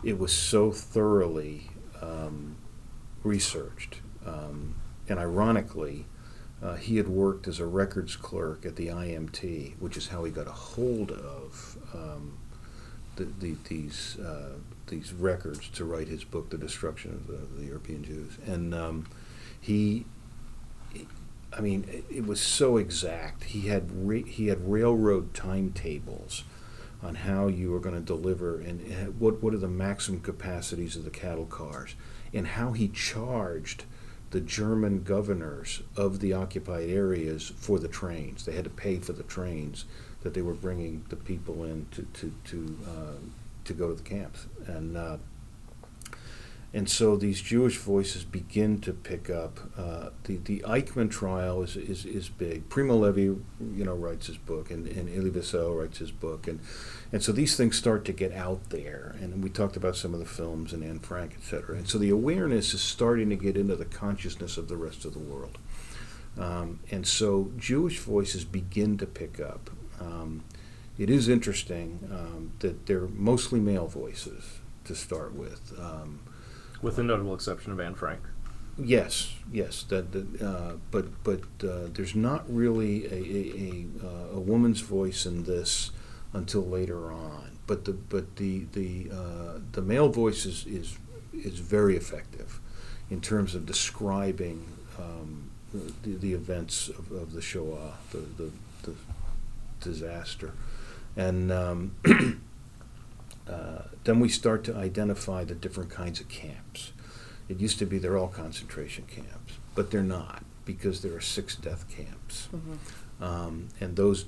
it 0.04 0.18
was 0.18 0.32
so 0.32 0.70
thoroughly 0.70 1.70
um, 2.00 2.56
researched, 3.24 4.00
um, 4.24 4.76
and 5.08 5.18
ironically, 5.18 6.06
uh, 6.62 6.74
he 6.74 6.96
had 6.96 7.08
worked 7.08 7.48
as 7.48 7.58
a 7.58 7.66
records 7.66 8.14
clerk 8.16 8.64
at 8.64 8.76
the 8.76 8.88
IMT, 8.88 9.78
which 9.78 9.96
is 9.96 10.08
how 10.08 10.24
he 10.24 10.30
got 10.30 10.46
a 10.46 10.52
hold 10.52 11.10
of 11.10 11.76
um, 11.92 12.38
the, 13.16 13.24
the, 13.24 13.56
these 13.68 14.18
uh, 14.18 14.52
these 14.86 15.12
records 15.12 15.68
to 15.70 15.84
write 15.84 16.08
his 16.08 16.24
book, 16.24 16.50
"The 16.50 16.58
Destruction 16.58 17.12
of 17.12 17.26
the, 17.26 17.60
the 17.60 17.66
European 17.66 18.04
Jews." 18.04 18.38
And 18.46 18.74
um, 18.74 19.06
he, 19.60 20.06
I 21.52 21.60
mean, 21.60 21.84
it, 21.90 22.04
it 22.10 22.26
was 22.26 22.40
so 22.40 22.76
exact. 22.76 23.44
He 23.44 23.68
had 23.68 23.90
he 24.26 24.48
had 24.48 24.70
railroad 24.70 25.34
timetables 25.34 26.44
on 27.02 27.14
how 27.14 27.46
you 27.46 27.70
were 27.70 27.80
going 27.80 27.94
to 27.94 28.00
deliver 28.00 28.58
and 28.60 28.80
uh, 28.80 29.10
what 29.12 29.42
what 29.42 29.54
are 29.54 29.58
the 29.58 29.68
maximum 29.68 30.20
capacities 30.20 30.96
of 30.96 31.04
the 31.04 31.10
cattle 31.10 31.46
cars, 31.46 31.94
and 32.32 32.46
how 32.46 32.72
he 32.72 32.88
charged 32.88 33.84
the 34.30 34.40
German 34.40 35.02
governors 35.02 35.82
of 35.96 36.20
the 36.20 36.32
occupied 36.32 36.90
areas 36.90 37.52
for 37.56 37.78
the 37.78 37.88
trains. 37.88 38.44
They 38.44 38.52
had 38.52 38.64
to 38.64 38.70
pay 38.70 38.98
for 38.98 39.12
the 39.12 39.22
trains 39.22 39.84
that 40.22 40.34
they 40.34 40.42
were 40.42 40.54
bringing 40.54 41.04
the 41.08 41.16
people 41.16 41.64
in 41.64 41.86
to 41.92 42.02
to 42.02 42.32
to, 42.44 42.78
uh, 42.86 43.18
to 43.66 43.74
go 43.74 43.88
to 43.88 43.94
the 43.94 44.02
camps, 44.02 44.46
and 44.66 44.96
uh, 44.96 45.18
and 46.74 46.90
so 46.90 47.16
these 47.16 47.40
Jewish 47.40 47.78
voices 47.78 48.24
begin 48.24 48.80
to 48.80 48.92
pick 48.92 49.30
up. 49.30 49.60
Uh, 49.78 50.10
the 50.24 50.36
the 50.36 50.64
Eichmann 50.66 51.10
trial 51.10 51.62
is, 51.62 51.76
is 51.76 52.04
is 52.04 52.28
big. 52.28 52.68
Primo 52.68 52.96
Levi, 52.96 53.20
you 53.20 53.84
know, 53.84 53.94
writes 53.94 54.26
his 54.26 54.36
book, 54.36 54.70
and 54.70 54.86
and 54.86 55.08
Elie 55.08 55.30
Wiesel 55.30 55.78
writes 55.78 55.98
his 55.98 56.10
book, 56.10 56.46
and 56.46 56.60
and 57.12 57.22
so 57.22 57.32
these 57.32 57.56
things 57.56 57.76
start 57.76 58.04
to 58.04 58.12
get 58.12 58.32
out 58.32 58.70
there. 58.70 59.14
And 59.20 59.42
we 59.42 59.50
talked 59.50 59.76
about 59.76 59.96
some 59.96 60.12
of 60.12 60.20
the 60.20 60.26
films 60.26 60.72
and 60.72 60.82
Anne 60.84 60.98
Frank, 60.98 61.34
et 61.36 61.44
cetera. 61.44 61.76
And 61.76 61.88
so 61.88 61.98
the 61.98 62.10
awareness 62.10 62.74
is 62.74 62.82
starting 62.82 63.30
to 63.30 63.36
get 63.36 63.56
into 63.56 63.76
the 63.76 63.84
consciousness 63.84 64.58
of 64.58 64.68
the 64.68 64.76
rest 64.76 65.04
of 65.04 65.12
the 65.12 65.20
world. 65.20 65.58
Um, 66.38 66.80
and 66.90 67.06
so 67.06 67.50
Jewish 67.56 67.98
voices 68.00 68.44
begin 68.44 68.98
to 68.98 69.06
pick 69.06 69.40
up. 69.40 69.70
Um, 70.00 70.44
it 70.98 71.10
is 71.10 71.28
interesting 71.28 72.08
um, 72.10 72.52
that 72.60 72.86
they're 72.86 73.08
mostly 73.08 73.60
male 73.60 73.86
voices 73.86 74.58
to 74.84 74.94
start 74.94 75.34
with. 75.34 75.72
Um, 75.78 76.20
With 76.82 76.96
the 76.96 77.02
notable 77.02 77.34
exception 77.34 77.72
of 77.72 77.80
Anne 77.80 77.94
Frank. 77.94 78.20
Yes, 78.78 79.34
yes, 79.50 79.84
that, 79.84 80.12
that 80.12 80.42
uh, 80.42 80.72
but 80.90 81.06
but 81.24 81.40
uh, 81.64 81.88
there's 81.92 82.14
not 82.14 82.44
really 82.48 83.06
a 83.06 83.14
a, 83.14 83.42
a, 83.68 84.06
uh, 84.06 84.36
a 84.36 84.40
woman's 84.40 84.80
voice 84.80 85.24
in 85.24 85.44
this 85.44 85.92
until 86.32 86.62
later 86.62 87.10
on. 87.10 87.58
But 87.66 87.86
the 87.86 87.92
but 87.92 88.36
the 88.36 88.66
the 88.72 89.10
uh, 89.10 89.60
the 89.72 89.80
male 89.82 90.10
voice 90.10 90.44
is, 90.44 90.66
is 90.66 90.98
is 91.32 91.58
very 91.58 91.96
effective 91.96 92.60
in 93.10 93.20
terms 93.20 93.54
of 93.54 93.64
describing 93.66 94.66
um, 94.98 95.50
the, 95.72 96.10
the 96.16 96.32
events 96.34 96.88
of, 96.88 97.10
of 97.12 97.32
the 97.32 97.40
Shoah, 97.40 97.94
the, 98.10 98.18
the, 98.18 98.50
the 98.82 98.94
disaster, 99.80 100.52
and 101.16 101.50
um, 101.50 101.96
uh, 103.48 103.82
then 104.04 104.20
we 104.20 104.28
start 104.28 104.64
to 104.64 104.76
identify 104.76 105.44
the 105.44 105.54
different 105.54 105.90
kinds 105.90 106.20
of 106.20 106.28
camps. 106.28 106.92
It 107.48 107.60
used 107.60 107.78
to 107.78 107.86
be 107.86 107.98
they're 107.98 108.18
all 108.18 108.28
concentration 108.28 109.04
camps, 109.04 109.54
but 109.74 109.90
they're 109.90 110.02
not 110.02 110.44
because 110.64 111.02
there 111.02 111.14
are 111.14 111.20
six 111.20 111.54
death 111.54 111.88
camps, 111.88 112.48
um, 113.20 113.68
and 113.80 113.96
those 113.96 114.26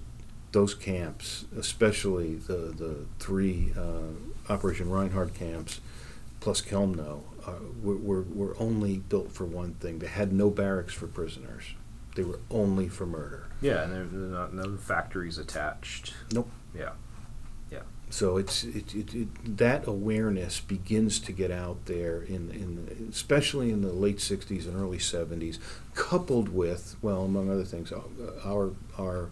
those 0.52 0.74
camps, 0.74 1.44
especially 1.56 2.36
the 2.36 2.72
the 2.76 3.06
three 3.18 3.72
uh, 3.76 4.52
Operation 4.52 4.88
Reinhard 4.88 5.34
camps, 5.34 5.80
plus 6.40 6.62
Chelmno, 6.62 7.22
uh, 7.46 7.52
were, 7.82 7.96
were 7.96 8.22
were 8.22 8.56
only 8.58 8.98
built 8.98 9.32
for 9.32 9.44
one 9.44 9.74
thing. 9.74 9.98
They 9.98 10.06
had 10.06 10.32
no 10.32 10.48
barracks 10.48 10.94
for 10.94 11.06
prisoners. 11.06 11.64
They 12.14 12.24
were 12.24 12.40
only 12.50 12.88
for 12.88 13.06
murder. 13.06 13.48
Yeah, 13.60 13.82
and 13.82 13.92
there 13.92 14.02
are 14.02 14.46
not 14.46 14.54
no 14.54 14.76
factories 14.76 15.38
attached. 15.38 16.14
Nope. 16.32 16.50
Yeah. 16.74 16.92
Yeah. 17.70 17.82
So 18.10 18.36
it's 18.36 18.64
it, 18.64 18.94
it, 18.94 19.14
it, 19.14 19.56
that 19.58 19.86
awareness 19.86 20.60
begins 20.60 21.20
to 21.20 21.32
get 21.32 21.50
out 21.50 21.86
there 21.86 22.22
in 22.22 22.50
in 22.50 23.08
especially 23.10 23.70
in 23.70 23.82
the 23.82 23.92
late 23.92 24.18
'60s 24.18 24.66
and 24.66 24.76
early 24.76 24.98
'70s, 24.98 25.58
coupled 25.94 26.48
with 26.48 26.96
well, 27.02 27.24
among 27.24 27.50
other 27.50 27.64
things, 27.64 27.92
uh, 27.92 28.00
our 28.44 28.72
our 28.98 29.28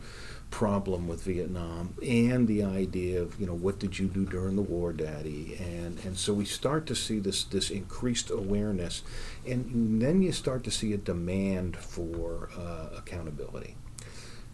problem 0.51 1.09
with 1.09 1.23
Vietnam 1.23 1.95
and 2.03 2.47
the 2.47 2.63
idea 2.63 3.21
of 3.21 3.39
you 3.41 3.47
know 3.47 3.55
what 3.55 3.79
did 3.79 3.99
you 3.99 4.07
do 4.07 4.25
during 4.25 4.57
the 4.57 4.63
war, 4.63 4.93
Daddy, 4.93 5.57
and 5.61 5.99
and 6.05 6.17
so 6.17 6.33
we 6.33 6.45
start 6.45 6.87
to 6.87 6.95
see 6.95 7.19
this 7.19 7.45
this 7.45 7.71
increased 7.71 8.31
awareness, 8.31 9.03
and 9.47 10.01
then 10.01 10.23
you 10.23 10.33
start 10.33 10.65
to 10.65 10.71
see 10.71 10.93
a 10.93 10.99
demand 10.99 11.77
for 11.77 12.49
uh, 12.57 12.89
accountability, 12.97 13.77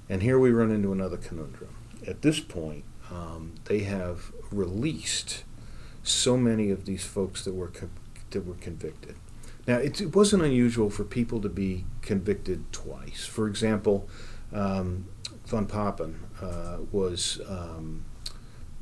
and 0.08 0.22
here 0.22 0.38
we 0.38 0.50
run 0.50 0.70
into 0.70 0.92
another 0.92 1.16
conundrum. 1.16 1.74
At 2.06 2.22
this 2.22 2.40
point 2.40 2.84
um, 3.10 3.54
they 3.64 3.80
have 3.80 4.32
released 4.50 5.44
so 6.02 6.36
many 6.36 6.70
of 6.70 6.84
these 6.84 7.04
folks 7.04 7.44
that 7.44 7.54
were 7.54 7.68
co- 7.68 7.90
that 8.30 8.46
were 8.46 8.54
convicted. 8.54 9.16
Now, 9.66 9.76
it, 9.76 10.00
it, 10.00 10.14
wasn't 10.16 10.42
unusual 10.42 10.90
for 10.90 11.04
people 11.04 11.40
to 11.40 11.48
be 11.48 11.84
convicted 12.00 12.72
twice. 12.72 13.26
For 13.26 13.46
example, 13.46 14.08
um, 14.52 15.06
von 15.46 15.66
Papen 15.66 16.18
uh, 16.40 16.78
was 16.90 17.40
um, 17.46 18.04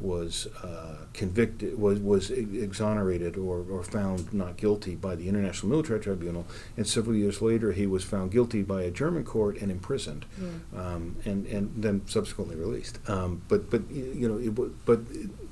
was 0.00 0.46
uh, 0.62 0.96
convicted, 1.12 1.78
was 1.78 1.98
was 2.00 2.30
exonerated 2.30 3.36
or, 3.36 3.64
or 3.70 3.82
found 3.82 4.32
not 4.32 4.56
guilty 4.56 4.94
by 4.94 5.14
the 5.14 5.28
International 5.28 5.70
Military 5.70 6.00
Tribunal, 6.00 6.46
and 6.76 6.86
several 6.86 7.16
years 7.16 7.42
later 7.42 7.72
he 7.72 7.86
was 7.86 8.04
found 8.04 8.30
guilty 8.30 8.62
by 8.62 8.82
a 8.82 8.90
German 8.90 9.24
court 9.24 9.58
and 9.60 9.70
imprisoned, 9.70 10.24
yeah. 10.40 10.80
um, 10.80 11.16
and 11.24 11.46
and 11.46 11.72
then 11.76 12.02
subsequently 12.06 12.56
released. 12.56 12.98
Um, 13.08 13.42
but 13.48 13.70
but 13.70 13.90
you 13.90 14.28
know 14.28 14.38
it, 14.38 14.84
but 14.84 15.00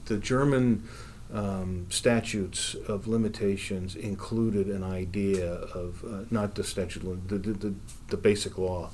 the 0.06 0.18
German 0.18 0.88
um, 1.32 1.86
statutes 1.90 2.74
of 2.86 3.06
limitations 3.06 3.94
included 3.94 4.68
an 4.68 4.82
idea 4.82 5.52
of 5.52 6.02
uh, 6.04 6.24
not 6.30 6.54
the 6.54 6.64
statute 6.64 7.28
the, 7.28 7.38
the, 7.38 7.52
the, 7.52 7.74
the 8.08 8.16
basic 8.16 8.56
law 8.56 8.90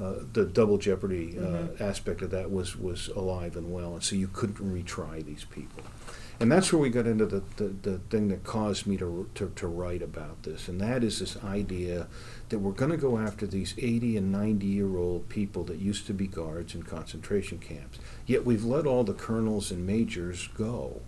uh, 0.00 0.14
the 0.32 0.44
double 0.44 0.78
jeopardy 0.78 1.36
uh, 1.38 1.42
mm-hmm. 1.42 1.82
aspect 1.82 2.22
of 2.22 2.30
that 2.30 2.50
was 2.50 2.76
was 2.76 3.08
alive 3.08 3.56
and 3.56 3.72
well, 3.72 3.94
and 3.94 4.02
so 4.02 4.16
you 4.16 4.28
couldn't 4.28 4.56
retry 4.56 5.24
these 5.24 5.44
people. 5.44 5.82
And 6.40 6.52
that's 6.52 6.72
where 6.72 6.80
we 6.80 6.88
got 6.88 7.08
into 7.08 7.26
the, 7.26 7.42
the, 7.56 7.64
the 7.64 7.98
thing 7.98 8.28
that 8.28 8.44
caused 8.44 8.86
me 8.86 8.96
to, 8.98 9.28
to, 9.34 9.50
to 9.56 9.66
write 9.66 10.02
about 10.02 10.44
this, 10.44 10.68
and 10.68 10.80
that 10.80 11.02
is 11.02 11.18
this 11.18 11.36
idea 11.42 12.06
that 12.48 12.60
we're 12.60 12.70
going 12.72 12.92
to 12.92 12.96
go 12.96 13.18
after 13.18 13.46
these 13.46 13.74
80 13.76 14.16
and 14.16 14.30
90 14.30 14.66
year 14.66 14.96
old 14.96 15.28
people 15.28 15.64
that 15.64 15.78
used 15.78 16.06
to 16.06 16.14
be 16.14 16.28
guards 16.28 16.74
in 16.74 16.84
concentration 16.84 17.58
camps. 17.58 17.98
Yet 18.24 18.44
we've 18.44 18.64
let 18.64 18.86
all 18.86 19.02
the 19.02 19.14
colonels 19.14 19.72
and 19.72 19.84
majors 19.84 20.48
go. 20.48 21.00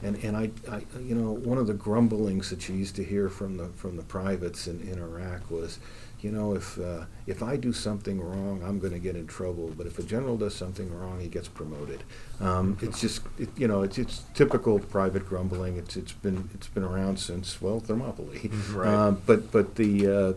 And, 0.00 0.16
and 0.22 0.36
I, 0.36 0.50
I, 0.70 0.84
you 1.00 1.16
know, 1.16 1.32
one 1.32 1.58
of 1.58 1.66
the 1.66 1.74
grumblings 1.74 2.50
that 2.50 2.68
you 2.68 2.76
used 2.76 2.94
to 2.96 3.04
hear 3.04 3.28
from 3.28 3.56
the, 3.56 3.66
from 3.70 3.96
the 3.96 4.04
privates 4.04 4.68
in, 4.68 4.80
in 4.82 5.00
Iraq 5.00 5.50
was, 5.50 5.80
you 6.20 6.32
know, 6.32 6.54
if 6.54 6.78
uh, 6.78 7.04
if 7.26 7.42
I 7.42 7.56
do 7.56 7.72
something 7.72 8.20
wrong, 8.20 8.62
I'm 8.64 8.78
going 8.78 8.92
to 8.92 8.98
get 8.98 9.14
in 9.16 9.26
trouble. 9.26 9.72
But 9.76 9.86
if 9.86 9.98
a 9.98 10.02
general 10.02 10.36
does 10.36 10.54
something 10.54 10.92
wrong, 10.92 11.20
he 11.20 11.28
gets 11.28 11.48
promoted. 11.48 12.02
Um, 12.40 12.76
it's 12.80 13.00
just, 13.00 13.22
it, 13.38 13.48
you 13.56 13.68
know, 13.68 13.82
it's, 13.82 13.98
it's 13.98 14.24
typical 14.34 14.78
private 14.80 15.26
grumbling. 15.26 15.76
It's 15.76 15.96
it's 15.96 16.12
been 16.12 16.50
it's 16.54 16.68
been 16.68 16.84
around 16.84 17.18
since 17.18 17.60
well 17.62 17.80
Thermopylae. 17.80 18.50
Right. 18.72 18.88
Uh, 18.88 19.10
but 19.12 19.52
but 19.52 19.76
the 19.76 20.36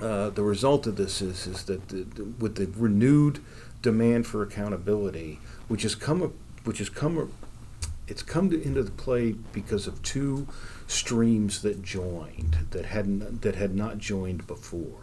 uh, 0.00 0.04
uh, 0.04 0.30
the 0.30 0.42
result 0.42 0.86
of 0.86 0.96
this 0.96 1.20
is 1.20 1.46
is 1.46 1.64
that 1.64 1.88
the, 1.88 2.04
the, 2.04 2.24
with 2.24 2.54
the 2.56 2.66
renewed 2.78 3.40
demand 3.82 4.26
for 4.26 4.42
accountability, 4.42 5.40
which 5.68 5.82
has 5.82 5.94
come 5.94 6.32
which 6.64 6.78
has 6.78 6.88
come 6.88 7.32
it's 8.08 8.22
come 8.22 8.50
to, 8.50 8.62
into 8.62 8.82
the 8.82 8.90
play 8.90 9.32
because 9.52 9.86
of 9.86 10.02
two 10.02 10.46
streams 10.92 11.62
that 11.62 11.82
joined 11.82 12.58
that 12.70 12.86
hadn't 12.86 13.42
that 13.42 13.54
had 13.54 13.74
not 13.74 13.98
joined 13.98 14.46
before. 14.46 14.98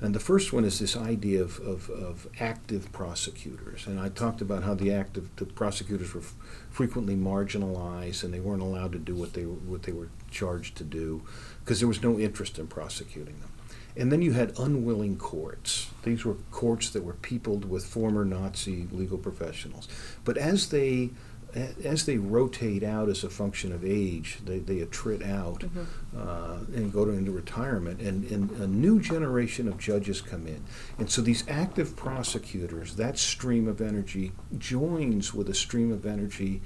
And 0.00 0.14
the 0.14 0.20
first 0.20 0.52
one 0.52 0.64
is 0.64 0.80
this 0.80 0.96
idea 0.96 1.40
of, 1.40 1.58
of, 1.60 1.88
of 1.88 2.26
active 2.38 2.92
prosecutors. 2.92 3.86
And 3.86 3.98
I 3.98 4.10
talked 4.10 4.42
about 4.42 4.62
how 4.62 4.74
the 4.74 4.92
active 4.92 5.30
the 5.36 5.46
prosecutors 5.46 6.14
were 6.14 6.20
f- 6.20 6.34
frequently 6.70 7.16
marginalized 7.16 8.22
and 8.22 8.34
they 8.34 8.40
weren't 8.40 8.62
allowed 8.62 8.92
to 8.92 8.98
do 8.98 9.14
what 9.14 9.32
they 9.32 9.44
what 9.44 9.84
they 9.84 9.92
were 9.92 10.10
charged 10.30 10.76
to 10.76 10.84
do 10.84 11.22
because 11.60 11.78
there 11.80 11.88
was 11.88 12.02
no 12.02 12.18
interest 12.18 12.58
in 12.58 12.66
prosecuting 12.66 13.38
them. 13.40 13.50
And 13.96 14.10
then 14.10 14.22
you 14.22 14.32
had 14.32 14.58
unwilling 14.58 15.16
courts. 15.16 15.90
These 16.02 16.24
were 16.24 16.34
courts 16.50 16.90
that 16.90 17.04
were 17.04 17.14
peopled 17.14 17.64
with 17.64 17.86
former 17.86 18.24
Nazi 18.24 18.88
legal 18.90 19.18
professionals. 19.18 19.88
But 20.24 20.36
as 20.36 20.68
they 20.70 21.10
as 21.54 22.04
they 22.04 22.18
rotate 22.18 22.82
out 22.82 23.08
as 23.08 23.22
a 23.22 23.30
function 23.30 23.72
of 23.72 23.84
age, 23.84 24.38
they, 24.44 24.58
they 24.58 24.76
attrit 24.78 25.24
out 25.28 25.60
mm-hmm. 25.60 25.82
uh, 26.16 26.58
and 26.76 26.92
go 26.92 27.04
to, 27.04 27.12
into 27.12 27.30
retirement, 27.30 28.00
and, 28.00 28.24
and 28.30 28.50
a 28.52 28.66
new 28.66 29.00
generation 29.00 29.68
of 29.68 29.78
judges 29.78 30.20
come 30.20 30.46
in. 30.46 30.64
And 30.98 31.10
so 31.10 31.22
these 31.22 31.44
active 31.48 31.94
prosecutors, 31.94 32.96
that 32.96 33.18
stream 33.18 33.68
of 33.68 33.80
energy 33.80 34.32
joins 34.58 35.32
with 35.32 35.48
a 35.48 35.54
stream 35.54 35.92
of 35.92 36.04
energy 36.04 36.60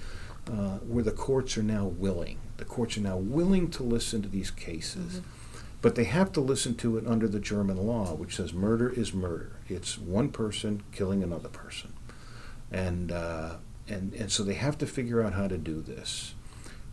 uh, 0.46 0.78
where 0.78 1.04
the 1.04 1.12
courts 1.12 1.58
are 1.58 1.62
now 1.62 1.84
willing. 1.84 2.38
The 2.56 2.64
courts 2.64 2.96
are 2.96 3.02
now 3.02 3.18
willing 3.18 3.70
to 3.72 3.82
listen 3.82 4.22
to 4.22 4.28
these 4.28 4.50
cases. 4.50 5.14
Mm-hmm. 5.16 5.28
But 5.80 5.94
they 5.94 6.04
have 6.04 6.32
to 6.32 6.40
listen 6.40 6.74
to 6.76 6.96
it 6.96 7.06
under 7.06 7.28
the 7.28 7.38
German 7.38 7.76
law, 7.76 8.14
which 8.14 8.34
says 8.36 8.52
murder 8.52 8.88
is 8.88 9.14
murder. 9.14 9.52
It's 9.68 9.96
one 9.96 10.30
person 10.30 10.82
killing 10.90 11.22
another 11.22 11.48
person. 11.48 11.92
And 12.72 13.12
uh, 13.12 13.56
and 13.88 14.14
and 14.14 14.30
so 14.30 14.42
they 14.42 14.54
have 14.54 14.78
to 14.78 14.86
figure 14.86 15.22
out 15.22 15.34
how 15.34 15.48
to 15.48 15.58
do 15.58 15.80
this. 15.80 16.34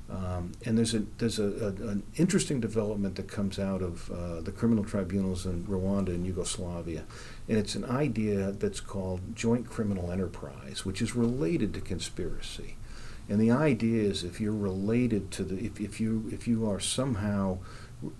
Um, 0.07 0.51
and 0.63 0.77
there's 0.77 0.93
a 0.93 0.99
there's 1.17 1.39
a, 1.39 1.43
a, 1.43 1.67
an 1.89 2.03
interesting 2.15 2.59
development 2.59 3.15
that 3.15 3.27
comes 3.27 3.57
out 3.57 3.81
of 3.81 4.11
uh, 4.11 4.41
the 4.41 4.51
criminal 4.51 4.83
tribunals 4.83 5.45
in 5.45 5.65
Rwanda 5.65 6.09
and 6.09 6.25
Yugoslavia, 6.25 7.05
and 7.49 7.57
it's 7.57 7.73
an 7.75 7.85
idea 7.85 8.51
that's 8.51 8.79
called 8.79 9.35
joint 9.35 9.67
criminal 9.67 10.11
enterprise, 10.11 10.85
which 10.85 11.01
is 11.01 11.15
related 11.15 11.73
to 11.73 11.81
conspiracy. 11.81 12.75
And 13.27 13.41
the 13.41 13.49
idea 13.49 14.03
is 14.03 14.23
if 14.23 14.39
you're 14.39 14.53
related 14.53 15.31
to 15.31 15.43
the 15.43 15.57
if, 15.65 15.81
if 15.81 15.99
you 15.99 16.29
if 16.31 16.47
you 16.47 16.69
are 16.69 16.79
somehow 16.79 17.57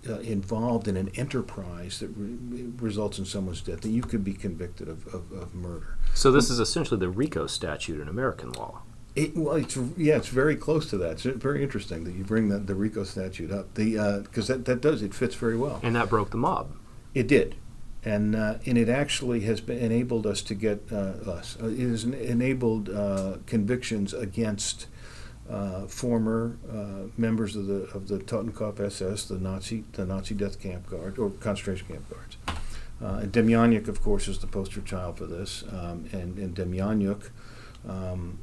uh, 0.08 0.18
involved 0.20 0.88
in 0.88 0.96
an 0.96 1.10
enterprise 1.14 2.00
that 2.00 2.08
re- 2.08 2.72
results 2.78 3.18
in 3.18 3.24
someone's 3.24 3.60
death, 3.60 3.80
that 3.82 3.90
you 3.90 4.02
could 4.02 4.24
be 4.24 4.32
convicted 4.32 4.88
of, 4.88 5.06
of, 5.08 5.30
of 5.32 5.54
murder. 5.54 5.96
So 6.14 6.30
this 6.32 6.50
is 6.50 6.58
essentially 6.58 6.98
the 6.98 7.08
RICO 7.08 7.46
statute 7.46 8.00
in 8.00 8.08
American 8.08 8.52
law. 8.52 8.82
It, 9.14 9.34
well, 9.34 9.56
it's 9.56 9.78
yeah, 9.96 10.16
it's 10.16 10.28
very 10.28 10.56
close 10.56 10.90
to 10.90 10.98
that. 10.98 11.12
It's 11.12 11.22
very 11.22 11.62
interesting 11.62 12.04
that 12.04 12.14
you 12.14 12.24
bring 12.24 12.48
the, 12.48 12.58
the 12.58 12.74
RICO 12.74 13.04
statute 13.04 13.50
up. 13.50 13.74
The 13.74 14.20
because 14.22 14.50
uh, 14.50 14.54
that, 14.54 14.64
that 14.66 14.80
does 14.82 15.02
it 15.02 15.14
fits 15.14 15.34
very 15.34 15.56
well. 15.56 15.80
And 15.82 15.96
that 15.96 16.10
broke 16.10 16.30
the 16.30 16.36
mob. 16.36 16.72
It 17.14 17.26
did, 17.26 17.56
and 18.04 18.36
uh, 18.36 18.56
and 18.66 18.76
it 18.76 18.90
actually 18.90 19.40
has 19.40 19.62
been 19.62 19.78
enabled 19.78 20.26
us 20.26 20.42
to 20.42 20.54
get 20.54 20.82
uh, 20.92 21.30
us. 21.30 21.56
Uh, 21.62 21.68
it 21.68 21.78
has 21.78 22.04
enabled 22.04 22.90
uh, 22.90 23.38
convictions 23.46 24.12
against 24.12 24.86
uh, 25.50 25.86
former 25.86 26.56
uh, 26.70 27.08
members 27.16 27.54
of 27.56 27.66
the 27.66 27.84
of 27.94 28.08
the 28.08 28.18
Totenkopf 28.18 28.80
SS, 28.80 29.26
the 29.26 29.38
Nazi 29.38 29.84
the 29.92 30.04
Nazi 30.04 30.34
death 30.34 30.60
camp 30.60 30.88
guard 30.88 31.18
or 31.18 31.30
concentration 31.30 31.86
camp 31.86 32.10
guards. 32.10 32.36
Uh, 33.02 33.20
and 33.22 33.32
Demjanjuk, 33.32 33.88
of 33.88 34.02
course, 34.02 34.26
is 34.26 34.38
the 34.38 34.46
poster 34.46 34.80
child 34.80 35.18
for 35.18 35.26
this. 35.26 35.62
Um, 35.70 36.08
and 36.12 36.38
and 36.38 36.54
Demjanjuk, 36.54 37.30
um, 37.88 38.40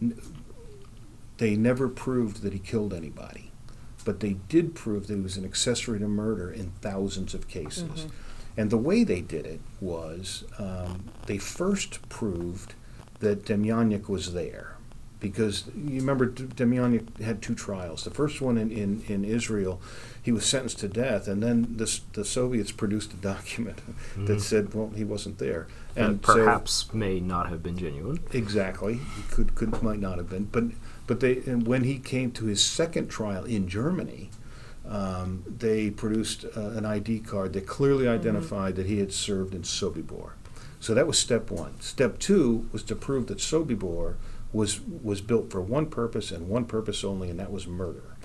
n- 0.00 0.18
they 1.38 1.56
never 1.56 1.88
proved 1.88 2.42
that 2.42 2.52
he 2.52 2.58
killed 2.58 2.94
anybody, 2.94 3.50
but 4.04 4.20
they 4.20 4.34
did 4.48 4.74
prove 4.74 5.08
that 5.08 5.16
he 5.16 5.20
was 5.20 5.36
an 5.36 5.44
accessory 5.44 5.98
to 5.98 6.08
murder 6.08 6.50
in 6.50 6.72
thousands 6.80 7.34
of 7.34 7.48
cases. 7.48 7.82
Mm-hmm. 7.82 8.08
And 8.58 8.70
the 8.70 8.78
way 8.78 9.04
they 9.04 9.20
did 9.20 9.44
it 9.44 9.60
was 9.80 10.44
um, 10.58 11.04
they 11.26 11.36
first 11.36 12.08
proved 12.08 12.74
that 13.18 13.44
Demjanjuk 13.44 14.08
was 14.08 14.32
there 14.32 14.75
because 15.20 15.64
you 15.74 16.00
remember 16.00 16.28
Demjanjuk 16.28 17.20
had 17.20 17.40
two 17.40 17.54
trials. 17.54 18.04
The 18.04 18.10
first 18.10 18.40
one 18.40 18.58
in, 18.58 18.70
in, 18.70 19.02
in 19.08 19.24
Israel, 19.24 19.80
he 20.22 20.32
was 20.32 20.44
sentenced 20.44 20.80
to 20.80 20.88
death, 20.88 21.26
and 21.26 21.42
then 21.42 21.76
the, 21.76 22.00
the 22.12 22.24
Soviets 22.24 22.72
produced 22.72 23.12
a 23.14 23.16
document 23.16 23.78
mm-hmm. 23.86 24.26
that 24.26 24.40
said, 24.40 24.74
well, 24.74 24.90
he 24.94 25.04
wasn't 25.04 25.38
there. 25.38 25.68
And, 25.94 26.06
and 26.06 26.22
perhaps 26.22 26.86
so, 26.90 26.96
may 26.96 27.20
not 27.20 27.48
have 27.48 27.62
been 27.62 27.78
genuine. 27.78 28.20
Exactly, 28.32 29.00
could 29.30 29.54
could 29.54 29.82
might 29.82 30.00
not 30.00 30.18
have 30.18 30.28
been. 30.28 30.44
But 30.44 30.64
but 31.06 31.20
they 31.20 31.38
and 31.38 31.66
when 31.66 31.84
he 31.84 31.98
came 31.98 32.32
to 32.32 32.44
his 32.44 32.62
second 32.62 33.08
trial 33.08 33.44
in 33.44 33.66
Germany, 33.66 34.30
um, 34.86 35.44
they 35.46 35.90
produced 35.90 36.44
uh, 36.56 36.60
an 36.70 36.84
ID 36.84 37.20
card 37.20 37.54
that 37.54 37.66
clearly 37.66 38.04
mm-hmm. 38.04 38.14
identified 38.14 38.74
mm-hmm. 38.74 38.82
that 38.82 38.86
he 38.88 38.98
had 38.98 39.12
served 39.12 39.54
in 39.54 39.62
Sobibor. 39.62 40.32
So 40.80 40.94
that 40.94 41.06
was 41.06 41.18
step 41.18 41.50
one. 41.50 41.80
Step 41.80 42.18
two 42.18 42.68
was 42.72 42.82
to 42.84 42.94
prove 42.94 43.26
that 43.28 43.38
Sobibor 43.38 44.16
was 44.56 44.80
was 44.80 45.20
built 45.20 45.50
for 45.50 45.60
one 45.60 45.86
purpose 45.86 46.32
and 46.32 46.48
one 46.48 46.64
purpose 46.64 47.04
only, 47.04 47.28
and 47.30 47.38
that 47.38 47.52
was 47.52 47.66
murder. 47.66 48.16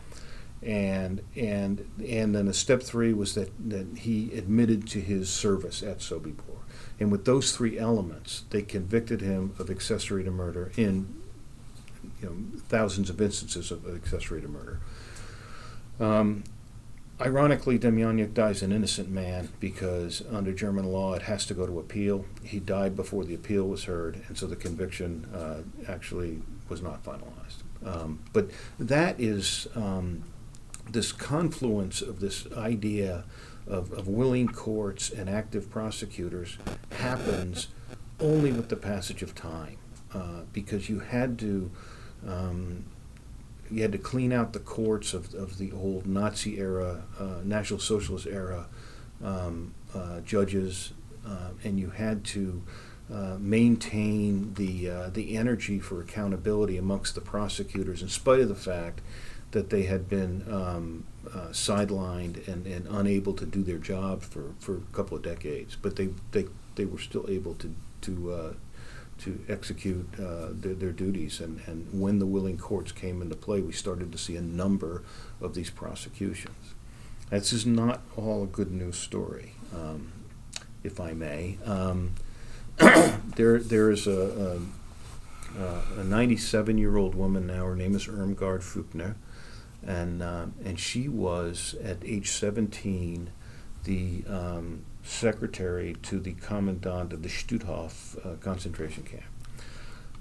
And 0.64 1.22
and 1.36 1.90
and 2.08 2.34
then 2.34 2.48
a 2.48 2.54
step 2.54 2.82
three 2.82 3.14
was 3.14 3.36
that, 3.36 3.52
that 3.70 4.00
he 4.00 4.32
admitted 4.34 4.88
to 4.90 5.02
his 5.02 5.30
service 5.30 5.84
at 5.84 6.00
Sobibor. 6.00 6.60
And 7.00 7.12
with 7.12 7.26
those 7.26 7.56
three 7.56 7.78
elements, 7.78 8.44
they 8.52 8.62
convicted 8.62 9.22
him 9.22 9.54
of 9.60 9.70
accessory 9.70 10.24
to 10.24 10.32
murder 10.32 10.72
in 10.78 11.22
thousands 12.70 13.10
of 13.10 13.20
instances 13.20 13.72
of 13.72 13.88
accessory 13.94 14.42
to 14.42 14.48
murder. 14.48 14.80
Um, 16.00 16.44
ironically, 17.22 17.80
Demjanjuk 17.80 18.34
dies 18.34 18.62
an 18.62 18.72
innocent 18.72 19.10
man 19.10 19.50
because 19.60 20.24
under 20.32 20.54
German 20.54 20.86
law 20.86 21.14
it 21.14 21.24
has 21.24 21.46
to 21.48 21.54
go 21.54 21.66
to 21.66 21.80
appeal. 21.80 22.26
He 22.44 22.60
died 22.60 22.96
before 22.96 23.24
the 23.24 23.34
appeal 23.34 23.68
was 23.68 23.86
heard, 23.86 24.22
and 24.28 24.38
so 24.38 24.48
the 24.48 24.56
conviction 24.56 25.28
uh, 25.34 25.62
actually 25.88 26.42
was 26.70 26.82
not 26.82 27.04
finalized. 27.04 27.62
Um, 27.86 28.20
but 28.34 28.52
that 28.80 29.20
is 29.20 29.68
um, 29.76 30.24
this 30.90 31.12
confluence 31.12 32.02
of 32.02 32.20
this 32.20 32.48
idea 32.54 33.24
of, 33.68 33.92
of 33.92 34.08
willing 34.08 34.48
courts 34.48 35.10
and 35.10 35.30
active 35.30 35.70
prosecutors 35.70 36.58
happens 36.92 37.68
only 38.20 38.52
with 38.52 38.70
the 38.70 38.76
passage 38.76 39.22
of 39.22 39.34
time, 39.34 39.78
uh, 40.14 40.42
because 40.54 40.90
you 40.90 41.00
had 41.00 41.40
to 41.40 41.72
um, 42.28 42.86
you 43.72 43.82
had 43.82 43.92
to 43.94 43.98
clean 43.98 44.34
out 44.34 44.54
the 44.54 44.60
courts 44.60 45.14
of, 45.14 45.34
of 45.34 45.58
the 45.58 45.72
old 45.72 46.06
Nazi 46.06 46.60
era, 46.60 47.04
uh, 47.20 47.38
National 47.44 47.80
Socialist 47.80 48.28
era 48.28 48.68
um, 49.24 49.74
uh, 49.96 50.20
judges, 50.22 50.94
uh, 51.26 51.50
and 51.64 51.80
you 51.80 51.92
had 51.92 52.24
to 52.26 52.64
uh, 53.12 53.38
maintain 53.40 54.54
the 54.56 54.90
uh, 54.90 55.10
the 55.10 55.38
energy 55.38 55.80
for 55.80 56.02
accountability 56.02 56.78
amongst 56.78 57.16
the 57.16 57.22
prosecutors, 57.22 58.02
in 58.02 58.10
spite 58.10 58.40
of 58.40 58.50
the 58.50 58.56
fact 58.56 59.02
that 59.52 59.70
they 59.70 59.84
had 59.84 60.08
been 60.08 60.46
um, 60.50 61.06
sidelined 61.52 62.48
and, 62.48 62.66
and 62.66 62.88
unable 62.88 63.34
to 63.34 63.46
do 63.46 63.64
their 63.64 63.78
job 63.78 64.22
for, 64.22 64.54
for 64.60 64.78
a 64.78 64.96
couple 64.96 65.18
of 65.18 65.24
decades. 65.24 65.76
But 65.76 65.98
they, 65.98 66.08
they, 66.32 66.46
they 66.76 66.86
were 66.86 67.00
still 67.00 67.26
able 67.30 67.56
to, 67.56 67.76
to, 68.04 68.56
to 69.24 69.40
execute 69.48 70.08
uh, 70.20 70.48
their, 70.52 70.74
their 70.74 70.92
duties. 70.92 71.40
And, 71.40 71.62
and 71.66 71.88
when 72.00 72.20
the 72.20 72.26
willing 72.26 72.58
courts 72.58 72.92
came 72.92 73.22
into 73.22 73.36
play, 73.36 73.62
we 73.62 73.72
started 73.72 74.12
to 74.12 74.18
see 74.18 74.36
a 74.36 74.42
number 74.42 75.04
of 75.40 75.54
these 75.54 75.70
prosecutions. 75.70 76.74
This 77.30 77.54
is 77.54 77.66
not 77.66 78.02
all 78.18 78.44
a 78.44 78.48
good 78.48 78.72
news 78.72 78.98
story, 78.98 79.54
um, 79.74 80.12
if 80.84 81.00
I 81.00 81.14
may. 81.14 81.58
Um, 81.66 82.16
there, 82.78 83.60
there 83.60 83.90
is 83.90 84.08
a, 84.08 84.60
a 85.98 86.04
97 86.04 86.78
year 86.78 86.98
old 86.98 87.16
woman 87.16 87.48
now, 87.48 87.66
her 87.66 87.76
name 87.76 87.96
is 87.96 88.08
Irmgard 88.08 88.64
Furchner 88.64 89.16
and 89.86 90.22
uh, 90.22 90.46
and 90.64 90.80
she 90.80 91.08
was 91.08 91.76
at 91.84 91.98
age 92.04 92.30
17 92.30 93.32
the 93.84 94.24
um, 94.28 94.84
secretary 95.04 95.96
to 96.04 96.20
the 96.20 96.34
commandant 96.34 97.14
of 97.14 97.24
the 97.24 97.30
Stutthof 97.30 98.26
uh, 98.26 98.36
concentration 98.38 99.04
camp. 99.04 99.24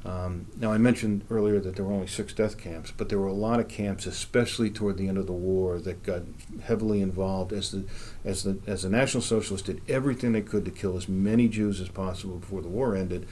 Um, 0.03 0.47
now 0.57 0.73
I 0.73 0.79
mentioned 0.79 1.25
earlier 1.31 1.61
that 1.61 1.77
there 1.77 1.85
were 1.85 1.93
only 1.93 2.07
six 2.07 2.33
death 2.33 2.57
camps, 2.57 2.91
but 2.91 3.11
there 3.11 3.19
were 3.19 3.27
a 3.27 3.35
lot 3.35 3.61
of 3.61 3.69
camps, 3.69 4.07
especially 4.07 4.71
toward 4.71 4.97
the 4.97 5.09
end 5.09 5.19
of 5.19 5.27
the 5.27 5.33
war, 5.33 5.79
that 5.79 6.03
got 6.03 6.23
heavily 6.63 7.03
involved 7.03 7.53
as 7.53 7.71
the 7.71 7.85
as 8.25 8.45
the 8.45 8.59
as 8.67 8.83
the 8.83 8.89
National 8.89 9.23
Socialists 9.23 9.67
did 9.67 9.83
everything 9.89 10.33
they 10.33 10.41
could 10.41 10.65
to 10.65 10.71
kill 10.71 10.97
as 10.97 11.07
many 11.07 11.49
Jews 11.49 11.83
as 11.83 11.91
possible 11.91 12.39
before 12.39 12.63
the 12.63 12.69
war 12.69 12.97
ended. 12.97 13.27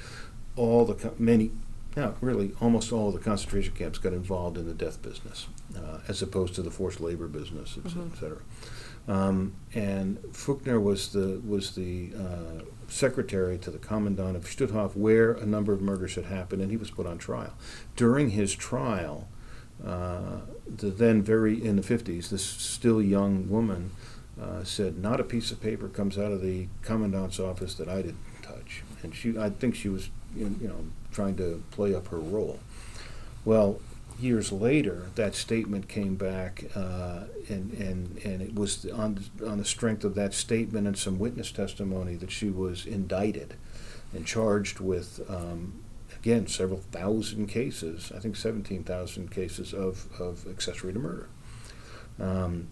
All 0.57 0.85
the 0.85 1.12
many 1.18 1.53
now, 1.97 2.14
really, 2.20 2.53
almost 2.61 2.93
all 2.93 3.11
the 3.11 3.18
concentration 3.18 3.74
camps 3.74 3.99
got 3.99 4.12
involved 4.12 4.59
in 4.59 4.66
the 4.66 4.74
death 4.74 5.03
business, 5.03 5.47
uh, 5.76 5.99
as 6.07 6.22
opposed 6.22 6.55
to 6.55 6.62
the 6.62 6.70
forced 6.70 7.01
labor 7.01 7.26
business, 7.26 7.76
et, 7.76 7.91
mm-hmm. 7.91 8.14
cetera. 8.14 8.39
Um, 9.09 9.54
and 9.74 10.18
Furchner 10.32 10.78
was 10.78 11.12
the 11.12 11.40
was 11.44 11.74
the 11.74 12.12
uh, 12.14 12.64
secretary 12.88 13.56
to 13.59 13.70
the 13.70 13.78
commandant 13.78 14.36
of 14.36 14.44
Stutthof, 14.44 14.94
where 14.94 15.32
a 15.32 15.46
number 15.46 15.72
of 15.72 15.80
murders 15.80 16.14
had 16.14 16.26
happened, 16.26 16.61
and 16.61 16.70
he 16.70 16.76
was 16.76 16.90
put 16.90 17.06
on 17.06 17.16
trial. 17.16 17.54
During 17.96 18.30
his 18.30 18.54
trial, 18.54 19.28
uh, 19.84 20.40
the 20.66 20.90
then 20.90 21.22
very 21.22 21.62
in 21.62 21.76
the 21.76 21.82
fifties, 21.82 22.28
this 22.28 22.44
still 22.44 23.00
young 23.00 23.48
woman 23.48 23.92
uh, 24.40 24.62
said, 24.62 24.98
"Not 24.98 25.20
a 25.20 25.24
piece 25.24 25.50
of 25.50 25.61
paper 25.61 25.88
comes 25.88 26.18
out 26.18 26.30
of 26.30 26.42
the 26.42 26.68
commandant's 26.82 27.40
office 27.40 27.74
that 27.74 27.88
I 27.88 28.02
didn't 28.02 28.18
touch." 28.42 28.82
And 29.02 29.14
she, 29.14 29.38
I 29.38 29.48
think 29.48 29.74
she 29.74 29.88
was, 29.88 30.11
you 30.36 30.50
know, 30.61 30.84
trying 31.12 31.36
to 31.36 31.62
play 31.70 31.94
up 31.94 32.09
her 32.09 32.18
role. 32.18 32.59
Well, 33.44 33.80
years 34.19 34.51
later, 34.51 35.11
that 35.14 35.35
statement 35.35 35.89
came 35.89 36.16
back, 36.16 36.64
uh, 36.75 37.25
and, 37.49 37.73
and, 37.75 38.19
and 38.25 38.43
it 38.43 38.55
was 38.55 38.87
on, 38.87 39.25
on 39.47 39.59
the 39.59 39.64
strength 39.64 40.05
of 40.05 40.14
that 40.16 40.35
statement 40.35 40.87
and 40.87 40.99
some 40.99 41.19
witness 41.19 41.53
testimony 41.53 42.14
that 42.16 42.31
she 42.31 42.51
was 42.51 42.87
indicted 42.87 43.55
and 44.12 44.27
charged 44.27 44.81
with, 44.81 45.21
um, 45.31 45.83
again, 46.19 46.47
several 46.47 46.81
thousand 46.93 47.47
cases, 47.47 48.11
I 48.14 48.19
think 48.19 48.37
17,000 48.37 49.31
cases 49.31 49.73
of, 49.73 50.09
of 50.21 50.47
accessory 50.49 50.93
to 50.93 50.99
murder. 50.99 51.29
Um, 52.19 52.69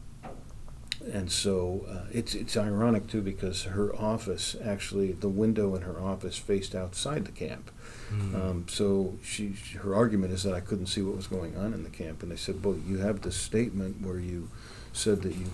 and 1.12 1.30
so 1.30 1.84
uh, 1.88 2.06
it's 2.12 2.34
it's 2.34 2.56
ironic 2.56 3.06
too 3.06 3.20
because 3.20 3.64
her 3.64 3.94
office 3.94 4.56
actually 4.64 5.12
the 5.12 5.28
window 5.28 5.74
in 5.74 5.82
her 5.82 6.00
office 6.00 6.38
faced 6.38 6.74
outside 6.74 7.24
the 7.24 7.32
camp. 7.32 7.70
Mm. 8.10 8.34
Um, 8.34 8.66
so 8.68 9.16
she 9.22 9.54
her 9.82 9.94
argument 9.94 10.32
is 10.32 10.42
that 10.44 10.54
I 10.54 10.60
couldn't 10.60 10.86
see 10.86 11.02
what 11.02 11.16
was 11.16 11.26
going 11.26 11.56
on 11.56 11.74
in 11.74 11.82
the 11.82 11.90
camp, 11.90 12.22
and 12.22 12.30
they 12.30 12.36
said, 12.36 12.64
"Well, 12.64 12.76
you 12.86 12.98
have 12.98 13.22
this 13.22 13.36
statement 13.36 14.00
where 14.00 14.18
you 14.18 14.48
said 14.92 15.22
that 15.22 15.34
you 15.34 15.50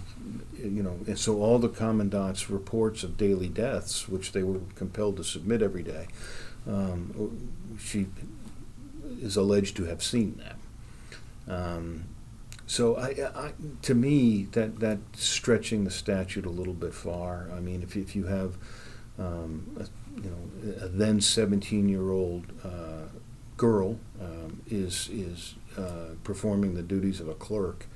you 0.59 0.83
know," 0.83 0.99
and 1.07 1.19
so 1.19 1.41
all 1.41 1.59
the 1.59 1.69
commandant's 1.69 2.49
reports 2.49 3.03
of 3.03 3.17
daily 3.17 3.49
deaths, 3.49 4.09
which 4.09 4.33
they 4.33 4.43
were 4.43 4.61
compelled 4.75 5.17
to 5.17 5.25
submit 5.25 5.63
every 5.63 5.83
day, 5.83 6.09
um, 6.69 7.53
she 7.81 8.07
is 9.21 9.37
alleged 9.37 9.77
to 9.77 9.85
have 9.85 10.03
seen 10.03 10.41
that. 10.45 10.57
Um, 11.53 12.05
so 12.73 12.97
I, 12.97 13.09
I, 13.35 13.53
to 13.83 13.95
me, 13.95 14.45
that 14.53 14.81
that 14.81 14.99
stretching 15.13 15.85
the 15.85 15.91
statute 15.91 16.47
a 16.47 16.51
little 16.51 16.73
bit 16.73 16.95
far. 16.95 17.51
I 17.55 17.61
mean, 17.61 17.83
if 17.83 17.97
if 17.97 18.17
you 18.17 18.25
have, 18.25 18.57
um, 19.19 19.77
a, 19.79 20.19
you 20.19 20.31
know, 20.31 20.87
a 20.87 20.89
then 20.89 21.21
seventeen 21.21 21.91
year 21.91 22.11
old 22.11 22.47
uh, 22.65 23.09
girl 23.59 24.01
um, 24.23 24.63
is 24.71 25.11
is 25.13 25.57
uh, 25.77 26.15
performing 26.25 26.73
the 26.73 26.83
duties 26.83 27.21
of 27.21 27.29
a 27.29 27.35
clerk. 27.35 27.89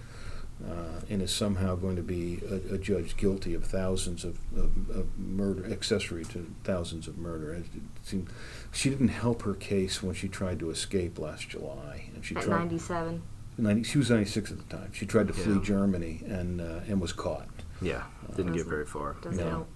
Uh, 0.67 1.03
and 1.11 1.21
is 1.21 1.31
somehow 1.31 1.75
going 1.75 1.97
to 1.97 2.03
be 2.03 2.41
a, 2.51 2.77
a 2.77 2.79
judge 2.79 3.19
guilty 3.19 3.53
of 3.53 3.63
thousands 3.63 4.25
of, 4.25 4.39
of, 4.57 4.89
of, 4.89 5.19
murder, 5.19 5.71
accessory 5.71 6.25
to 6.25 6.51
thousands 6.65 7.07
of 7.07 7.19
murder. 7.19 7.53
It 7.53 7.67
Seemed, 8.03 8.31
she 8.73 8.89
didn't 8.89 9.09
help 9.09 9.43
her 9.43 9.53
case 9.53 10.03
when 10.03 10.15
she 10.15 10.29
tried 10.29 10.59
to 10.61 10.71
escape 10.71 11.19
last 11.19 11.51
July, 11.51 12.09
and 12.15 12.25
she 12.25 12.35
at 12.37 12.45
tried, 12.45 12.57
97. 12.61 13.23
90, 13.59 13.83
she 13.85 13.99
was 13.99 14.11
96 14.11 14.53
at 14.53 14.59
the 14.59 14.77
time. 14.77 14.93
She 14.93 15.07
tried 15.07 15.29
to 15.29 15.33
flee 15.33 15.55
yeah. 15.55 15.63
Germany 15.63 16.23
and 16.27 16.61
uh, 16.61 16.81
and 16.87 17.01
was 17.01 17.13
caught. 17.13 17.49
Yeah, 17.81 18.05
didn't 18.37 18.55
get 18.55 18.67
very 18.67 18.87
far. 18.87 19.17
Doesn't 19.23 19.45
no. 19.45 19.51
help. 19.51 19.69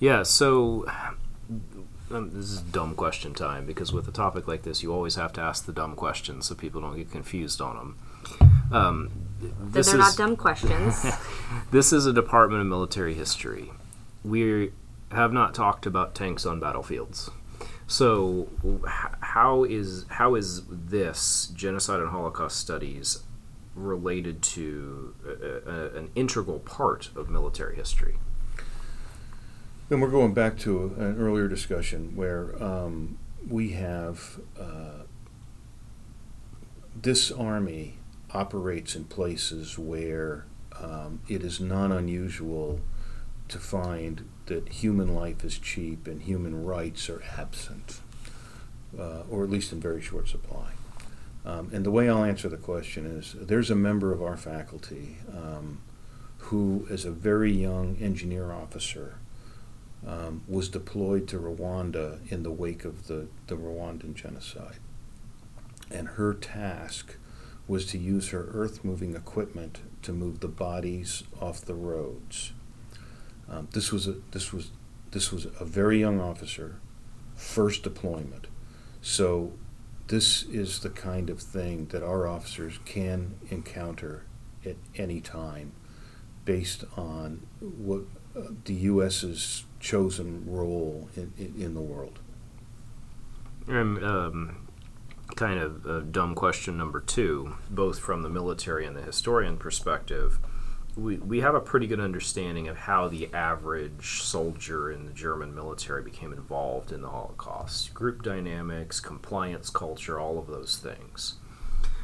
Yeah, 0.00 0.22
so 0.22 0.86
um, 2.10 2.30
this 2.30 2.50
is 2.50 2.60
dumb 2.60 2.94
question 2.94 3.34
time 3.34 3.66
because 3.66 3.92
with 3.92 4.06
a 4.08 4.12
topic 4.12 4.46
like 4.46 4.62
this, 4.62 4.82
you 4.82 4.92
always 4.92 5.16
have 5.16 5.32
to 5.34 5.40
ask 5.40 5.66
the 5.66 5.72
dumb 5.72 5.94
questions 5.94 6.46
so 6.46 6.54
people 6.54 6.80
don't 6.80 6.96
get 6.96 7.10
confused 7.10 7.60
on 7.60 7.76
them. 7.76 7.98
Um, 8.70 9.10
this 9.60 9.86
they're 9.86 9.96
is, 9.96 10.00
not 10.00 10.16
dumb 10.16 10.36
questions. 10.36 11.04
this 11.70 11.92
is 11.92 12.06
a 12.06 12.12
Department 12.12 12.60
of 12.60 12.66
Military 12.66 13.14
History. 13.14 13.70
We 14.24 14.72
have 15.10 15.32
not 15.32 15.54
talked 15.54 15.86
about 15.86 16.14
tanks 16.14 16.44
on 16.44 16.60
battlefields. 16.60 17.30
So, 17.88 18.48
how 19.20 19.64
is 19.64 20.04
how 20.08 20.34
is 20.34 20.62
this 20.66 21.50
genocide 21.54 22.00
and 22.00 22.10
Holocaust 22.10 22.58
studies 22.58 23.22
related 23.74 24.42
to 24.42 25.14
a, 25.26 25.70
a, 25.70 25.96
an 25.96 26.10
integral 26.14 26.58
part 26.58 27.08
of 27.16 27.30
military 27.30 27.76
history? 27.76 28.18
Then 29.88 30.00
we're 30.00 30.10
going 30.10 30.34
back 30.34 30.58
to 30.58 30.94
an 30.98 31.16
earlier 31.18 31.48
discussion 31.48 32.14
where 32.14 32.62
um, 32.62 33.18
we 33.48 33.70
have 33.70 34.38
uh, 34.60 35.04
this 36.94 37.32
army 37.32 37.94
operates 38.34 38.94
in 38.94 39.04
places 39.04 39.78
where 39.78 40.44
um, 40.78 41.22
it 41.26 41.42
is 41.42 41.58
not 41.58 41.90
unusual 41.90 42.80
to 43.48 43.58
find 43.58 44.28
that 44.48 44.68
human 44.68 45.14
life 45.14 45.44
is 45.44 45.58
cheap 45.58 46.06
and 46.06 46.22
human 46.22 46.64
rights 46.64 47.08
are 47.08 47.22
absent, 47.38 48.00
uh, 48.98 49.22
or 49.30 49.44
at 49.44 49.50
least 49.50 49.72
in 49.72 49.80
very 49.80 50.02
short 50.02 50.28
supply. 50.28 50.72
Um, 51.46 51.70
and 51.72 51.86
the 51.86 51.90
way 51.90 52.10
I'll 52.10 52.24
answer 52.24 52.48
the 52.48 52.56
question 52.56 53.06
is 53.06 53.34
there's 53.40 53.70
a 53.70 53.76
member 53.76 54.12
of 54.12 54.22
our 54.22 54.36
faculty 54.36 55.16
um, 55.34 55.80
who, 56.38 56.86
as 56.90 57.04
a 57.04 57.10
very 57.10 57.52
young 57.52 57.96
engineer 58.00 58.52
officer, 58.52 59.14
um, 60.06 60.42
was 60.46 60.68
deployed 60.68 61.26
to 61.28 61.38
Rwanda 61.38 62.18
in 62.30 62.42
the 62.42 62.50
wake 62.50 62.84
of 62.84 63.06
the, 63.06 63.28
the 63.46 63.56
Rwandan 63.56 64.14
genocide. 64.14 64.78
And 65.90 66.08
her 66.08 66.34
task 66.34 67.16
was 67.66 67.86
to 67.86 67.98
use 67.98 68.28
her 68.28 68.48
earth 68.52 68.84
moving 68.84 69.14
equipment 69.14 69.80
to 70.02 70.12
move 70.12 70.40
the 70.40 70.48
bodies 70.48 71.22
off 71.40 71.60
the 71.60 71.74
roads. 71.74 72.52
Um, 73.50 73.68
this 73.72 73.92
was 73.92 74.06
a 74.06 74.16
this 74.32 74.52
was 74.52 74.70
this 75.10 75.32
was 75.32 75.46
a 75.58 75.64
very 75.64 76.00
young 76.00 76.20
officer, 76.20 76.80
first 77.34 77.82
deployment. 77.82 78.46
So 79.00 79.52
this 80.08 80.42
is 80.44 80.80
the 80.80 80.90
kind 80.90 81.30
of 81.30 81.40
thing 81.40 81.86
that 81.86 82.02
our 82.02 82.26
officers 82.26 82.78
can 82.84 83.36
encounter 83.50 84.24
at 84.64 84.76
any 84.96 85.20
time 85.20 85.72
based 86.44 86.84
on 86.96 87.46
what 87.60 88.02
uh, 88.36 88.52
the 88.64 88.74
U.S.'s 88.74 89.64
chosen 89.80 90.44
role 90.46 91.08
in, 91.14 91.32
in, 91.38 91.54
in 91.58 91.74
the 91.74 91.80
world. 91.80 92.18
And, 93.66 94.02
um, 94.02 94.68
kind 95.36 95.60
of 95.60 95.86
uh, 95.86 96.00
dumb 96.00 96.34
question 96.34 96.76
number 96.76 97.00
two, 97.00 97.54
both 97.70 97.98
from 97.98 98.22
the 98.22 98.28
military 98.28 98.86
and 98.86 98.96
the 98.96 99.02
historian 99.02 99.56
perspective. 99.56 100.38
We, 100.98 101.16
we 101.18 101.40
have 101.42 101.54
a 101.54 101.60
pretty 101.60 101.86
good 101.86 102.00
understanding 102.00 102.66
of 102.66 102.76
how 102.76 103.06
the 103.06 103.32
average 103.32 104.22
soldier 104.22 104.90
in 104.90 105.06
the 105.06 105.12
German 105.12 105.54
military 105.54 106.02
became 106.02 106.32
involved 106.32 106.90
in 106.90 107.02
the 107.02 107.08
Holocaust 107.08 107.94
group 107.94 108.22
dynamics, 108.22 108.98
compliance 108.98 109.70
culture, 109.70 110.18
all 110.18 110.40
of 110.40 110.48
those 110.48 110.76
things. 110.76 111.36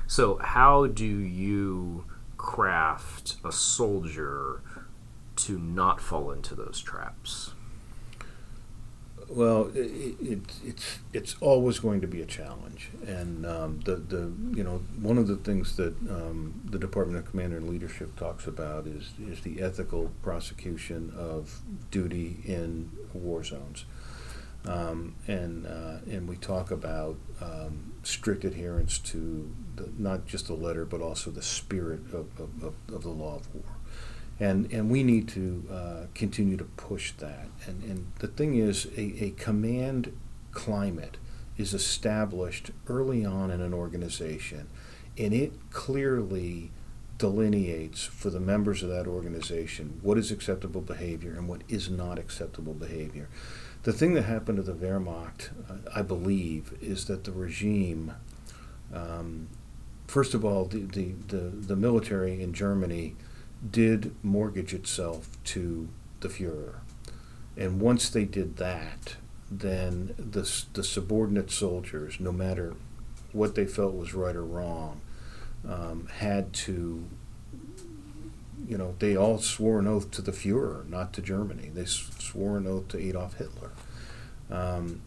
So, 0.06 0.36
how 0.36 0.86
do 0.86 1.04
you 1.04 2.04
craft 2.36 3.34
a 3.44 3.50
soldier 3.50 4.62
to 5.36 5.58
not 5.58 6.00
fall 6.00 6.30
into 6.30 6.54
those 6.54 6.80
traps? 6.80 7.50
Well, 9.34 9.72
it, 9.74 9.90
it, 10.20 10.40
it's 10.64 10.98
it's 11.12 11.34
always 11.40 11.80
going 11.80 12.00
to 12.02 12.06
be 12.06 12.22
a 12.22 12.24
challenge, 12.24 12.90
and 13.04 13.44
um, 13.44 13.80
the 13.80 13.96
the 13.96 14.32
you 14.56 14.62
know 14.62 14.80
one 15.02 15.18
of 15.18 15.26
the 15.26 15.34
things 15.34 15.76
that 15.76 15.92
um, 16.08 16.60
the 16.64 16.78
Department 16.78 17.18
of 17.18 17.28
Command 17.28 17.52
and 17.52 17.68
Leadership 17.68 18.14
talks 18.14 18.46
about 18.46 18.86
is 18.86 19.10
is 19.18 19.40
the 19.40 19.60
ethical 19.60 20.12
prosecution 20.22 21.12
of 21.16 21.62
duty 21.90 22.42
in 22.44 22.92
war 23.12 23.42
zones, 23.42 23.86
um, 24.66 25.16
and 25.26 25.66
uh, 25.66 25.98
and 26.08 26.28
we 26.28 26.36
talk 26.36 26.70
about 26.70 27.16
um, 27.40 27.92
strict 28.04 28.44
adherence 28.44 28.98
to 28.98 29.52
the, 29.74 29.90
not 29.98 30.26
just 30.26 30.46
the 30.46 30.54
letter 30.54 30.84
but 30.84 31.00
also 31.00 31.32
the 31.32 31.42
spirit 31.42 32.02
of, 32.12 32.28
of, 32.38 32.72
of 32.92 33.02
the 33.02 33.08
law 33.08 33.34
of 33.36 33.52
war 33.52 33.64
and 34.40 34.70
and 34.72 34.90
we 34.90 35.02
need 35.02 35.28
to 35.28 35.64
uh, 35.70 36.06
continue 36.14 36.56
to 36.56 36.64
push 36.64 37.12
that. 37.12 37.48
And 37.66 37.82
and 37.84 38.12
the 38.18 38.28
thing 38.28 38.56
is, 38.56 38.86
a, 38.96 39.24
a 39.24 39.30
command 39.30 40.16
climate 40.52 41.16
is 41.56 41.72
established 41.72 42.70
early 42.88 43.24
on 43.24 43.50
in 43.50 43.60
an 43.60 43.72
organization, 43.72 44.68
and 45.16 45.32
it 45.32 45.52
clearly 45.70 46.70
delineates 47.16 48.04
for 48.04 48.30
the 48.30 48.40
members 48.40 48.82
of 48.82 48.88
that 48.88 49.06
organization 49.06 50.00
what 50.02 50.18
is 50.18 50.32
acceptable 50.32 50.80
behavior 50.80 51.32
and 51.32 51.48
what 51.48 51.60
is 51.68 51.88
not 51.88 52.18
acceptable 52.18 52.74
behavior. 52.74 53.28
The 53.84 53.92
thing 53.92 54.14
that 54.14 54.22
happened 54.22 54.56
to 54.56 54.62
the 54.62 54.72
Wehrmacht, 54.72 55.50
uh, 55.70 55.90
I 55.94 56.02
believe, 56.02 56.76
is 56.80 57.04
that 57.04 57.24
the 57.24 57.32
regime. 57.32 58.14
Um, 58.92 59.48
first 60.06 60.34
of 60.34 60.44
all, 60.44 60.64
the, 60.64 60.80
the, 60.80 61.12
the, 61.28 61.36
the 61.36 61.76
military 61.76 62.42
in 62.42 62.52
Germany 62.52 63.14
did 63.70 64.14
mortgage 64.22 64.74
itself 64.74 65.28
to 65.44 65.88
the 66.20 66.28
Fuhrer. 66.28 66.76
And 67.56 67.80
once 67.80 68.08
they 68.08 68.24
did 68.24 68.56
that, 68.56 69.16
then 69.50 70.14
the, 70.18 70.50
the 70.72 70.82
subordinate 70.82 71.50
soldiers, 71.50 72.18
no 72.18 72.32
matter 72.32 72.74
what 73.32 73.54
they 73.54 73.66
felt 73.66 73.94
was 73.94 74.14
right 74.14 74.34
or 74.34 74.44
wrong, 74.44 75.00
um, 75.68 76.08
had 76.16 76.52
to, 76.52 77.04
you 78.66 78.78
know, 78.78 78.94
they 78.98 79.16
all 79.16 79.38
swore 79.38 79.78
an 79.78 79.86
oath 79.86 80.10
to 80.12 80.22
the 80.22 80.32
Fuhrer, 80.32 80.88
not 80.88 81.12
to 81.14 81.22
Germany. 81.22 81.70
They 81.72 81.84
swore 81.84 82.58
an 82.58 82.66
oath 82.66 82.88
to 82.88 82.98
Adolf 82.98 83.34
Hitler. 83.34 83.70
Um, 84.50 85.00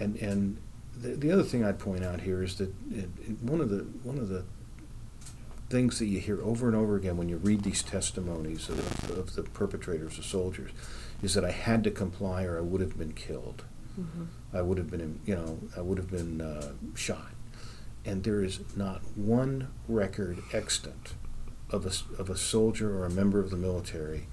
and 0.00 0.16
and 0.16 0.56
the, 0.96 1.10
the 1.10 1.30
other 1.30 1.42
thing 1.42 1.64
I'd 1.64 1.78
point 1.78 2.04
out 2.04 2.20
here 2.20 2.42
is 2.42 2.56
that 2.56 2.72
it, 2.90 3.08
it, 3.20 3.42
one 3.42 3.60
of 3.60 3.68
the 3.68 3.84
one 4.02 4.18
of 4.18 4.28
the 4.28 4.44
things 5.72 5.98
that 5.98 6.06
you 6.06 6.20
hear 6.20 6.42
over 6.42 6.66
and 6.66 6.76
over 6.76 6.96
again 6.96 7.16
when 7.16 7.30
you 7.30 7.38
read 7.38 7.62
these 7.62 7.82
testimonies 7.82 8.68
of, 8.68 9.10
of 9.10 9.34
the 9.34 9.42
perpetrators, 9.42 10.18
the 10.18 10.22
soldiers, 10.22 10.70
is 11.22 11.32
that 11.32 11.46
I 11.46 11.50
had 11.50 11.82
to 11.84 11.90
comply 11.90 12.44
or 12.44 12.58
I 12.58 12.60
would 12.60 12.82
have 12.82 12.98
been 12.98 13.14
killed. 13.14 13.64
Mm-hmm. 13.98 14.24
I 14.54 14.60
would 14.60 14.76
have 14.76 14.90
been, 14.90 15.20
you 15.24 15.34
know, 15.34 15.58
I 15.74 15.80
would 15.80 15.96
have 15.96 16.10
been 16.10 16.42
uh, 16.42 16.72
shot. 16.94 17.30
And 18.04 18.22
there 18.22 18.44
is 18.44 18.60
not 18.76 19.00
one 19.16 19.68
record 19.88 20.42
extant 20.52 21.14
of 21.70 21.86
a, 21.86 22.20
of 22.20 22.28
a 22.28 22.36
soldier 22.36 22.94
or 22.94 23.06
a 23.06 23.10
member 23.10 23.40
of 23.40 23.48
the 23.48 23.56
military 23.56 24.26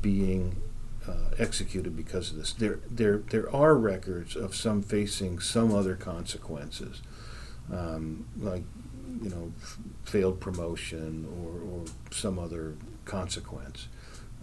being 0.00 0.62
uh, 1.08 1.30
executed 1.40 1.96
because 1.96 2.30
of 2.30 2.36
this. 2.36 2.52
There, 2.52 2.78
there, 2.88 3.18
there 3.18 3.52
are 3.52 3.74
records 3.74 4.36
of 4.36 4.54
some 4.54 4.80
facing 4.80 5.40
some 5.40 5.74
other 5.74 5.96
consequences, 5.96 7.02
um, 7.72 8.26
like 8.38 8.62
you 9.22 9.30
know, 9.30 9.52
failed 10.04 10.40
promotion 10.40 11.26
or, 11.42 11.78
or 11.78 11.84
some 12.10 12.38
other 12.38 12.76
consequence. 13.04 13.88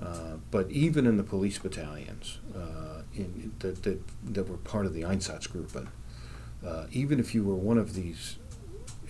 Uh, 0.02 0.38
but 0.50 0.70
even 0.72 1.06
in 1.06 1.18
the 1.18 1.24
police 1.24 1.60
battalions 1.60 2.40
uh, 2.56 3.02
in, 3.14 3.54
that, 3.60 3.84
that, 3.84 4.00
that 4.26 4.50
were 4.50 4.58
part 4.58 4.86
of 4.86 4.94
the 4.94 5.02
Einsatzgruppen, 5.02 5.88
uh, 6.66 6.86
even 6.92 7.20
if 7.20 7.36
you 7.36 7.44
were 7.44 7.56
one 7.56 7.78
of 7.78 7.94
these 7.94 8.38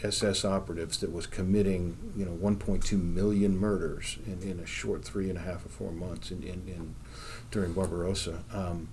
SS 0.04 0.43
operatives 0.43 0.97
that 0.97 1.12
was 1.12 1.28
committing, 1.28 2.14
you 2.18 2.26
know, 2.26 2.32
1.2 2.32 3.02
million 3.02 3.58
murders 3.58 4.18
in, 4.26 4.41
in 4.41 4.60
a 4.60 4.66
short 4.66 5.06
three 5.06 5.30
and 5.30 5.38
a 5.38 5.41
half 5.41 5.66
or 5.66 5.70
four 5.70 5.91
months 5.91 6.32
in, 6.32 6.43
in, 6.43 6.68
in 6.68 6.95
during 7.52 7.74
Barbarossa, 7.74 8.43
um, 8.52 8.89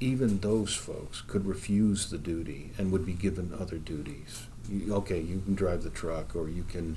even 0.00 0.40
those 0.40 0.74
folks 0.74 1.20
could 1.20 1.46
refuse 1.46 2.10
the 2.10 2.18
duty 2.18 2.72
and 2.76 2.90
would 2.90 3.06
be 3.06 3.12
given 3.12 3.54
other 3.58 3.78
duties 3.78 4.46
you, 4.70 4.94
okay, 4.96 5.20
you 5.20 5.40
can 5.40 5.54
drive 5.54 5.82
the 5.82 5.90
truck 5.90 6.34
or 6.36 6.48
you 6.48 6.62
can 6.62 6.96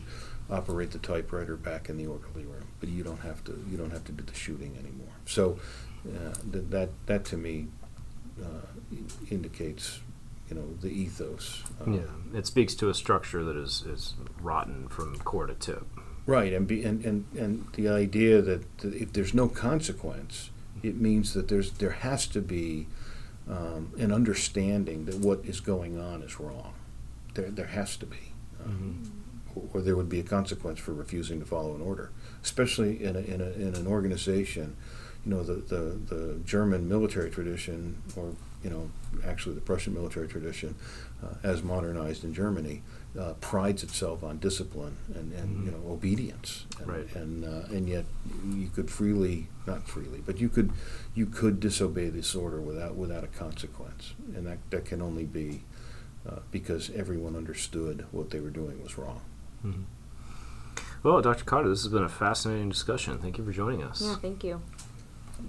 operate 0.50 0.92
the 0.92 1.00
typewriter 1.00 1.56
back 1.56 1.90
in 1.90 1.98
the 1.98 2.06
orderly 2.06 2.46
room, 2.46 2.68
but 2.80 2.90
you 2.90 3.04
don't 3.04 3.22
have 3.22 3.44
to. 3.46 3.64
You 3.70 3.78
don't 3.78 3.92
have 3.92 4.04
to 4.06 4.12
do 4.12 4.24
the 4.24 4.34
shooting 4.34 4.76
anymore. 4.78 5.14
So 5.26 5.60
uh, 6.06 6.34
th- 6.52 6.66
that 6.70 6.90
that 7.08 7.26
to 7.26 7.38
me 7.38 7.68
uh, 8.42 8.68
indicates 9.30 10.02
you 10.50 10.56
know 10.56 10.76
the 10.82 10.90
ethos. 10.90 11.64
Uh, 11.82 11.92
yeah, 11.92 12.38
it 12.38 12.46
speaks 12.46 12.76
to 12.76 12.90
a 12.90 12.94
structure 12.94 13.44
that 13.44 13.58
is 13.58 13.84
is 13.88 14.14
rotten 14.42 14.88
from 14.88 15.18
core 15.20 15.48
to 15.48 15.56
tip. 15.56 15.86
Right, 16.26 16.54
and 16.54 16.66
be, 16.66 16.84
and, 16.84 17.04
and 17.04 17.26
and 17.38 17.68
the 17.74 17.90
idea 17.90 18.42
that, 18.42 18.78
that 18.80 18.94
if 18.94 19.12
there's 19.12 19.34
no 19.34 19.50
consequence, 19.50 20.52
it 20.82 20.96
means 20.96 21.34
that 21.34 21.50
there's 21.50 21.72
there 21.72 21.92
has 21.92 22.28
to 22.28 22.42
be 22.42 22.88
um, 23.50 23.92
an 23.98 24.12
understanding 24.12 25.06
that 25.06 25.16
what 25.16 25.42
is 25.44 25.60
going 25.60 26.00
on 26.00 26.22
is 26.22 26.40
wrong. 26.40 26.74
There, 27.34 27.50
there 27.50 27.68
has 27.68 27.98
to 27.98 28.06
be. 28.06 28.34
Um, 28.64 28.72
mm-hmm. 29.04 29.78
Or 29.78 29.82
there 29.82 29.96
would 29.96 30.10
be 30.10 30.20
a 30.20 30.24
consequence 30.24 30.80
for 30.80 30.94
refusing 30.94 31.40
to 31.40 31.46
follow 31.46 31.76
an 31.76 31.82
order, 31.82 32.12
especially 32.42 33.04
in, 33.04 33.16
a, 33.16 33.20
in, 33.20 33.40
a, 33.40 33.52
in 33.52 33.76
an 33.76 33.86
organization. 33.86 34.76
You 35.26 35.36
know, 35.36 35.44
the, 35.44 35.54
the, 35.54 36.16
the 36.16 36.40
German 36.44 36.90
military 36.90 37.30
tradition, 37.30 38.02
or, 38.16 38.34
you 38.64 38.72
know, 38.72 38.90
actually 39.26 39.56
the 39.56 39.62
Prussian 39.62 39.94
military 39.94 40.28
tradition, 40.28 40.76
uh, 41.24 41.36
as 41.44 41.62
modernized 41.62 42.24
in 42.24 42.34
Germany, 42.34 42.82
uh, 43.20 43.34
prides 43.42 43.84
itself 43.84 44.24
on 44.24 44.40
discipline 44.40 44.98
and, 45.14 45.32
and 45.34 45.50
mm-hmm. 45.50 45.66
you 45.66 45.72
know 45.72 45.92
obedience, 45.92 46.66
and, 46.80 46.88
right. 46.88 47.16
and 47.16 47.46
uh, 47.46 47.68
and 47.76 47.88
yet 47.88 48.06
you 48.50 48.70
could 48.70 48.90
freely, 48.90 49.48
not 49.68 49.88
freely, 49.88 50.22
but 50.26 50.40
you 50.40 50.50
could 50.50 50.72
you 51.14 51.26
could 51.26 51.60
disobey 51.60 52.10
this 52.10 52.34
order 52.34 52.60
without 52.60 52.96
without 52.96 53.24
a 53.24 53.28
consequence, 53.28 54.14
and 54.36 54.48
that 54.48 54.58
that 54.72 54.86
can 54.86 55.02
only 55.02 55.26
be 55.26 55.62
uh, 56.28 56.40
because 56.52 56.90
everyone 56.92 57.36
understood 57.36 58.06
what 58.12 58.30
they 58.30 58.40
were 58.40 58.50
doing 58.50 58.82
was 58.82 58.98
wrong. 58.98 59.22
Mm-hmm. 59.66 59.84
Well, 61.04 61.22
Dr. 61.22 61.44
Cotter, 61.44 61.68
this 61.68 61.84
has 61.84 61.92
been 61.92 62.04
a 62.04 62.10
fascinating 62.10 62.70
discussion. 62.70 63.18
Thank 63.18 63.38
you 63.38 63.46
for 63.46 63.52
joining 63.52 63.84
us. 63.84 64.02
Yeah, 64.02 64.16
thank 64.16 64.44
you. 64.44 64.62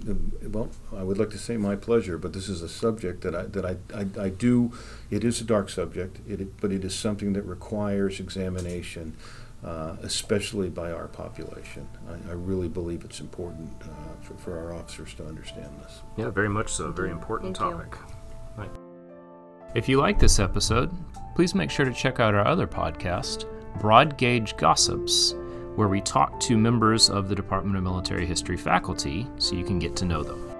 Um, 0.07 0.33
well, 0.51 0.69
I 0.95 1.03
would 1.03 1.17
like 1.17 1.29
to 1.29 1.37
say 1.37 1.57
my 1.57 1.75
pleasure, 1.75 2.17
but 2.17 2.33
this 2.33 2.49
is 2.49 2.61
a 2.61 2.69
subject 2.69 3.21
that 3.21 3.35
I 3.35 3.43
that 3.43 3.65
I, 3.65 3.77
I, 3.95 4.25
I 4.25 4.29
do. 4.29 4.73
It 5.09 5.23
is 5.23 5.39
a 5.39 5.43
dark 5.43 5.69
subject, 5.69 6.19
it, 6.27 6.59
but 6.59 6.71
it 6.71 6.83
is 6.83 6.93
something 6.93 7.33
that 7.33 7.43
requires 7.43 8.19
examination, 8.19 9.15
uh, 9.63 9.95
especially 10.01 10.69
by 10.69 10.91
our 10.91 11.07
population. 11.07 11.87
I, 12.09 12.31
I, 12.31 12.33
really 12.33 12.67
believe 12.67 13.05
it's 13.05 13.19
important 13.19 13.69
uh, 13.83 14.21
for, 14.21 14.33
for 14.33 14.59
our 14.59 14.73
officers 14.73 15.13
to 15.15 15.25
understand 15.25 15.79
this. 15.83 16.01
Yeah, 16.17 16.29
very 16.29 16.49
much 16.49 16.73
so. 16.73 16.91
Very 16.91 17.11
important 17.11 17.57
Thank 17.57 17.71
topic. 17.71 17.97
If 19.75 19.89
you 19.89 19.99
like 19.99 20.17
this 20.17 20.39
episode, 20.39 20.89
please 21.35 21.53
make 21.53 21.69
sure 21.69 21.83
to 21.83 21.91
check 21.91 22.21
out 22.21 22.33
our 22.33 22.47
other 22.47 22.65
podcast, 22.65 23.43
Broad 23.81 24.17
Gauge 24.17 24.55
Gossips, 24.55 25.33
where 25.75 25.89
we 25.89 25.99
talk 25.99 26.39
to 26.39 26.57
members 26.57 27.09
of 27.09 27.27
the 27.27 27.35
Department 27.35 27.75
of 27.75 27.83
Military 27.83 28.25
History 28.25 28.55
faculty 28.55 29.27
so 29.37 29.53
you 29.53 29.65
can 29.65 29.77
get 29.77 29.93
to 29.97 30.05
know 30.05 30.23
them. 30.23 30.54